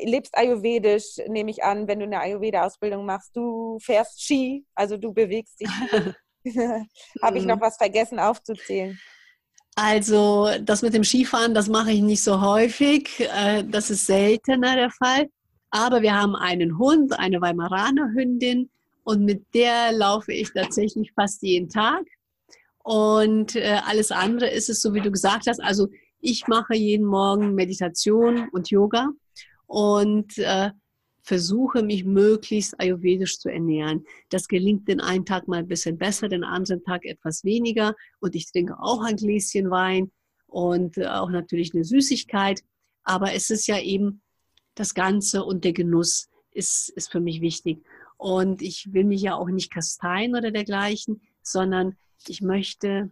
lebst 0.04 0.38
ayurvedisch, 0.38 1.18
nehme 1.28 1.52
ich 1.52 1.64
an, 1.64 1.88
wenn 1.88 2.00
du 2.00 2.06
eine 2.06 2.20
Ayurveda-Ausbildung 2.20 3.06
machst. 3.06 3.36
Du 3.36 3.78
fährst 3.82 4.24
Ski, 4.24 4.66
also 4.76 4.98
du 4.98 5.14
bewegst 5.14 5.60
dich. 5.60 5.70
Habe 7.22 7.38
ich 7.38 7.46
noch 7.46 7.58
mhm. 7.58 7.62
was 7.62 7.78
vergessen 7.78 8.20
aufzuzählen? 8.20 9.00
Also 9.76 10.50
das 10.62 10.84
mit 10.84 10.94
dem 10.94 11.04
Skifahren, 11.04 11.54
das 11.54 11.68
mache 11.68 11.92
ich 11.92 12.02
nicht 12.02 12.24
so 12.24 12.42
häufig. 12.42 13.10
Äh, 13.20 13.64
das 13.64 13.90
ist 13.90 14.06
seltener 14.06 14.76
der 14.76 14.92
Fall. 14.92 15.30
Aber 15.72 16.02
wir 16.02 16.14
haben 16.14 16.36
einen 16.36 16.78
Hund, 16.78 17.18
eine 17.18 17.42
Weimaraner 17.42 18.12
Hündin 18.14 18.70
und 19.04 19.26
mit 19.26 19.44
der 19.54 19.92
laufe 19.92 20.32
ich 20.32 20.54
tatsächlich 20.54 21.12
fast 21.14 21.42
jeden 21.42 21.70
Tag. 21.70 22.04
Und 22.84 23.56
äh, 23.56 23.80
alles 23.86 24.12
andere 24.12 24.50
ist 24.50 24.70
es 24.70 24.82
so, 24.82 24.94
wie 24.94 25.02
du 25.02 25.10
gesagt 25.10 25.48
hast. 25.48 25.62
Also 25.64 25.88
ich 26.24 26.48
mache 26.48 26.74
jeden 26.74 27.06
Morgen 27.06 27.54
Meditation 27.54 28.48
und 28.54 28.72
Yoga 28.72 29.10
und 29.68 30.38
äh, 30.38 30.72
versuche 31.22 31.84
mich 31.84 32.06
möglichst 32.06 32.80
ayurvedisch 32.80 33.40
zu 33.40 33.50
ernähren. 33.50 34.06
Das 34.30 34.48
gelingt 34.48 34.88
den 34.88 35.02
einen 35.02 35.26
Tag 35.26 35.50
mal 35.50 35.60
ein 35.60 35.68
bisschen 35.68 35.98
besser, 35.98 36.30
den 36.30 36.46
anderen 36.46 36.82
Tag 36.84 37.06
etwas 37.06 37.44
weniger. 37.44 37.94
Und 38.22 38.36
ich 38.36 38.50
trinke 38.50 38.80
auch 38.80 39.02
ein 39.04 39.18
Gläschen 39.18 39.70
Wein 39.70 40.12
und 40.48 40.98
äh, 40.98 41.08
auch 41.08 41.30
natürlich 41.30 41.74
eine 41.74 41.84
Süßigkeit. 41.84 42.64
Aber 43.04 43.34
es 43.34 43.50
ist 43.50 43.68
ja 43.68 43.80
eben 43.80 44.22
das 44.76 44.94
Ganze 44.94 45.44
und 45.44 45.66
der 45.66 45.74
Genuss 45.74 46.30
ist, 46.52 46.88
ist 46.90 47.12
für 47.12 47.20
mich 47.20 47.42
wichtig. 47.42 47.84
Und 48.16 48.62
ich 48.62 48.94
will 48.94 49.04
mich 49.04 49.22
ja 49.22 49.36
auch 49.36 49.50
nicht 49.50 49.74
kasteien 49.74 50.38
oder 50.38 50.52
dergleichen, 50.52 51.22
sondern 51.42 51.98
ich 52.28 52.42
möchte, 52.42 53.12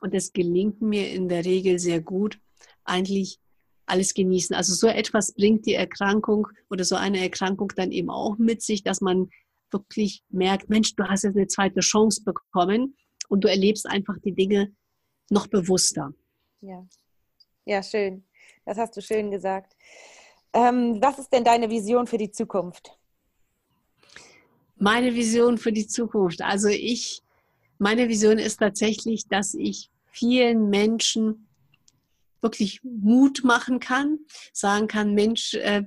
und 0.00 0.14
das 0.14 0.32
gelingt 0.32 0.80
mir 0.80 1.10
in 1.10 1.28
der 1.28 1.44
Regel 1.44 1.78
sehr 1.78 2.00
gut, 2.00 2.40
eigentlich 2.84 3.38
alles 3.86 4.14
genießen. 4.14 4.54
Also 4.54 4.74
so 4.74 4.86
etwas 4.86 5.32
bringt 5.32 5.66
die 5.66 5.74
Erkrankung 5.74 6.48
oder 6.70 6.84
so 6.84 6.96
eine 6.96 7.20
Erkrankung 7.20 7.72
dann 7.76 7.92
eben 7.92 8.10
auch 8.10 8.36
mit 8.38 8.62
sich, 8.62 8.82
dass 8.82 9.00
man 9.00 9.30
wirklich 9.70 10.22
merkt, 10.28 10.68
Mensch, 10.68 10.94
du 10.94 11.04
hast 11.04 11.24
jetzt 11.24 11.36
eine 11.36 11.46
zweite 11.46 11.80
Chance 11.80 12.22
bekommen 12.22 12.96
und 13.28 13.44
du 13.44 13.48
erlebst 13.48 13.86
einfach 13.86 14.16
die 14.24 14.34
Dinge 14.34 14.72
noch 15.30 15.46
bewusster. 15.46 16.12
Ja, 16.60 16.86
ja 17.64 17.82
schön. 17.82 18.24
Das 18.64 18.78
hast 18.78 18.96
du 18.96 19.02
schön 19.02 19.30
gesagt. 19.30 19.76
Ähm, 20.52 20.98
was 21.00 21.18
ist 21.18 21.32
denn 21.32 21.44
deine 21.44 21.70
Vision 21.70 22.06
für 22.06 22.18
die 22.18 22.30
Zukunft? 22.30 22.98
Meine 24.76 25.14
Vision 25.14 25.58
für 25.58 25.72
die 25.72 25.86
Zukunft. 25.86 26.40
Also 26.42 26.68
ich 26.68 27.22
Meine 27.78 28.08
Vision 28.08 28.38
ist 28.38 28.58
tatsächlich, 28.58 29.28
dass 29.28 29.54
ich 29.54 29.90
vielen 30.12 30.68
Menschen 30.68 31.48
wirklich 32.40 32.80
Mut 32.82 33.42
machen 33.44 33.80
kann, 33.80 34.18
sagen 34.52 34.88
kann, 34.88 35.14
Mensch, 35.14 35.54
äh, 35.54 35.84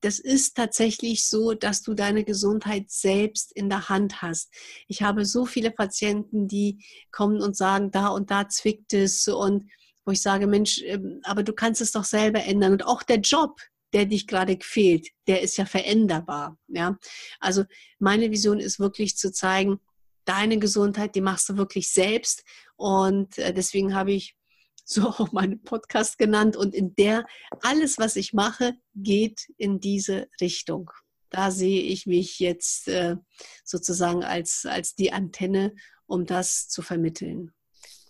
das 0.00 0.18
ist 0.18 0.56
tatsächlich 0.56 1.28
so, 1.28 1.52
dass 1.52 1.82
du 1.82 1.94
deine 1.94 2.24
Gesundheit 2.24 2.90
selbst 2.90 3.52
in 3.52 3.68
der 3.68 3.88
Hand 3.88 4.22
hast. 4.22 4.50
Ich 4.88 5.02
habe 5.02 5.26
so 5.26 5.44
viele 5.44 5.70
Patienten, 5.70 6.48
die 6.48 6.82
kommen 7.10 7.42
und 7.42 7.56
sagen, 7.56 7.90
da 7.90 8.08
und 8.08 8.30
da 8.30 8.48
zwickt 8.48 8.94
es 8.94 9.28
und 9.28 9.64
wo 10.06 10.12
ich 10.12 10.22
sage, 10.22 10.46
Mensch, 10.46 10.82
ähm, 10.84 11.20
aber 11.24 11.42
du 11.42 11.52
kannst 11.52 11.80
es 11.80 11.92
doch 11.92 12.04
selber 12.04 12.42
ändern. 12.42 12.72
Und 12.72 12.86
auch 12.86 13.02
der 13.02 13.18
Job, 13.18 13.60
der 13.92 14.06
dich 14.06 14.26
gerade 14.26 14.56
fehlt, 14.62 15.08
der 15.26 15.42
ist 15.42 15.58
ja 15.58 15.66
veränderbar. 15.66 16.56
Ja? 16.68 16.98
Also 17.38 17.64
meine 17.98 18.30
Vision 18.30 18.58
ist 18.58 18.80
wirklich 18.80 19.16
zu 19.16 19.30
zeigen, 19.32 19.80
deine 20.24 20.58
Gesundheit, 20.58 21.14
die 21.14 21.20
machst 21.20 21.48
du 21.48 21.56
wirklich 21.56 21.92
selbst. 21.92 22.44
Und 22.76 23.38
äh, 23.38 23.52
deswegen 23.52 23.94
habe 23.94 24.12
ich 24.12 24.36
so 24.84 25.08
auch 25.08 25.32
meinen 25.32 25.62
Podcast 25.62 26.18
genannt. 26.18 26.56
Und 26.56 26.74
in 26.74 26.94
der, 26.94 27.24
alles, 27.62 27.98
was 27.98 28.16
ich 28.16 28.32
mache, 28.32 28.74
geht 28.94 29.48
in 29.56 29.80
diese 29.80 30.28
Richtung. 30.40 30.90
Da 31.30 31.52
sehe 31.52 31.82
ich 31.82 32.06
mich 32.06 32.40
jetzt 32.40 32.88
äh, 32.88 33.16
sozusagen 33.64 34.24
als, 34.24 34.66
als 34.68 34.94
die 34.94 35.12
Antenne, 35.12 35.74
um 36.06 36.26
das 36.26 36.68
zu 36.68 36.82
vermitteln. 36.82 37.52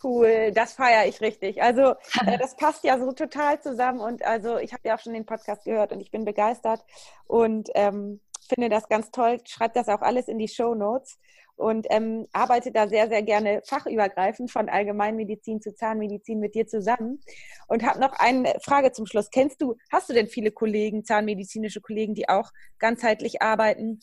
Cool, 0.03 0.51
das 0.53 0.73
feiere 0.73 1.07
ich 1.07 1.21
richtig. 1.21 1.63
Also 1.63 1.95
äh, 2.27 2.39
das 2.39 2.57
passt 2.57 2.85
ja 2.85 2.99
so 2.99 3.13
total 3.13 3.61
zusammen 3.61 4.01
und 4.01 4.25
also 4.25 4.57
ich 4.57 4.73
habe 4.73 4.89
ja 4.89 4.97
auch 4.97 5.01
schon 5.01 5.13
den 5.13 5.27
Podcast 5.27 5.65
gehört 5.65 5.93
und 5.93 6.01
ich 6.01 6.11
bin 6.11 6.25
begeistert 6.25 6.83
und 7.27 7.69
ähm, 7.75 8.21
finde 8.49 8.71
das 8.71 8.89
ganz 8.89 9.11
toll. 9.11 9.39
Schreibt 9.45 9.77
das 9.77 9.89
auch 9.89 10.01
alles 10.01 10.29
in 10.29 10.39
die 10.39 10.49
Show 10.49 10.75
Notes 10.75 11.19
und 11.61 11.87
ähm, 11.91 12.27
arbeite 12.33 12.73
da 12.73 12.89
sehr, 12.89 13.09
sehr 13.09 13.23
gerne 13.23 13.61
fachübergreifend 13.67 14.51
von 14.51 14.69
Allgemeinmedizin 14.69 15.61
zu 15.61 15.75
Zahnmedizin 15.75 16.41
mit 16.41 16.55
dir 16.55 16.67
zusammen. 16.67 17.21
Und 17.69 17.85
habe 17.85 18.01
noch 18.01 18.13
eine 18.15 18.59
Frage 18.65 18.93
zum 18.93 19.07
Schluss. 19.07 19.31
Kennst 19.31 19.61
du, 19.61 19.77
hast 19.93 20.09
du 20.09 20.15
denn 20.15 20.27
viele 20.27 20.51
Kollegen, 20.51 21.05
zahnmedizinische 21.05 21.81
Kollegen, 21.81 22.15
die 22.15 22.29
auch 22.29 22.51
ganzheitlich 22.79 23.43
arbeiten? 23.43 24.01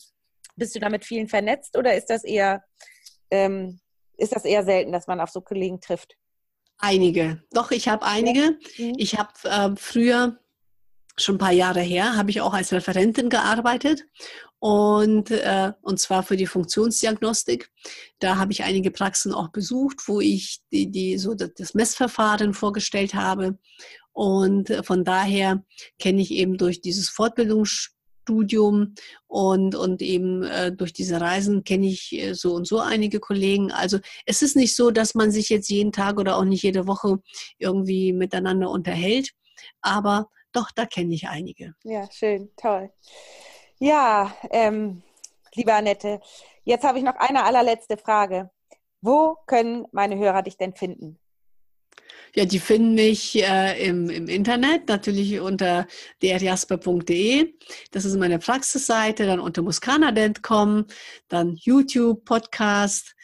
Bist 0.56 0.74
du 0.74 0.80
da 0.80 0.88
mit 0.88 1.04
vielen 1.04 1.28
vernetzt 1.28 1.76
oder 1.76 1.96
ist 1.96 2.10
das 2.10 2.24
eher, 2.24 2.62
ähm, 3.30 3.80
ist 4.16 4.34
das 4.34 4.44
eher 4.44 4.64
selten, 4.64 4.92
dass 4.92 5.06
man 5.06 5.20
auf 5.20 5.30
so 5.30 5.40
Kollegen 5.40 5.80
trifft? 5.80 6.16
Einige. 6.78 7.42
Doch, 7.52 7.72
ich 7.72 7.88
habe 7.88 8.06
einige. 8.06 8.56
Mhm. 8.78 8.94
Ich 8.98 9.18
habe 9.18 9.32
äh, 9.44 9.76
früher 9.76 10.38
schon 11.18 11.36
ein 11.36 11.38
paar 11.38 11.52
Jahre 11.52 11.80
her, 11.80 12.16
habe 12.16 12.30
ich 12.30 12.40
auch 12.40 12.54
als 12.54 12.72
Referentin 12.72 13.28
gearbeitet 13.28 14.04
und, 14.60 15.30
äh, 15.30 15.72
und 15.82 16.00
zwar 16.00 16.22
für 16.22 16.36
die 16.36 16.46
Funktionsdiagnostik. 16.46 17.70
Da 18.18 18.36
habe 18.36 18.52
ich 18.52 18.64
einige 18.64 18.90
Praxen 18.90 19.32
auch 19.32 19.48
besucht, 19.48 20.08
wo 20.08 20.20
ich 20.20 20.60
die, 20.72 20.90
die, 20.90 21.18
so 21.18 21.34
das 21.34 21.74
Messverfahren 21.74 22.54
vorgestellt 22.54 23.14
habe. 23.14 23.58
Und 24.12 24.70
äh, 24.70 24.82
von 24.82 25.04
daher 25.04 25.64
kenne 26.00 26.20
ich 26.20 26.32
eben 26.32 26.58
durch 26.58 26.80
dieses 26.80 27.08
Fortbildungsstudium 27.08 28.94
und, 29.28 29.76
und 29.76 30.02
eben 30.02 30.42
äh, 30.42 30.72
durch 30.72 30.92
diese 30.92 31.20
Reisen 31.20 31.62
kenne 31.62 31.86
ich 31.86 32.12
äh, 32.14 32.34
so 32.34 32.54
und 32.54 32.66
so 32.66 32.80
einige 32.80 33.20
Kollegen. 33.20 33.70
Also 33.70 34.00
es 34.26 34.42
ist 34.42 34.56
nicht 34.56 34.74
so, 34.74 34.90
dass 34.90 35.14
man 35.14 35.30
sich 35.30 35.50
jetzt 35.50 35.70
jeden 35.70 35.92
Tag 35.92 36.18
oder 36.18 36.36
auch 36.36 36.44
nicht 36.44 36.64
jede 36.64 36.88
Woche 36.88 37.20
irgendwie 37.58 38.12
miteinander 38.12 38.70
unterhält, 38.70 39.30
aber 39.82 40.28
doch, 40.52 40.70
da 40.70 40.86
kenne 40.86 41.14
ich 41.14 41.28
einige. 41.28 41.74
Ja, 41.84 42.08
schön, 42.10 42.50
toll. 42.56 42.90
Ja, 43.78 44.34
ähm, 44.50 45.02
liebe 45.54 45.72
Annette, 45.72 46.20
jetzt 46.64 46.84
habe 46.84 46.98
ich 46.98 47.04
noch 47.04 47.16
eine 47.16 47.44
allerletzte 47.44 47.96
Frage. 47.96 48.50
Wo 49.00 49.36
können 49.46 49.86
meine 49.92 50.16
Hörer 50.16 50.42
dich 50.42 50.56
denn 50.56 50.74
finden? 50.74 51.18
Ja, 52.34 52.44
die 52.44 52.58
finden 52.58 52.94
mich 52.94 53.42
äh, 53.42 53.86
im, 53.86 54.10
im 54.10 54.28
Internet, 54.28 54.88
natürlich 54.88 55.40
unter 55.40 55.86
drjasper.de. 56.22 57.54
Das 57.90 58.04
ist 58.04 58.16
meine 58.16 58.38
Praxisseite, 58.38 59.26
dann 59.26 59.40
unter 59.40 59.62
muskana.com, 59.62 60.86
dann 61.28 61.56
YouTube, 61.56 62.24
Podcast. 62.24 63.14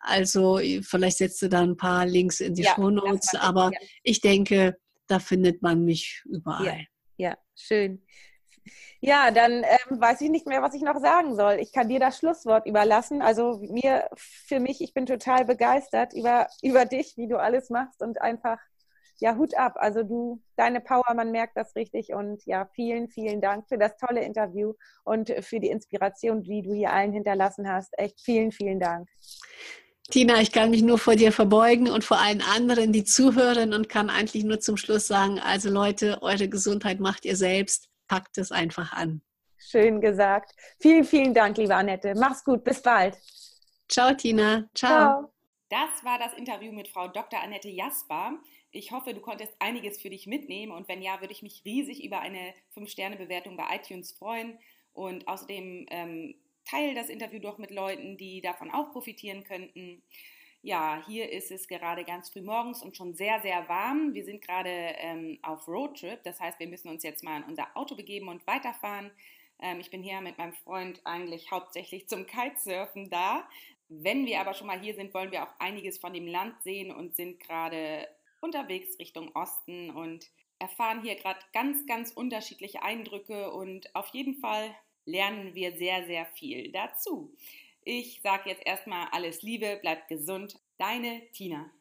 Also 0.00 0.60
vielleicht 0.82 1.18
setzt 1.18 1.42
du 1.42 1.48
da 1.48 1.60
ein 1.60 1.76
paar 1.76 2.06
Links 2.06 2.40
in 2.40 2.54
die 2.54 2.62
ja, 2.62 2.74
Show 2.74 2.90
Notes, 2.90 3.34
aber 3.34 3.70
ich 4.02 4.20
denke, 4.20 4.76
da 5.12 5.18
findet 5.18 5.62
man 5.62 5.84
mich 5.84 6.22
überall. 6.24 6.86
Ja, 7.16 7.30
ja 7.30 7.36
schön. 7.54 8.02
Ja, 9.00 9.30
dann 9.30 9.64
ähm, 9.64 10.00
weiß 10.00 10.20
ich 10.20 10.30
nicht 10.30 10.46
mehr, 10.46 10.62
was 10.62 10.74
ich 10.74 10.82
noch 10.82 10.98
sagen 11.00 11.34
soll. 11.34 11.54
Ich 11.54 11.72
kann 11.72 11.88
dir 11.88 11.98
das 11.98 12.18
Schlusswort 12.18 12.66
überlassen. 12.66 13.20
Also 13.20 13.58
mir, 13.58 14.08
für 14.14 14.60
mich, 14.60 14.80
ich 14.80 14.94
bin 14.94 15.06
total 15.06 15.44
begeistert 15.44 16.14
über, 16.14 16.46
über 16.62 16.84
dich, 16.84 17.16
wie 17.16 17.26
du 17.26 17.38
alles 17.38 17.68
machst 17.70 18.00
und 18.00 18.22
einfach, 18.22 18.58
ja, 19.18 19.36
Hut 19.36 19.56
ab. 19.56 19.74
Also 19.76 20.04
du, 20.04 20.40
deine 20.56 20.80
Power, 20.80 21.14
man 21.14 21.32
merkt 21.32 21.56
das 21.56 21.74
richtig. 21.74 22.14
Und 22.14 22.44
ja, 22.46 22.66
vielen, 22.74 23.08
vielen 23.08 23.40
Dank 23.40 23.68
für 23.68 23.78
das 23.78 23.96
tolle 23.96 24.22
Interview 24.22 24.74
und 25.04 25.30
für 25.40 25.58
die 25.58 25.68
Inspiration, 25.68 26.42
die 26.42 26.62
du 26.62 26.72
hier 26.72 26.92
allen 26.92 27.12
hinterlassen 27.12 27.68
hast. 27.68 27.92
Echt 27.98 28.20
vielen, 28.20 28.52
vielen 28.52 28.78
Dank. 28.78 29.08
Tina, 30.12 30.42
ich 30.42 30.52
kann 30.52 30.68
mich 30.68 30.82
nur 30.82 30.98
vor 30.98 31.16
dir 31.16 31.32
verbeugen 31.32 31.88
und 31.88 32.04
vor 32.04 32.18
allen 32.18 32.42
anderen, 32.42 32.92
die 32.92 33.02
zuhören 33.02 33.72
und 33.72 33.88
kann 33.88 34.10
eigentlich 34.10 34.44
nur 34.44 34.60
zum 34.60 34.76
Schluss 34.76 35.06
sagen, 35.06 35.40
also 35.40 35.70
Leute, 35.70 36.20
eure 36.20 36.50
Gesundheit 36.50 37.00
macht 37.00 37.24
ihr 37.24 37.34
selbst 37.34 37.88
packt 38.08 38.36
es 38.36 38.52
einfach 38.52 38.92
an. 38.92 39.22
Schön 39.56 40.02
gesagt. 40.02 40.54
Vielen, 40.80 41.04
vielen 41.04 41.32
Dank, 41.32 41.56
liebe 41.56 41.74
Annette. 41.74 42.12
Mach's 42.14 42.44
gut. 42.44 42.62
Bis 42.62 42.82
bald. 42.82 43.16
Ciao, 43.88 44.12
Tina. 44.12 44.68
Ciao. 44.74 44.90
Ciao. 44.90 45.32
Das 45.70 46.04
war 46.04 46.18
das 46.18 46.34
Interview 46.34 46.72
mit 46.72 46.88
Frau 46.88 47.08
Dr. 47.08 47.40
Annette 47.40 47.70
Jasper. 47.70 48.34
Ich 48.70 48.92
hoffe, 48.92 49.14
du 49.14 49.20
konntest 49.22 49.54
einiges 49.60 49.98
für 49.98 50.10
dich 50.10 50.26
mitnehmen 50.26 50.72
und 50.72 50.88
wenn 50.88 51.00
ja, 51.00 51.22
würde 51.22 51.32
ich 51.32 51.40
mich 51.40 51.62
riesig 51.64 52.04
über 52.04 52.20
eine 52.20 52.52
5-Sterne-Bewertung 52.76 53.56
bei 53.56 53.64
iTunes 53.76 54.12
freuen 54.12 54.58
und 54.92 55.26
außerdem 55.26 55.86
ähm, 55.88 56.34
teile 56.64 56.94
das 56.94 57.08
Interview 57.08 57.38
doch 57.38 57.58
mit 57.58 57.70
Leuten, 57.70 58.16
die 58.16 58.40
davon 58.40 58.70
auch 58.70 58.92
profitieren 58.92 59.44
könnten. 59.44 60.02
Ja, 60.62 61.02
hier 61.06 61.30
ist 61.32 61.50
es 61.50 61.66
gerade 61.66 62.04
ganz 62.04 62.30
früh 62.30 62.42
morgens 62.42 62.82
und 62.82 62.96
schon 62.96 63.14
sehr, 63.14 63.40
sehr 63.40 63.68
warm. 63.68 64.14
Wir 64.14 64.24
sind 64.24 64.42
gerade 64.42 64.70
ähm, 64.70 65.38
auf 65.42 65.66
Roadtrip, 65.66 66.22
das 66.22 66.38
heißt, 66.38 66.60
wir 66.60 66.68
müssen 66.68 66.88
uns 66.88 67.02
jetzt 67.02 67.24
mal 67.24 67.38
in 67.38 67.44
unser 67.44 67.76
Auto 67.76 67.96
begeben 67.96 68.28
und 68.28 68.46
weiterfahren. 68.46 69.10
Ähm, 69.58 69.80
ich 69.80 69.90
bin 69.90 70.02
hier 70.04 70.20
mit 70.20 70.38
meinem 70.38 70.52
Freund 70.52 71.00
eigentlich 71.04 71.50
hauptsächlich 71.50 72.08
zum 72.08 72.26
Kitesurfen 72.26 73.10
da. 73.10 73.48
Wenn 73.88 74.24
wir 74.24 74.40
aber 74.40 74.54
schon 74.54 74.68
mal 74.68 74.80
hier 74.80 74.94
sind, 74.94 75.12
wollen 75.14 75.32
wir 75.32 75.42
auch 75.42 75.52
einiges 75.58 75.98
von 75.98 76.12
dem 76.12 76.26
Land 76.26 76.62
sehen 76.62 76.92
und 76.92 77.16
sind 77.16 77.40
gerade 77.40 78.06
unterwegs 78.40 78.98
Richtung 78.98 79.34
Osten 79.34 79.90
und 79.90 80.30
erfahren 80.58 81.02
hier 81.02 81.16
gerade 81.16 81.40
ganz, 81.52 81.86
ganz 81.86 82.12
unterschiedliche 82.12 82.82
Eindrücke 82.82 83.52
und 83.52 83.94
auf 83.94 84.08
jeden 84.08 84.36
Fall 84.36 84.74
lernen 85.04 85.54
wir 85.54 85.76
sehr, 85.76 86.06
sehr 86.06 86.26
viel 86.26 86.70
dazu. 86.70 87.34
Ich 87.84 88.20
sage 88.22 88.50
jetzt 88.50 88.64
erstmal 88.64 89.08
alles 89.10 89.42
Liebe, 89.42 89.78
bleibt 89.80 90.08
gesund. 90.08 90.60
Deine 90.78 91.22
Tina. 91.32 91.72